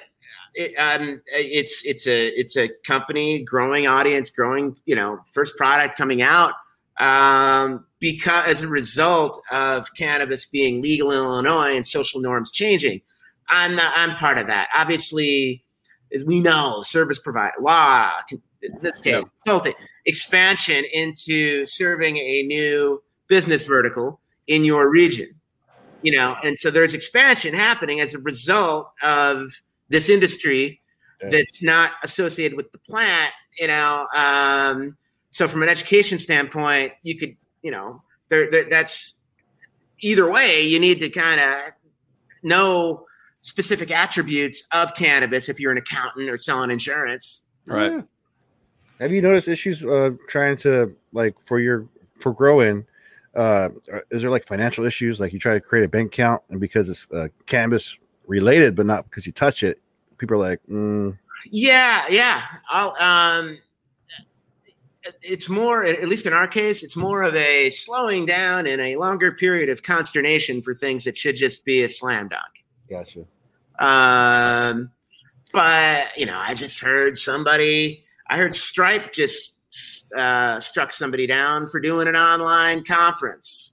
it, 0.54 0.74
um, 0.76 1.20
it's 1.26 1.82
it's 1.84 2.06
a 2.06 2.28
it's 2.28 2.56
a 2.56 2.70
company, 2.86 3.42
growing 3.42 3.86
audience, 3.86 4.30
growing 4.30 4.74
you 4.86 4.96
know 4.96 5.18
first 5.30 5.56
product 5.58 5.96
coming 5.98 6.22
out 6.22 6.54
um, 7.02 7.84
because 7.98 8.48
as 8.48 8.62
a 8.62 8.68
result 8.68 9.42
of 9.50 9.88
cannabis 9.96 10.46
being 10.46 10.80
legal 10.80 11.10
in 11.10 11.18
Illinois 11.18 11.74
and 11.74 11.84
social 11.84 12.20
norms 12.20 12.52
changing. 12.52 13.00
I'm 13.50 13.74
not, 13.74 13.92
I'm 13.96 14.16
part 14.16 14.38
of 14.38 14.46
that. 14.46 14.68
Obviously, 14.74 15.64
as 16.14 16.24
we 16.24 16.40
know, 16.40 16.82
service 16.82 17.18
provider, 17.18 17.54
law, 17.60 18.12
in 18.30 18.40
this 18.82 18.98
case, 18.98 19.14
Yeah. 19.14 19.22
consulting, 19.44 19.74
expansion 20.06 20.84
into 20.92 21.66
serving 21.66 22.18
a 22.18 22.44
new 22.44 23.02
business 23.28 23.66
vertical 23.66 24.20
in 24.46 24.64
your 24.64 24.88
region. 24.88 25.28
You 26.02 26.12
know, 26.12 26.36
and 26.44 26.56
so 26.58 26.70
there's 26.70 26.94
expansion 26.94 27.52
happening 27.52 28.00
as 28.00 28.14
a 28.14 28.18
result 28.20 28.92
of 29.02 29.50
this 29.88 30.08
industry 30.08 30.80
Yeah. 31.20 31.30
that's 31.30 31.62
not 31.62 31.92
associated 32.04 32.56
with 32.56 32.70
the 32.70 32.78
plant. 32.78 33.32
You 33.58 33.66
know, 33.66 34.06
um, 34.14 34.96
so 35.32 35.48
from 35.48 35.62
an 35.62 35.70
education 35.70 36.18
standpoint, 36.18 36.92
you 37.02 37.18
could, 37.18 37.36
you 37.62 37.70
know, 37.70 38.02
there, 38.28 38.50
there 38.50 38.68
that's 38.68 39.18
either 40.00 40.30
way. 40.30 40.62
You 40.62 40.78
need 40.78 41.00
to 41.00 41.08
kind 41.08 41.40
of 41.40 41.72
know 42.42 43.06
specific 43.40 43.90
attributes 43.90 44.64
of 44.72 44.94
cannabis 44.94 45.48
if 45.48 45.58
you're 45.58 45.72
an 45.72 45.78
accountant 45.78 46.28
or 46.28 46.36
selling 46.36 46.70
insurance. 46.70 47.42
Right. 47.66 48.04
Have 49.00 49.10
you 49.10 49.22
noticed 49.22 49.48
issues 49.48 49.84
uh, 49.84 50.10
trying 50.28 50.58
to 50.58 50.94
like 51.14 51.34
for 51.40 51.58
your 51.58 51.88
for 52.20 52.34
growing? 52.34 52.84
Uh, 53.34 53.70
is 54.10 54.20
there 54.20 54.30
like 54.30 54.46
financial 54.46 54.84
issues? 54.84 55.18
Like 55.18 55.32
you 55.32 55.38
try 55.38 55.54
to 55.54 55.60
create 55.60 55.84
a 55.84 55.88
bank 55.88 56.12
account 56.12 56.42
and 56.50 56.60
because 56.60 56.90
it's 56.90 57.06
uh, 57.10 57.28
cannabis 57.46 57.98
related, 58.26 58.76
but 58.76 58.84
not 58.84 59.04
because 59.08 59.24
you 59.24 59.32
touch 59.32 59.62
it, 59.62 59.80
people 60.18 60.36
are 60.36 60.40
like, 60.50 60.60
mm, 60.70 61.18
Yeah, 61.50 62.04
yeah. 62.10 62.42
I'll, 62.68 62.94
um, 63.00 63.58
it's 65.22 65.48
more, 65.48 65.84
at 65.84 66.08
least 66.08 66.26
in 66.26 66.32
our 66.32 66.46
case, 66.46 66.82
it's 66.82 66.96
more 66.96 67.22
of 67.22 67.34
a 67.34 67.70
slowing 67.70 68.26
down 68.26 68.66
and 68.66 68.80
a 68.80 68.96
longer 68.96 69.32
period 69.32 69.68
of 69.68 69.82
consternation 69.82 70.62
for 70.62 70.74
things 70.74 71.04
that 71.04 71.16
should 71.16 71.36
just 71.36 71.64
be 71.64 71.82
a 71.82 71.88
slam 71.88 72.28
dunk. 72.28 72.64
"Gotcha." 72.88 73.24
Um, 73.78 74.90
but 75.52 76.16
you 76.16 76.26
know, 76.26 76.38
I 76.38 76.54
just 76.54 76.80
heard 76.80 77.18
somebody. 77.18 78.04
I 78.28 78.38
heard 78.38 78.54
Stripe 78.54 79.12
just 79.12 79.56
uh, 80.16 80.60
struck 80.60 80.92
somebody 80.92 81.26
down 81.26 81.66
for 81.66 81.80
doing 81.80 82.06
an 82.08 82.16
online 82.16 82.84
conference. 82.84 83.72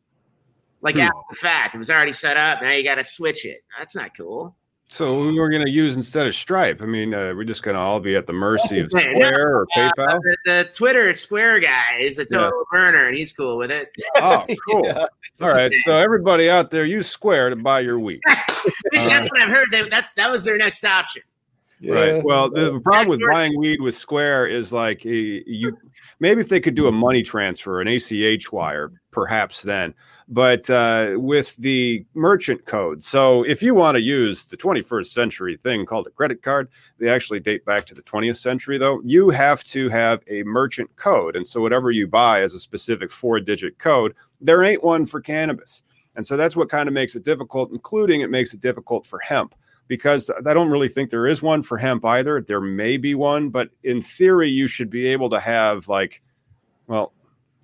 Like 0.82 0.96
Hmm. 0.96 1.02
after 1.02 1.20
the 1.30 1.36
fact, 1.36 1.76
it 1.76 1.78
was 1.78 1.90
already 1.90 2.14
set 2.14 2.38
up. 2.38 2.62
Now 2.62 2.72
you 2.72 2.84
got 2.84 2.96
to 2.96 3.04
switch 3.04 3.46
it. 3.46 3.62
That's 3.78 3.96
not 3.96 4.16
cool. 4.16 4.56
So 4.92 5.22
we 5.22 5.40
we're 5.40 5.52
going 5.52 5.64
to 5.64 5.72
use 5.72 5.96
instead 5.96 6.26
of 6.26 6.34
Stripe. 6.34 6.82
I 6.82 6.86
mean, 6.86 7.14
uh, 7.14 7.34
we're 7.36 7.44
just 7.44 7.62
going 7.62 7.76
to 7.76 7.80
all 7.80 8.00
be 8.00 8.16
at 8.16 8.26
the 8.26 8.34
mercy 8.34 8.80
of 8.80 8.90
Yeah. 8.94 9.02
Square 9.02 9.56
or 9.58 9.68
Uh, 9.76 9.92
PayPal. 9.96 10.20
the, 10.24 10.38
the 10.46 10.70
Twitter 10.74 11.14
Square 11.14 11.60
guy 11.60 11.98
is 12.00 12.18
a 12.18 12.26
total 12.26 12.66
burner, 12.72 13.06
and 13.06 13.16
he's 13.16 13.32
cool 13.32 13.56
with 13.58 13.70
it. 13.72 13.92
Oh, 14.16 14.46
cool. 14.68 14.82
Yeah. 14.86 15.06
All 15.42 15.54
right. 15.54 15.72
So 15.86 15.92
everybody 15.92 16.50
out 16.50 16.72
there, 16.72 16.86
use 16.86 17.08
Square 17.08 17.52
to 17.52 17.56
buy 17.56 17.82
your 17.82 18.00
weed. 18.00 18.20
that's 18.28 19.30
what 19.30 19.40
I've 19.42 19.50
heard. 19.56 19.68
They, 19.72 19.88
that's 19.90 20.12
that 20.14 20.32
was 20.32 20.44
their 20.44 20.58
next 20.58 20.84
option. 20.84 21.22
Right. 21.88 22.22
Well, 22.24 22.50
the, 22.50 22.74
the 22.74 22.80
problem 22.80 23.08
with 23.10 23.22
buying 23.32 23.58
weed 23.58 23.80
with 23.82 23.96
Square 23.96 24.48
is 24.48 24.74
like 24.74 25.06
you 25.06 25.78
maybe 26.20 26.42
if 26.42 26.50
they 26.50 26.60
could 26.60 26.76
do 26.76 26.88
a 26.88 26.92
money 26.92 27.22
transfer, 27.22 27.80
an 27.80 27.88
ACH 27.88 28.52
wire, 28.52 28.92
perhaps 29.12 29.62
then. 29.62 29.94
But 30.28 30.70
uh, 30.70 31.16
with 31.16 31.56
the 31.58 32.06
merchant 32.14 32.66
code, 32.66 33.04
so 33.04 33.44
if 33.44 33.64
you 33.64 33.74
want 33.74 33.96
to 33.96 34.02
use 34.02 34.48
the 34.48 34.58
21st 34.58 35.08
century 35.08 35.58
thing 35.58 35.86
called 35.86 36.08
a 36.08 36.12
credit 36.12 36.42
card, 36.42 36.70
they 37.00 37.10
actually 37.10 37.40
date 37.40 37.66
back 37.66 37.86
to 37.86 37.96
the 37.96 38.04
20th 38.04 38.38
century, 38.38 38.78
though. 38.78 39.02
You 39.04 39.30
have 39.30 39.64
to 39.66 39.90
have 39.90 40.22
a 40.28 40.44
merchant 40.44 40.96
code, 40.96 41.36
and 41.36 41.46
so 41.46 41.62
whatever 41.62 41.92
you 41.92 42.08
buy 42.08 42.42
is 42.42 42.54
a 42.54 42.60
specific 42.60 43.12
four-digit 43.12 43.80
code. 43.80 44.14
There 44.42 44.64
ain't 44.64 44.84
one 44.84 45.06
for 45.06 45.22
cannabis. 45.22 45.82
And 46.16 46.26
so 46.26 46.36
that's 46.36 46.56
what 46.56 46.70
kind 46.70 46.88
of 46.88 46.94
makes 46.94 47.16
it 47.16 47.24
difficult, 47.24 47.72
including 47.72 48.22
it 48.22 48.30
makes 48.30 48.54
it 48.54 48.62
difficult 48.62 49.06
for 49.06 49.20
hemp 49.20 49.56
because 49.90 50.30
I 50.46 50.54
don't 50.54 50.70
really 50.70 50.88
think 50.88 51.10
there 51.10 51.28
is 51.28 51.42
one 51.42 51.62
for 51.62 51.78
hemp 51.78 52.06
either. 52.06 52.42
There 52.42 52.62
may 52.62 52.98
be 52.98 53.16
one, 53.16 53.50
but 53.50 53.70
in 53.84 54.02
theory, 54.02 54.50
you 54.50 54.68
should 54.68 54.90
be 54.90 55.08
able 55.08 55.32
to 55.32 55.40
have 55.40 55.90
like, 55.90 56.22
well, 56.88 57.12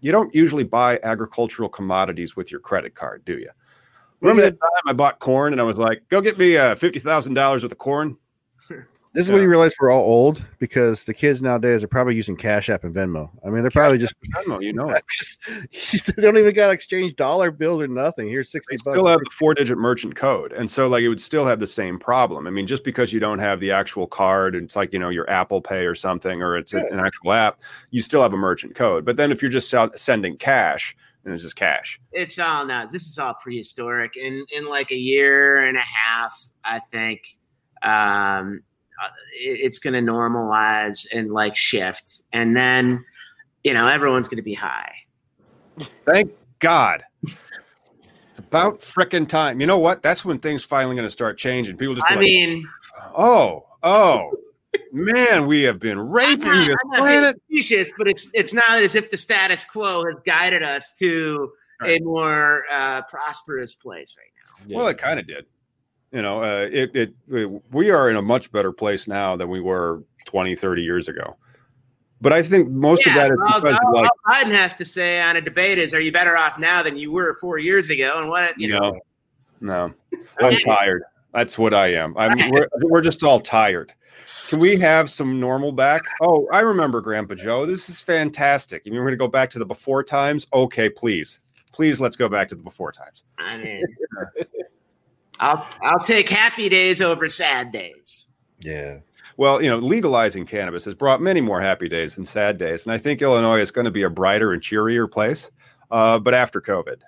you 0.06 0.12
don't 0.12 0.36
usually 0.36 0.64
buy 0.64 1.00
agricultural 1.02 1.68
commodities 1.68 2.36
with 2.36 2.52
your 2.52 2.60
credit 2.60 2.94
card, 2.94 3.26
do 3.26 3.40
you? 3.40 3.50
Remember 4.22 4.44
that 4.44 4.52
time 4.52 4.70
I 4.86 4.94
bought 4.94 5.18
corn 5.18 5.52
and 5.52 5.60
I 5.60 5.64
was 5.64 5.80
like, 5.80 6.08
go 6.10 6.22
get 6.22 6.38
me 6.38 6.58
uh, 6.58 6.76
$50,000 6.76 7.36
worth 7.36 7.64
of 7.64 7.78
corn? 7.80 8.16
This 9.16 9.28
is 9.28 9.32
when 9.32 9.42
you 9.42 9.48
realize 9.48 9.74
we're 9.80 9.92
all 9.92 10.04
old 10.04 10.44
because 10.60 11.06
the 11.06 11.14
kids 11.14 11.42
nowadays 11.42 11.84
are 11.84 11.88
probably 11.88 12.16
using 12.16 12.36
Cash 12.36 12.70
App 12.70 12.84
and 12.84 12.94
Venmo. 12.94 13.30
I 13.46 13.50
mean, 13.50 13.62
they're 13.62 13.72
probably 13.72 13.98
just, 13.98 14.14
Venmo, 14.36 14.62
you 14.62 14.74
know 14.74 14.94
just 15.72 16.06
they 16.16 16.22
don't 16.22 16.38
even 16.38 16.54
got 16.54 16.68
to 16.68 16.74
exchange 16.74 17.16
dollar 17.16 17.50
bills 17.50 17.82
or 17.82 17.88
nothing. 17.88 18.28
Here's 18.28 18.52
sixty 18.52 18.76
They 18.76 18.82
bucks. 18.84 18.96
still 19.00 19.08
have 19.08 19.20
the 19.20 19.30
four 19.32 19.54
digit 19.54 19.78
merchant 19.78 20.16
code. 20.16 20.52
And 20.52 20.70
so, 20.70 20.88
like, 20.88 21.02
it 21.04 21.10
would 21.10 21.22
still 21.22 21.46
have 21.46 21.60
the 21.60 21.68
same 21.68 21.98
problem. 21.98 22.46
I 22.46 22.50
mean, 22.50 22.68
just 22.68 22.84
because 22.84 23.14
you 23.14 23.20
don't 23.22 23.40
have 23.40 23.60
the 23.62 23.72
actual 23.72 24.06
card, 24.06 24.54
and 24.56 24.66
it's 24.66 24.76
like, 24.76 24.92
you 24.92 25.00
know, 25.00 25.10
your 25.10 25.30
Apple 25.30 25.62
Pay 25.62 25.86
or 25.86 25.96
something, 25.96 26.42
or 26.42 26.58
it's 26.58 26.74
a- 26.74 26.86
an 26.92 27.00
actual 27.00 27.32
app, 27.32 27.60
you 27.92 28.02
still 28.02 28.22
have 28.22 28.34
a 28.34 28.38
merchant 28.38 28.76
code. 28.76 29.06
But 29.06 29.16
then 29.18 29.32
if 29.32 29.42
you're 29.42 29.50
just 29.50 29.70
sell- 29.70 29.92
sending 29.96 30.38
cash, 30.38 30.96
then 31.24 31.34
it's 31.34 31.42
just 31.44 31.56
cash. 31.56 32.00
It's 32.12 32.38
all 32.38 32.66
now. 32.66 32.86
This 32.86 33.08
is 33.08 33.18
all 33.18 33.34
prehistoric. 33.36 34.18
In 34.18 34.46
in 34.52 34.66
like 34.66 34.92
a 34.92 34.98
year 34.98 35.60
and 35.60 35.78
a 35.78 35.80
half, 35.82 36.50
I 36.66 36.80
think 36.92 37.22
um, 37.82 38.56
it, 38.56 38.62
it's 39.34 39.80
going 39.80 39.94
to 39.94 40.12
normalize 40.12 41.06
and 41.14 41.32
like 41.32 41.56
shift, 41.56 42.24
and 42.34 42.56
then 42.56 43.04
you 43.64 43.74
know 43.74 43.88
everyone's 43.88 44.28
going 44.28 44.38
to 44.38 44.44
be 44.44 44.54
high. 44.54 44.94
Thank 46.06 46.32
God. 46.60 47.04
It's 48.30 48.40
about 48.40 48.82
frickin' 48.82 49.28
time. 49.28 49.62
You 49.62 49.68
know 49.68 49.78
what? 49.78 50.02
That's 50.02 50.26
when 50.26 50.40
things 50.40 50.64
finally 50.64 50.96
going 50.96 51.08
to 51.08 51.12
start 51.12 51.38
changing. 51.38 51.78
People 51.78 51.96
just. 51.96 52.08
I 52.08 52.16
like, 52.16 52.20
mean, 52.20 52.68
oh, 53.18 53.66
oh, 53.82 54.32
man, 54.92 55.46
we 55.48 55.64
have 55.64 55.80
been 55.80 55.98
I'm 56.00 56.12
raping 56.12 56.46
not, 56.48 56.68
this 56.68 56.76
I'm 56.94 57.02
planet. 57.02 57.42
but 57.98 58.08
it's 58.08 58.30
it's 58.34 58.54
not 58.54 58.70
as 58.70 58.96
if 58.96 59.10
the 59.12 59.18
status 59.18 59.64
quo 59.66 60.06
has 60.06 60.16
guided 60.26 60.64
us 60.64 60.92
to 61.00 61.52
Right. 61.82 62.00
a 62.00 62.04
more 62.04 62.64
uh, 62.72 63.02
prosperous 63.04 63.76
place 63.76 64.16
right 64.18 64.70
now. 64.70 64.76
Well, 64.78 64.88
it 64.88 64.98
kind 64.98 65.20
of 65.20 65.28
did. 65.28 65.46
You 66.16 66.22
know, 66.22 66.42
uh, 66.42 66.70
it, 66.72 66.96
it, 66.96 67.14
it- 67.28 67.62
we 67.74 67.92
are 67.92 68.10
in 68.10 68.16
a 68.16 68.22
much 68.22 68.50
better 68.50 68.72
place 68.72 69.06
now 69.06 69.36
than 69.36 69.50
we 69.50 69.60
were 69.60 70.02
20, 70.28 70.56
30 70.56 70.82
years 70.82 71.10
ago. 71.10 71.36
But 72.22 72.32
I 72.32 72.42
think 72.42 72.70
most 72.70 73.06
of 73.06 73.14
that 73.16 73.30
is 73.32 73.38
all, 73.52 73.60
because, 73.60 73.78
all- 73.84 73.94
like, 74.02 74.10
all 74.26 74.34
Biden 74.34 74.52
has 74.52 74.74
to 74.76 74.86
say 74.86 75.22
on 75.22 75.36
a 75.36 75.42
debate 75.42 75.78
is, 75.78 75.94
"Are 75.94 76.00
you 76.00 76.14
better 76.14 76.38
off 76.38 76.58
now 76.58 76.82
than 76.82 76.96
you 76.96 77.12
were 77.12 77.34
four 77.42 77.58
years 77.58 77.90
ago?" 77.90 78.14
And 78.20 78.30
what 78.30 78.58
you 78.58 78.70
know, 78.70 78.92
know, 79.60 79.94
no, 80.10 80.20
I'm 80.42 80.58
tired. 80.60 81.04
That's 81.34 81.60
what 81.60 81.74
I 81.74 81.88
am. 81.94 82.18
I'm. 82.18 82.50
We're, 82.50 82.70
we're 82.84 83.02
just 83.02 83.22
all 83.22 83.42
tired. 83.42 83.94
Can 84.48 84.60
we 84.60 84.78
have 84.78 85.10
some 85.10 85.42
normal 85.42 85.74
back? 85.74 86.02
Oh, 86.22 86.48
I 86.54 86.62
remember 86.62 87.02
Grandpa 87.02 87.36
Joe. 87.36 87.66
This 87.66 87.90
is 87.90 88.00
fantastic. 88.00 88.86
You 88.86 88.94
mean 88.94 89.02
we're 89.02 89.08
going 89.08 89.18
to 89.20 89.24
go 89.24 89.28
back 89.28 89.50
to 89.50 89.60
the 89.60 89.66
before 89.66 90.02
times? 90.02 90.48
Okay, 90.54 90.90
please, 90.90 91.42
please, 91.74 92.00
let's 92.00 92.16
go 92.16 92.30
back 92.30 92.48
to 92.50 92.56
the 92.56 92.64
before 92.64 92.94
times. 92.94 93.26
I 93.38 93.58
mean, 93.58 93.84
I'll 95.40 95.68
I'll 95.82 96.04
take 96.04 96.30
happy 96.30 96.70
days 96.70 97.02
over 97.02 97.28
sad 97.28 97.72
days. 97.72 98.28
Yeah. 98.60 99.00
Well, 99.38 99.62
you 99.62 99.70
know, 99.70 99.78
legalizing 99.78 100.46
cannabis 100.46 100.86
has 100.86 100.96
brought 100.96 101.22
many 101.22 101.42
more 101.42 101.60
happy 101.60 101.90
days 101.90 102.16
than 102.16 102.26
sad 102.26 102.58
days, 102.58 102.86
and 102.86 102.94
I 102.94 102.98
think 102.98 103.22
Illinois 103.22 103.60
is 103.60 103.70
going 103.72 103.86
to 103.86 103.92
be 103.92 104.04
a 104.04 104.10
brighter 104.10 104.54
and 104.54 104.62
cheerier 104.62 105.08
place. 105.08 105.52
Uh, 105.92 106.20
but 106.20 106.34
after 106.34 106.62
COVID, 106.62 107.02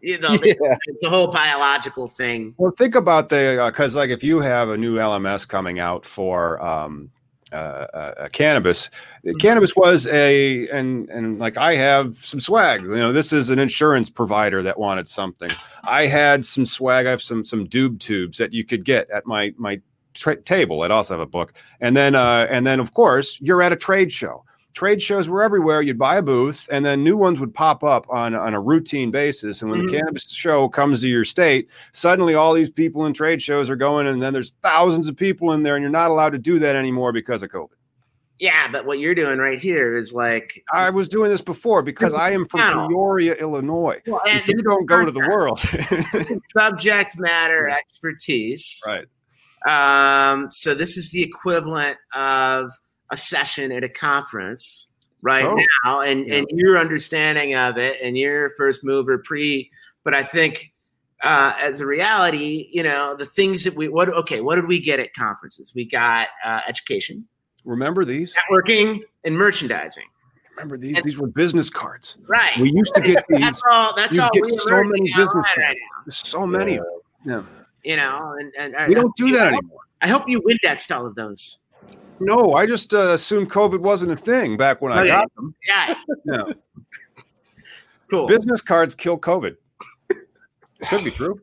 You 0.00 0.18
know, 0.18 0.28
the, 0.36 0.78
it's 0.86 1.04
a 1.04 1.10
whole 1.10 1.28
biological 1.28 2.08
thing. 2.08 2.54
Well, 2.56 2.70
think 2.70 2.94
about 2.94 3.28
the 3.30 3.64
because 3.66 3.96
like 3.96 4.10
if 4.10 4.22
you 4.22 4.40
have 4.40 4.68
a 4.68 4.76
new 4.76 4.96
LMS 4.96 5.46
coming 5.46 5.80
out 5.80 6.04
for 6.04 6.62
um, 6.64 7.10
uh, 7.52 7.54
uh, 7.56 8.14
uh, 8.18 8.28
cannabis, 8.30 8.90
cannabis 9.38 9.76
was 9.76 10.08
a 10.08 10.68
and 10.68 11.08
and 11.10 11.38
like 11.38 11.56
I 11.56 11.76
have 11.76 12.16
some 12.16 12.40
swag. 12.40 12.82
You 12.82 12.96
know, 12.96 13.12
this 13.12 13.32
is 13.32 13.50
an 13.50 13.60
insurance 13.60 14.10
provider 14.10 14.62
that 14.64 14.78
wanted 14.78 15.06
something. 15.06 15.50
I 15.88 16.06
had 16.06 16.44
some 16.44 16.66
swag. 16.66 17.06
I 17.06 17.10
have 17.10 17.22
some 17.22 17.44
some 17.44 17.66
doob 17.68 18.00
tubes 18.00 18.38
that 18.38 18.52
you 18.52 18.64
could 18.64 18.84
get 18.84 19.08
at 19.10 19.26
my 19.26 19.54
my 19.56 19.80
tra- 20.14 20.40
table. 20.42 20.82
I'd 20.82 20.90
also 20.90 21.14
have 21.14 21.20
a 21.20 21.26
book, 21.26 21.52
and 21.80 21.96
then 21.96 22.14
uh, 22.14 22.48
and 22.50 22.66
then 22.66 22.80
of 22.80 22.92
course 22.92 23.38
you're 23.40 23.62
at 23.62 23.72
a 23.72 23.76
trade 23.76 24.10
show. 24.10 24.44
Trade 24.76 25.00
shows 25.00 25.26
were 25.26 25.42
everywhere. 25.42 25.80
You'd 25.80 25.98
buy 25.98 26.16
a 26.18 26.22
booth, 26.22 26.68
and 26.70 26.84
then 26.84 27.02
new 27.02 27.16
ones 27.16 27.40
would 27.40 27.54
pop 27.54 27.82
up 27.82 28.06
on 28.10 28.34
on 28.34 28.52
a 28.52 28.60
routine 28.60 29.10
basis. 29.10 29.62
And 29.62 29.70
when 29.70 29.80
Mhm. 29.80 29.86
the 29.90 29.92
cannabis 29.98 30.30
show 30.30 30.68
comes 30.68 31.00
to 31.00 31.08
your 31.08 31.24
state, 31.24 31.70
suddenly 31.92 32.34
all 32.34 32.52
these 32.52 32.68
people 32.68 33.06
in 33.06 33.14
trade 33.14 33.40
shows 33.40 33.70
are 33.70 33.76
going, 33.76 34.06
and 34.06 34.20
then 34.20 34.34
there's 34.34 34.50
thousands 34.62 35.08
of 35.08 35.16
people 35.16 35.52
in 35.52 35.62
there, 35.62 35.76
and 35.76 35.82
you're 35.82 35.90
not 35.90 36.10
allowed 36.10 36.32
to 36.32 36.38
do 36.38 36.58
that 36.58 36.76
anymore 36.76 37.10
because 37.10 37.42
of 37.42 37.48
COVID. 37.50 37.70
Yeah, 38.38 38.70
but 38.70 38.84
what 38.84 38.98
you're 38.98 39.14
doing 39.14 39.38
right 39.38 39.58
here 39.58 39.96
is 39.96 40.12
like 40.12 40.62
I 40.70 40.90
was 40.90 41.08
doing 41.08 41.30
this 41.30 41.40
before 41.40 41.80
because 41.80 42.12
I 42.12 42.32
am 42.32 42.44
from 42.44 42.60
Wow. 42.60 42.86
Peoria, 42.88 43.32
Illinois. 43.36 44.02
well, 44.06 44.20
and 44.28 44.40
If 44.40 44.48
you 44.48 44.56
don't 44.62 44.84
go 44.84 45.06
to 45.06 45.10
the 45.10 45.26
world, 45.26 45.58
subject 46.54 47.18
matter 47.18 47.66
expertise. 47.66 48.78
right? 48.86 49.06
Um, 49.66 50.50
so 50.50 50.74
this 50.74 50.98
is 50.98 51.10
the 51.12 51.22
equivalent 51.22 51.96
of 52.14 52.70
a 53.10 53.16
session 53.16 53.72
at 53.72 53.84
a 53.84 53.88
conference 53.88 54.88
right 55.22 55.44
Oh. 55.44 55.58
now, 55.84 56.00
and 56.00 56.26
and 56.26 56.46
your 56.50 56.78
understanding 56.78 57.54
of 57.54 57.78
it, 57.78 57.98
and 58.02 58.16
your 58.16 58.50
first 58.56 58.84
mover 58.84 59.18
pre. 59.18 59.70
But 60.04 60.14
I 60.14 60.22
think 60.22 60.72
uh, 61.22 61.54
as 61.60 61.80
a 61.80 61.86
reality, 61.86 62.68
you 62.70 62.82
know, 62.82 63.16
the 63.16 63.26
things 63.26 63.64
that 63.64 63.74
we 63.74 63.88
what 63.88 64.08
okay, 64.08 64.40
what 64.40 64.56
did 64.56 64.66
we 64.66 64.78
get 64.80 65.00
at 65.00 65.14
conferences? 65.14 65.72
We 65.74 65.84
got 65.84 66.28
uh, 66.44 66.60
education, 66.68 67.26
Remember 67.64 68.04
these? 68.04 68.34
networking, 68.34 69.00
and 69.24 69.36
merchandising. 69.36 70.04
Remember 70.56 70.76
these? 70.78 71.02
These 71.02 71.18
were 71.18 71.26
business 71.26 71.68
cards. 71.68 72.16
Right. 72.28 72.58
We 72.58 72.70
used 72.72 72.94
to 72.94 73.02
get 73.02 73.24
these. 73.28 73.40
That's 73.40 73.62
all. 73.70 73.94
That's 73.96 74.18
all. 74.18 74.30
get 74.32 74.44
we 74.44 74.52
so 74.56 74.82
many 74.84 75.12
business 75.14 75.44
right 75.58 75.76
so 76.08 76.46
many. 76.46 76.76
of 76.78 76.84
them. 76.84 77.00
Yeah. 77.24 77.42
You 77.90 77.96
know, 77.96 78.34
and, 78.40 78.52
and 78.58 78.88
We 78.88 78.94
don't 78.94 79.14
do 79.16 79.30
that 79.32 79.48
anymore. 79.48 79.80
I 80.02 80.08
hope 80.08 80.28
you 80.28 80.42
indexed 80.48 80.90
all 80.92 81.06
of 81.06 81.14
those. 81.14 81.58
No, 82.20 82.54
I 82.54 82.66
just 82.66 82.94
uh, 82.94 83.10
assumed 83.10 83.50
COVID 83.50 83.80
wasn't 83.80 84.12
a 84.12 84.16
thing 84.16 84.56
back 84.56 84.80
when 84.80 84.92
I 84.92 85.00
Okay. 85.00 85.08
got 85.10 85.34
them. 85.34 85.54
Yeah. 85.66 85.94
Yeah. 86.24 86.42
Cool. 88.10 88.26
Business 88.28 88.60
cards 88.60 88.94
kill 88.94 89.18
COVID. 89.18 89.56
Could 90.88 91.04
be 91.04 91.10
true. 91.10 91.40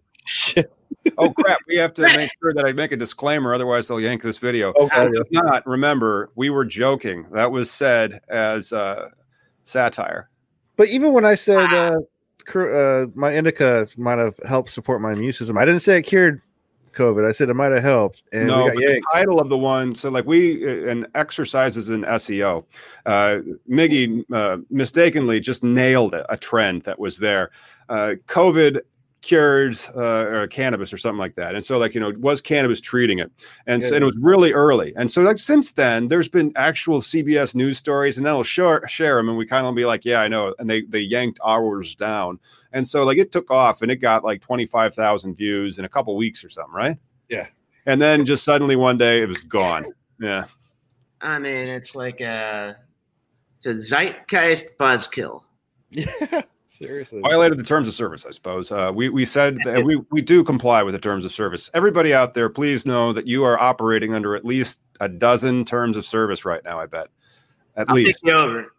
Oh 1.17 1.31
crap! 1.31 1.57
We 1.67 1.75
have 1.77 1.93
to 1.95 2.01
make 2.15 2.31
sure 2.41 2.53
that 2.53 2.65
I 2.65 2.71
make 2.71 2.91
a 2.93 2.97
disclaimer, 2.97 3.53
otherwise 3.53 3.87
they'll 3.87 3.99
yank 3.99 4.21
this 4.21 4.37
video. 4.37 4.71
Okay. 4.79 5.09
If 5.13 5.27
not, 5.31 5.65
remember 5.67 6.31
we 6.35 6.49
were 6.49 6.63
joking. 6.63 7.25
That 7.31 7.51
was 7.51 7.69
said 7.69 8.21
as 8.29 8.71
uh, 8.71 9.09
satire. 9.65 10.29
But 10.77 10.87
even 10.89 11.11
when 11.11 11.25
I 11.25 11.35
said 11.35 11.73
uh, 11.73 11.97
cur- 12.45 13.03
uh, 13.03 13.07
my 13.15 13.33
indica 13.33 13.87
might 13.97 14.19
have 14.19 14.39
helped 14.47 14.69
support 14.69 15.01
my 15.01 15.11
immune 15.11 15.33
system, 15.33 15.57
I 15.57 15.65
didn't 15.65 15.81
say 15.81 15.97
it 15.97 16.03
cured 16.03 16.41
COVID. 16.93 17.27
I 17.27 17.31
said 17.31 17.49
it 17.49 17.55
might 17.55 17.71
have 17.71 17.83
helped, 17.83 18.23
and 18.31 18.47
no, 18.47 18.69
the 18.69 19.01
title 19.13 19.39
of 19.39 19.49
the 19.49 19.57
one. 19.57 19.95
So, 19.95 20.09
like 20.09 20.25
we 20.25 20.65
uh, 20.65 20.89
and 20.89 21.07
exercises 21.15 21.89
in 21.89 22.03
SEO. 22.03 22.63
Uh, 23.05 23.39
Miggy 23.69 24.23
uh, 24.31 24.57
mistakenly 24.69 25.39
just 25.39 25.63
nailed 25.63 26.13
a, 26.13 26.31
a 26.31 26.37
trend 26.37 26.83
that 26.83 26.99
was 26.99 27.17
there. 27.17 27.51
Uh, 27.89 28.15
COVID 28.27 28.81
cures 29.23 29.89
uh, 29.95 30.27
or 30.29 30.47
cannabis 30.47 30.93
or 30.93 30.97
something 30.97 31.17
like 31.17 31.35
that. 31.35 31.55
And 31.55 31.65
so, 31.65 31.79
like 31.79 31.95
you 31.95 31.99
know, 31.99 32.13
was 32.19 32.41
cannabis 32.41 32.79
treating 32.79 33.19
it? 33.19 33.31
And, 33.65 33.81
so, 33.81 33.95
and 33.95 34.03
it 34.03 34.05
was 34.05 34.17
really 34.17 34.51
early. 34.51 34.93
And 34.95 35.09
so, 35.09 35.23
like 35.23 35.39
since 35.39 35.71
then, 35.71 36.09
there's 36.09 36.27
been 36.27 36.51
actual 36.55 37.01
CBS 37.01 37.55
news 37.55 37.77
stories, 37.77 38.17
and 38.17 38.25
then 38.25 38.33
they'll 38.33 38.43
share 38.43 38.87
share 38.87 39.15
them, 39.15 39.29
and 39.29 39.37
we 39.37 39.45
kind 39.45 39.65
of 39.65 39.73
be 39.73 39.85
like, 39.85 40.05
yeah, 40.05 40.21
I 40.21 40.27
know. 40.27 40.53
And 40.59 40.69
they 40.69 40.81
they 40.81 40.99
yanked 40.99 41.39
ours 41.43 41.95
down. 41.95 42.39
And 42.71 42.85
so, 42.85 43.03
like 43.03 43.17
it 43.17 43.31
took 43.31 43.49
off, 43.49 43.81
and 43.81 43.89
it 43.89 43.97
got 43.97 44.23
like 44.23 44.41
twenty 44.41 44.65
five 44.65 44.93
thousand 44.93 45.35
views 45.35 45.79
in 45.79 45.85
a 45.85 45.89
couple 45.89 46.15
weeks 46.15 46.43
or 46.43 46.49
something, 46.49 46.73
right? 46.73 46.97
Yeah. 47.29 47.47
And 47.85 48.01
then 48.01 48.25
just 48.25 48.43
suddenly 48.43 48.75
one 48.75 48.97
day 48.97 49.21
it 49.21 49.27
was 49.27 49.39
gone. 49.39 49.87
Yeah. 50.19 50.45
I 51.21 51.39
mean, 51.39 51.67
it's 51.67 51.95
like 51.95 52.21
a 52.21 52.75
it's 53.57 53.65
a 53.65 53.73
zeitgeist 53.73 54.77
buzzkill. 54.77 55.41
Yeah, 55.91 56.41
seriously. 56.83 57.21
Violated 57.21 57.57
the 57.57 57.63
terms 57.63 57.87
of 57.87 57.93
service, 57.93 58.25
I 58.25 58.31
suppose. 58.31 58.71
Uh, 58.71 58.91
we 58.93 59.09
we 59.09 59.25
said 59.25 59.57
that 59.65 59.83
we 59.83 59.97
we 60.11 60.21
do 60.21 60.43
comply 60.43 60.83
with 60.83 60.93
the 60.93 60.99
terms 60.99 61.25
of 61.25 61.31
service. 61.31 61.69
Everybody 61.73 62.13
out 62.13 62.33
there, 62.33 62.49
please 62.49 62.85
know 62.85 63.13
that 63.13 63.27
you 63.27 63.43
are 63.43 63.59
operating 63.59 64.13
under 64.13 64.35
at 64.35 64.45
least 64.45 64.79
a 64.99 65.09
dozen 65.09 65.65
terms 65.65 65.97
of 65.97 66.05
service 66.05 66.45
right 66.45 66.63
now. 66.63 66.79
I 66.79 66.85
bet, 66.85 67.07
at 67.75 67.89
I'll 67.89 67.95
least. 67.95 68.19
take 68.23 68.29
you 68.29 68.37
over. 68.37 68.73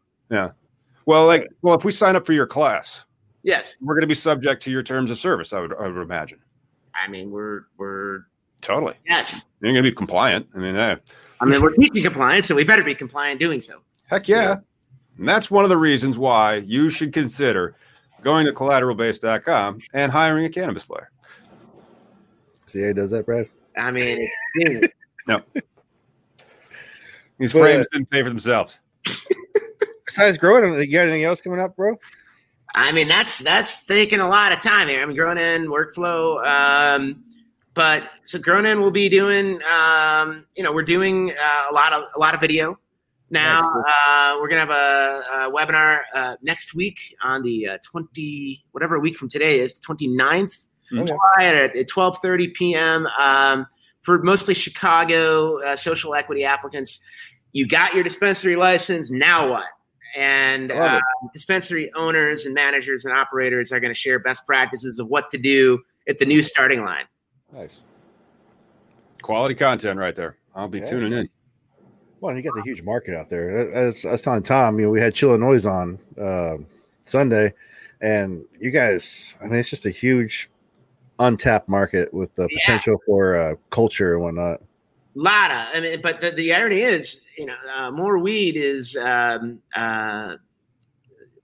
Well, 1.07 1.27
like, 1.27 1.49
well, 1.63 1.75
if 1.75 1.85
we 1.85 1.93
sign 1.93 2.17
up 2.17 2.25
for 2.25 2.33
your 2.33 2.47
class, 2.47 3.05
Yes, 3.45 3.77
we're 3.83 3.95
going 3.95 4.01
to 4.03 4.07
be 4.09 4.15
subject 4.15 4.63
to 4.63 4.71
your 4.71 4.83
terms 4.83 5.11
of 5.11 5.19
service. 5.19 5.53
I 5.53 5.61
would 5.61 5.75
I 5.75 5.87
would 5.87 6.01
imagine. 6.01 6.39
I 6.95 7.11
mean 7.11 7.31
we're 7.31 7.67
we're 7.77 8.21
Totally, 8.63 8.95
yes. 9.07 9.45
you're 9.61 9.73
going 9.73 9.85
to 9.85 9.91
be 9.91 9.95
compliant. 9.95 10.49
I 10.55 10.59
mean, 10.59 10.75
eh, 10.75 10.97
I 11.41 11.45
mean 11.45 11.61
we're 11.61 11.75
teaching 11.75 12.03
compliance, 12.03 12.47
so 12.47 12.55
we 12.55 12.65
better 12.65 12.83
be 12.83 12.95
compliant 12.95 13.39
doing 13.39 13.61
so. 13.61 13.83
heck 14.07 14.27
yeah. 14.27 14.57
And 15.19 15.29
that's 15.29 15.51
one 15.51 15.63
of 15.65 15.71
the 15.71 15.77
reasons 15.77 16.19
why 16.19 16.57
you 16.57 16.89
should 16.89 17.13
consider 17.13 17.77
going 18.25 18.47
to 18.47 18.53
collateralbase.com 18.53 19.79
and 19.93 20.11
hiring 20.11 20.45
a 20.47 20.51
cannabis 20.51 20.85
player. 20.85 21.11
CA 22.67 22.93
does 22.93 23.11
that, 23.11 23.27
Brad? 23.27 23.49
I 23.77 23.91
mean, 23.91 24.29
No. 25.29 25.43
These 27.39 27.53
But- 27.53 27.61
frames 27.61 27.87
didn't 27.93 28.11
pay 28.11 28.23
for 28.23 28.29
themselves. 28.29 28.81
Besides 30.07 30.39
growing, 30.39 30.75
you 30.75 30.93
got 30.93 31.03
anything 31.03 31.25
else 31.25 31.41
coming 31.41 31.59
up, 31.61 31.77
bro? 31.77 31.99
I 32.75 32.93
mean, 32.93 33.09
that's 33.09 33.39
that's 33.39 33.85
taking 33.85 34.21
a 34.21 34.29
lot 34.29 34.53
of 34.53 34.61
time 34.61 34.89
here. 34.89 35.03
I 35.03 35.07
mean, 35.07 35.17
Grown 35.17 35.39
In 35.39 35.67
workflow. 35.67 36.45
Um, 36.45 37.25
but 37.75 38.05
so 38.25 38.39
Grown 38.39 38.67
In 38.67 38.81
will 38.81 38.91
be 38.91 39.09
doing, 39.09 39.61
um, 39.65 40.47
you 40.57 40.63
know, 40.63 40.73
we're 40.73 40.83
doing 40.83 41.31
uh, 41.31 41.65
a 41.71 41.75
lot 41.75 41.93
of 41.93 42.05
a 42.15 42.19
lot 42.19 42.35
of 42.35 42.41
video 42.41 42.79
now. 43.31 43.63
Uh, 43.69 44.37
we're 44.41 44.49
gonna 44.49 44.61
have 44.61 44.71
a, 44.71 45.23
a 45.47 45.53
webinar 45.53 46.01
uh, 46.15 46.37
next 46.43 46.75
week 46.75 47.17
on 47.23 47.43
the 47.43 47.69
uh, 47.69 47.79
twenty 47.83 48.65
whatever 48.73 48.99
week 48.99 49.17
from 49.17 49.29
today 49.29 49.61
is 49.61 49.79
29th 49.81 50.67
Mhm. 50.93 51.07
July 51.07 51.21
at, 51.39 51.75
at 51.75 51.89
twelve 51.89 52.19
thirty 52.21 52.49
p.m. 52.49 53.07
Um, 53.19 53.67
for 54.03 54.23
mostly 54.23 54.53
Chicago 54.55 55.59
uh, 55.65 55.77
social 55.77 56.15
equity 56.15 56.45
applicants. 56.45 57.01
You 57.53 57.67
got 57.67 57.95
your 57.95 58.05
dispensary 58.05 58.55
license. 58.57 59.11
Now 59.11 59.49
what? 59.49 59.65
And 60.17 60.71
uh, 60.71 61.01
dispensary 61.33 61.91
owners 61.95 62.45
and 62.47 62.55
managers 62.55 63.05
and 63.07 63.15
operators 63.15 63.73
are 63.73 63.81
going 63.81 63.93
to 63.93 63.99
share 63.99 64.19
best 64.19 64.47
practices 64.47 64.99
of 64.99 65.09
what 65.09 65.31
to 65.31 65.39
do 65.39 65.81
at 66.07 66.19
the 66.19 66.27
new 66.27 66.43
starting 66.43 66.85
line. 66.85 67.05
Nice. 67.53 67.83
Quality 69.23 69.55
content 69.55 69.99
right 69.99 70.15
there. 70.15 70.37
I'll 70.55 70.69
be 70.69 70.81
Yeah. 70.81 70.87
tuning 70.87 71.13
in. 71.15 71.29
Well, 72.25 72.35
you 72.35 72.41
got 72.41 72.55
the 72.55 72.63
huge 72.63 72.83
market 72.83 73.15
out 73.15 73.29
there. 73.29 73.71
As 73.75 74.07
I 74.07 74.13
was 74.13 74.23
telling 74.23 74.43
Tom, 74.43 74.79
you 74.79 74.87
know, 74.87 74.91
we 74.91 74.99
had 74.99 75.15
Chillinois 75.15 75.67
on 75.67 75.99
uh, 76.19 76.57
Sunday, 77.05 77.53
and 78.01 78.43
you 78.59 78.71
guys, 78.71 79.35
I 79.43 79.45
mean, 79.45 79.57
it's 79.57 79.69
just 79.69 79.85
a 79.85 79.91
huge 79.91 80.49
untapped 81.19 81.69
market 81.69 82.15
with 82.15 82.35
the 82.35 82.49
Yeah. 82.51 82.61
potential 82.61 82.97
for 83.05 83.37
uh, 83.37 83.57
culture 83.69 84.15
and 84.15 84.23
whatnot. 84.23 84.63
Lotta, 85.15 85.69
i 85.75 85.81
mean 85.81 86.01
but 86.03 86.21
the, 86.21 86.31
the 86.31 86.53
irony 86.53 86.81
is 86.81 87.21
you 87.39 87.47
know 87.47 87.55
uh, 87.73 87.91
more 87.91 88.19
weed 88.19 88.57
is 88.57 88.97
um, 88.97 89.61
uh, 89.77 90.35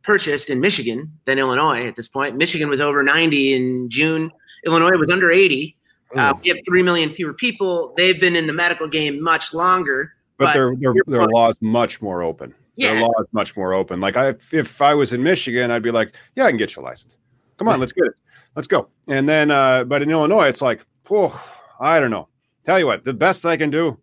purchased 0.02 0.50
in 0.50 0.58
michigan 0.58 1.12
than 1.26 1.38
illinois 1.38 1.86
at 1.86 1.94
this 1.94 2.08
point. 2.08 2.36
Michigan 2.36 2.68
was 2.68 2.80
over 2.80 3.04
90 3.04 3.54
in 3.54 3.88
june. 3.90 4.30
Illinois 4.64 4.96
was 4.96 5.10
under 5.10 5.30
80 5.30 5.76
uh, 6.16 6.34
we 6.42 6.48
have 6.48 6.58
3 6.66 6.82
million 6.82 7.12
fewer 7.12 7.32
people. 7.32 7.94
They've 7.96 8.20
been 8.20 8.34
in 8.34 8.48
the 8.48 8.52
medical 8.52 8.88
game 8.88 9.22
much 9.22 9.54
longer 9.54 10.14
But, 10.40 10.46
But 10.46 10.52
their 10.54 10.74
their, 10.74 10.94
you're 10.94 11.04
their 11.06 11.26
law 11.26 11.50
is 11.50 11.58
much 11.60 12.00
more 12.00 12.22
open. 12.22 12.54
Their 12.78 12.94
Yeah. 12.94 13.02
law 13.02 13.12
is 13.20 13.26
much 13.32 13.54
more 13.58 13.74
open. 13.74 14.00
Like 14.00 14.16
I, 14.16 14.28
if 14.52 14.80
I 14.80 14.94
was 14.94 15.12
in 15.12 15.22
Michigan, 15.22 15.70
I'd 15.70 15.82
be 15.82 15.90
like, 15.90 16.14
yeah, 16.34 16.46
I 16.46 16.48
can 16.48 16.56
get 16.56 16.74
your 16.74 16.82
license. 16.82 17.18
Come 17.58 17.68
on, 17.68 17.78
let's 17.78 17.92
get 17.92 18.06
it. 18.06 18.14
Let's 18.56 18.66
go. 18.66 18.88
And 19.06 19.28
then, 19.28 19.50
uh, 19.50 19.84
but 19.84 20.00
in 20.00 20.10
Illinois, 20.10 20.46
it's 20.46 20.62
like, 20.62 20.86
oh, 21.10 21.38
I 21.78 22.00
don't 22.00 22.10
know. 22.10 22.28
Tell 22.64 22.78
you 22.78 22.86
what, 22.86 23.04
the 23.04 23.12
best 23.12 23.44
I 23.44 23.58
can 23.58 23.68
do, 23.68 23.98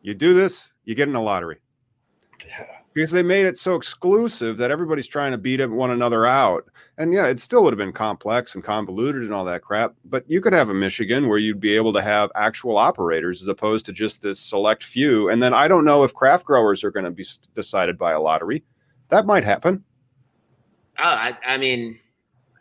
you 0.00 0.14
do 0.14 0.32
this, 0.32 0.70
you 0.84 0.94
get 0.94 1.10
in 1.10 1.14
a 1.14 1.22
lottery. 1.22 1.58
Because 2.96 3.10
they 3.10 3.22
made 3.22 3.44
it 3.44 3.58
so 3.58 3.74
exclusive 3.74 4.56
that 4.56 4.70
everybody's 4.70 5.06
trying 5.06 5.32
to 5.32 5.36
beat 5.36 5.62
one 5.68 5.90
another 5.90 6.24
out. 6.24 6.64
And 6.96 7.12
yeah, 7.12 7.26
it 7.26 7.40
still 7.40 7.62
would 7.62 7.74
have 7.74 7.78
been 7.78 7.92
complex 7.92 8.54
and 8.54 8.64
convoluted 8.64 9.20
and 9.20 9.34
all 9.34 9.44
that 9.44 9.60
crap. 9.60 9.94
But 10.06 10.24
you 10.30 10.40
could 10.40 10.54
have 10.54 10.70
a 10.70 10.74
Michigan 10.74 11.28
where 11.28 11.36
you'd 11.36 11.60
be 11.60 11.76
able 11.76 11.92
to 11.92 12.00
have 12.00 12.32
actual 12.34 12.78
operators 12.78 13.42
as 13.42 13.48
opposed 13.48 13.84
to 13.84 13.92
just 13.92 14.22
this 14.22 14.40
select 14.40 14.82
few. 14.82 15.28
And 15.28 15.42
then 15.42 15.52
I 15.52 15.68
don't 15.68 15.84
know 15.84 16.04
if 16.04 16.14
craft 16.14 16.46
growers 16.46 16.82
are 16.84 16.90
going 16.90 17.04
to 17.04 17.10
be 17.10 17.26
decided 17.54 17.98
by 17.98 18.12
a 18.12 18.20
lottery. 18.20 18.64
That 19.10 19.26
might 19.26 19.44
happen. 19.44 19.84
oh, 20.98 21.04
I, 21.04 21.36
I 21.46 21.58
mean 21.58 21.98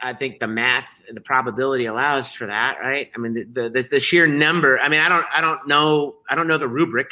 i 0.01 0.11
think 0.11 0.41
the 0.41 0.47
math 0.47 1.01
and 1.07 1.15
the 1.15 1.21
probability 1.21 1.85
allows 1.85 2.33
for 2.33 2.45
that 2.45 2.77
right 2.81 3.09
i 3.15 3.17
mean 3.17 3.33
the, 3.33 3.69
the, 3.69 3.87
the 3.89 3.99
sheer 4.01 4.27
number 4.27 4.77
i 4.81 4.89
mean 4.89 4.99
i 4.99 5.07
don't 5.07 5.25
i 5.33 5.39
don't 5.39 5.65
know 5.69 6.17
i 6.29 6.35
don't 6.35 6.45
know 6.49 6.57
the 6.57 6.67
rubric 6.67 7.07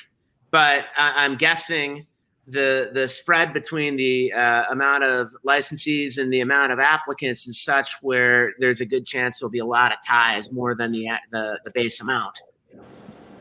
but 0.51 0.83
I, 0.97 1.23
i'm 1.23 1.37
guessing 1.37 2.05
the 2.47 2.91
the 2.93 3.07
spread 3.07 3.53
between 3.53 3.95
the 3.95 4.33
uh, 4.33 4.65
amount 4.69 5.03
of 5.03 5.33
licensees 5.45 6.17
and 6.17 6.31
the 6.31 6.41
amount 6.41 6.71
of 6.71 6.79
applicants 6.79 7.45
and 7.45 7.55
such 7.55 7.95
where 8.01 8.53
there's 8.59 8.81
a 8.81 8.85
good 8.85 9.05
chance 9.05 9.39
there'll 9.39 9.49
be 9.49 9.59
a 9.59 9.65
lot 9.65 9.91
of 9.93 9.97
ties 10.05 10.51
more 10.51 10.75
than 10.75 10.91
the 10.91 11.07
the, 11.31 11.59
the 11.63 11.71
base 11.71 12.01
amount. 12.01 12.41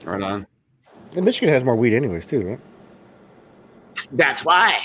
Right 0.04 0.22
on. 0.22 0.46
And 1.16 1.24
Michigan 1.24 1.52
has 1.52 1.62
more 1.64 1.76
weed, 1.76 1.94
anyways, 1.94 2.26
too, 2.26 2.42
right? 2.42 2.60
That's 4.12 4.44
why. 4.44 4.78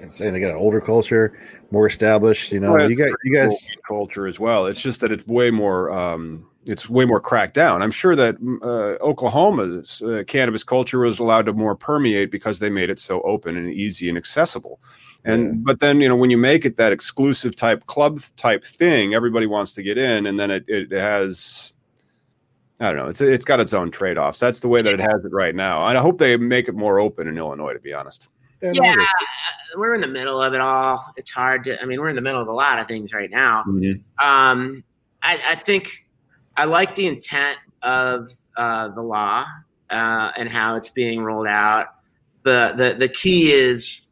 I'm 0.00 0.10
saying 0.10 0.32
they 0.32 0.40
got 0.40 0.50
an 0.52 0.56
older 0.56 0.80
culture, 0.80 1.38
more 1.70 1.86
established. 1.86 2.52
You 2.52 2.60
know, 2.60 2.72
Well, 2.72 2.90
you 2.90 2.96
got 2.96 3.10
you 3.24 3.32
Cool 3.32 3.48
guys. 3.48 3.76
culture 3.86 4.26
as 4.26 4.38
well. 4.40 4.66
It's 4.66 4.80
just 4.80 5.00
that 5.00 5.12
it's 5.12 5.26
way 5.26 5.50
more. 5.50 5.90
Um, 5.90 6.49
it's 6.70 6.88
way 6.88 7.04
more 7.04 7.20
cracked 7.20 7.54
down. 7.54 7.82
I'm 7.82 7.90
sure 7.90 8.14
that 8.16 8.36
uh, 8.62 9.02
Oklahoma's 9.04 10.00
uh, 10.02 10.22
cannabis 10.26 10.62
culture 10.64 10.98
was 11.00 11.18
allowed 11.18 11.46
to 11.46 11.52
more 11.52 11.74
permeate 11.74 12.30
because 12.30 12.58
they 12.58 12.70
made 12.70 12.90
it 12.90 13.00
so 13.00 13.20
open 13.22 13.56
and 13.56 13.72
easy 13.72 14.08
and 14.08 14.16
accessible. 14.16 14.80
And 15.24 15.42
Yeah. 15.44 15.52
but 15.62 15.80
then 15.80 16.00
you 16.00 16.08
know 16.08 16.16
when 16.16 16.30
you 16.30 16.38
make 16.38 16.64
it 16.64 16.76
that 16.76 16.92
exclusive 16.92 17.54
type 17.56 17.86
club 17.86 18.20
type 18.36 18.64
thing, 18.64 19.14
everybody 19.14 19.46
wants 19.46 19.74
to 19.74 19.82
get 19.82 19.98
in, 19.98 20.26
and 20.26 20.38
then 20.40 20.50
it, 20.50 20.64
it 20.68 20.90
has. 20.92 21.74
I 22.82 22.86
don't 22.88 22.96
know. 22.96 23.08
It's 23.08 23.20
it's 23.20 23.44
got 23.44 23.60
its 23.60 23.74
own 23.74 23.90
trade 23.90 24.16
offs. 24.16 24.38
That's 24.38 24.60
the 24.60 24.68
way 24.68 24.80
that 24.80 24.94
it 24.94 25.00
has 25.00 25.22
it 25.24 25.32
right 25.32 25.54
now, 25.54 25.84
and 25.86 25.98
I 25.98 26.00
hope 26.00 26.16
they 26.18 26.38
make 26.38 26.66
it 26.68 26.74
more 26.74 26.98
open 26.98 27.28
in 27.28 27.36
Illinois. 27.36 27.74
To 27.74 27.78
be 27.80 27.92
honest. 27.92 28.28
Yeah, 28.62 28.72
Yeah, 28.74 28.94
they- 28.96 29.04
we're 29.76 29.94
in 29.94 30.00
the 30.00 30.08
middle 30.08 30.40
of 30.42 30.52
it 30.54 30.60
all. 30.60 31.04
It's 31.16 31.30
hard 31.30 31.64
to. 31.64 31.80
I 31.80 31.84
mean, 31.84 32.00
we're 32.00 32.08
in 32.08 32.16
the 32.16 32.22
middle 32.22 32.40
of 32.40 32.48
a 32.48 32.52
lot 32.52 32.78
of 32.78 32.88
things 32.88 33.12
right 33.12 33.30
now. 33.30 33.64
Mhm. 33.66 34.02
Um, 34.22 34.82
I, 35.22 35.38
I 35.50 35.54
think 35.54 36.06
I 36.56 36.64
like 36.64 36.94
the 36.94 37.06
intent 37.06 37.58
of 37.82 38.30
uh, 38.56 38.88
the 38.88 39.02
law 39.02 39.44
uh, 39.90 40.32
and 40.36 40.48
how 40.48 40.76
it's 40.76 40.90
being 40.90 41.22
rolled 41.22 41.46
out. 41.46 41.86
The, 42.44 42.74
the 42.76 42.94
the 42.98 43.08
key 43.08 43.52
is 43.52 44.02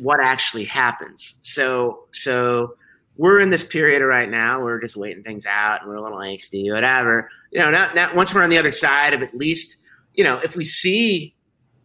what 0.00 0.22
actually 0.22 0.64
happens. 0.64 1.38
So 1.42 2.06
so 2.12 2.76
we're 3.16 3.40
in 3.40 3.50
this 3.50 3.64
period 3.64 4.02
right 4.02 4.28
now. 4.28 4.60
We're 4.62 4.80
just 4.80 4.96
waiting 4.96 5.22
things 5.22 5.46
out, 5.46 5.82
and 5.82 5.90
we're 5.90 5.96
a 5.96 6.02
little 6.02 6.18
angsty, 6.18 6.72
whatever. 6.72 7.30
You 7.50 7.60
know, 7.60 7.70
not 7.70 8.14
once 8.14 8.34
we're 8.34 8.42
on 8.42 8.50
the 8.50 8.58
other 8.58 8.70
side 8.70 9.12
of 9.12 9.22
at 9.22 9.36
least, 9.36 9.76
you 10.14 10.24
know, 10.24 10.38
if 10.38 10.56
we 10.56 10.64
see 10.64 11.34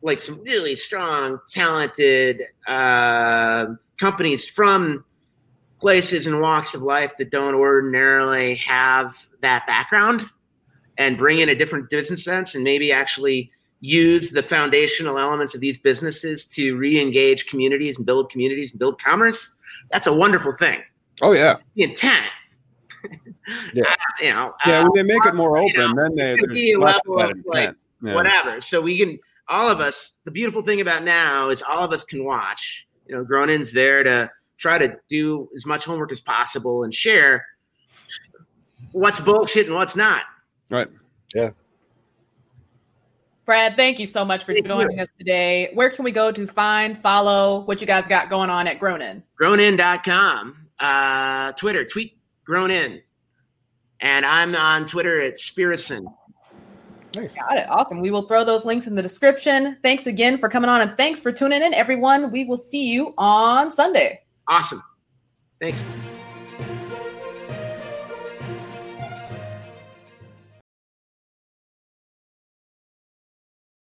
like 0.01 0.19
some 0.19 0.41
really 0.43 0.75
strong, 0.75 1.39
talented 1.51 2.43
uh, 2.67 3.67
companies 3.97 4.47
from 4.47 5.03
places 5.79 6.27
and 6.27 6.39
walks 6.41 6.73
of 6.73 6.81
life 6.81 7.13
that 7.17 7.31
don't 7.31 7.55
ordinarily 7.55 8.55
have 8.55 9.27
that 9.41 9.65
background 9.65 10.25
and 10.97 11.17
bring 11.17 11.39
in 11.39 11.49
a 11.49 11.55
different 11.55 11.89
business 11.89 12.23
sense 12.23 12.55
and 12.55 12.63
maybe 12.63 12.91
actually 12.91 13.51
use 13.81 14.31
the 14.31 14.43
foundational 14.43 15.17
elements 15.17 15.55
of 15.55 15.61
these 15.61 15.77
businesses 15.77 16.45
to 16.45 16.75
re-engage 16.75 17.47
communities 17.47 17.97
and 17.97 18.05
build 18.05 18.29
communities 18.29 18.71
and 18.71 18.79
build 18.79 19.01
commerce 19.01 19.55
that's 19.91 20.07
a 20.07 20.13
wonderful 20.13 20.53
thing 20.57 20.81
Oh 21.21 21.33
yeah, 21.33 21.57
the 21.75 21.83
intent 21.83 22.25
Yeah. 23.73 23.83
uh, 23.89 23.95
you 24.21 24.29
know 24.29 24.53
yeah. 24.65 24.79
uh, 24.79 24.83
When 24.89 25.07
they 25.07 25.13
make 25.15 25.25
it 25.25 25.35
more 25.35 25.57
open, 25.57 25.73
know, 25.73 25.93
then 25.95 26.15
they, 26.15 26.35
there's 26.35 26.53
be 26.53 26.73
a 26.73 26.79
less 26.79 26.99
level 27.05 27.31
of 27.31 27.37
like. 27.45 27.75
Yeah. 28.01 28.15
whatever. 28.15 28.61
So 28.61 28.79
we 28.79 28.97
can, 28.97 29.19
all 29.49 29.67
of 29.67 29.81
us, 29.81 30.13
the 30.23 30.31
beautiful 30.31 30.61
thing 30.61 30.79
about 30.79 31.03
now 31.03 31.49
is 31.49 31.61
all 31.61 31.83
of 31.83 31.91
us 31.91 32.05
can 32.05 32.23
watch. 32.23 32.87
You 33.07 33.15
know, 33.15 33.25
Grown 33.25 33.49
In's 33.49 33.73
there 33.73 34.03
to 34.03 34.31
try 34.59 34.77
to 34.77 34.95
do 35.07 35.49
as 35.55 35.65
much 35.65 35.85
homework 35.85 36.11
as 36.11 36.19
possible 36.19 36.83
and 36.83 36.93
share 36.93 37.45
what's 38.91 39.19
bullshit 39.19 39.65
and 39.65 39.75
what's 39.75 39.95
not. 39.95 40.21
Right. 40.69 40.87
Yeah. 41.33 41.51
Brad, 43.45 43.75
thank 43.75 43.97
you 43.97 44.05
so 44.05 44.23
much 44.23 44.43
for 44.43 44.53
Thank 44.53 44.67
joining 44.67 44.99
us 44.99 45.07
today. 45.17 45.71
Where 45.73 45.89
can 45.89 46.05
we 46.05 46.11
go 46.11 46.31
to 46.31 46.45
find, 46.45 46.95
follow 46.95 47.61
what 47.61 47.81
you 47.81 47.87
guys 47.87 48.07
got 48.07 48.29
going 48.29 48.51
on 48.51 48.67
at 48.67 48.79
Gronin? 48.79 49.23
grownin.com, 49.41 50.67
uh, 50.79 51.51
Twitter, 51.53 51.83
tweet 51.83 52.17
Grown 52.45 52.69
In. 52.69 53.01
And 54.01 54.25
I'm 54.25 54.55
on 54.55 54.85
Twitter 54.85 55.19
at 55.19 55.37
Spirrison. 55.37 56.05
nice. 57.15 57.33
Got 57.33 57.57
it. 57.57 57.69
Awesome. 57.69 58.01
We 58.01 58.11
will 58.11 58.21
throw 58.23 58.43
those 58.43 58.65
links 58.65 58.85
in 58.85 58.93
the 58.95 59.01
description. 59.01 59.77
Thanks 59.81 60.05
again 60.05 60.37
for 60.37 60.47
coming 60.47 60.69
on 60.69 60.81
and 60.81 60.95
thanks 60.95 61.19
for 61.19 61.31
tuning 61.31 61.63
in, 61.63 61.73
everyone. 61.73 62.31
We 62.31 62.45
will 62.45 62.57
see 62.57 62.91
you 62.91 63.15
on 63.17 63.71
Sunday. 63.71 64.21
Awesome. 64.49 64.83
Thanks. 65.61 65.81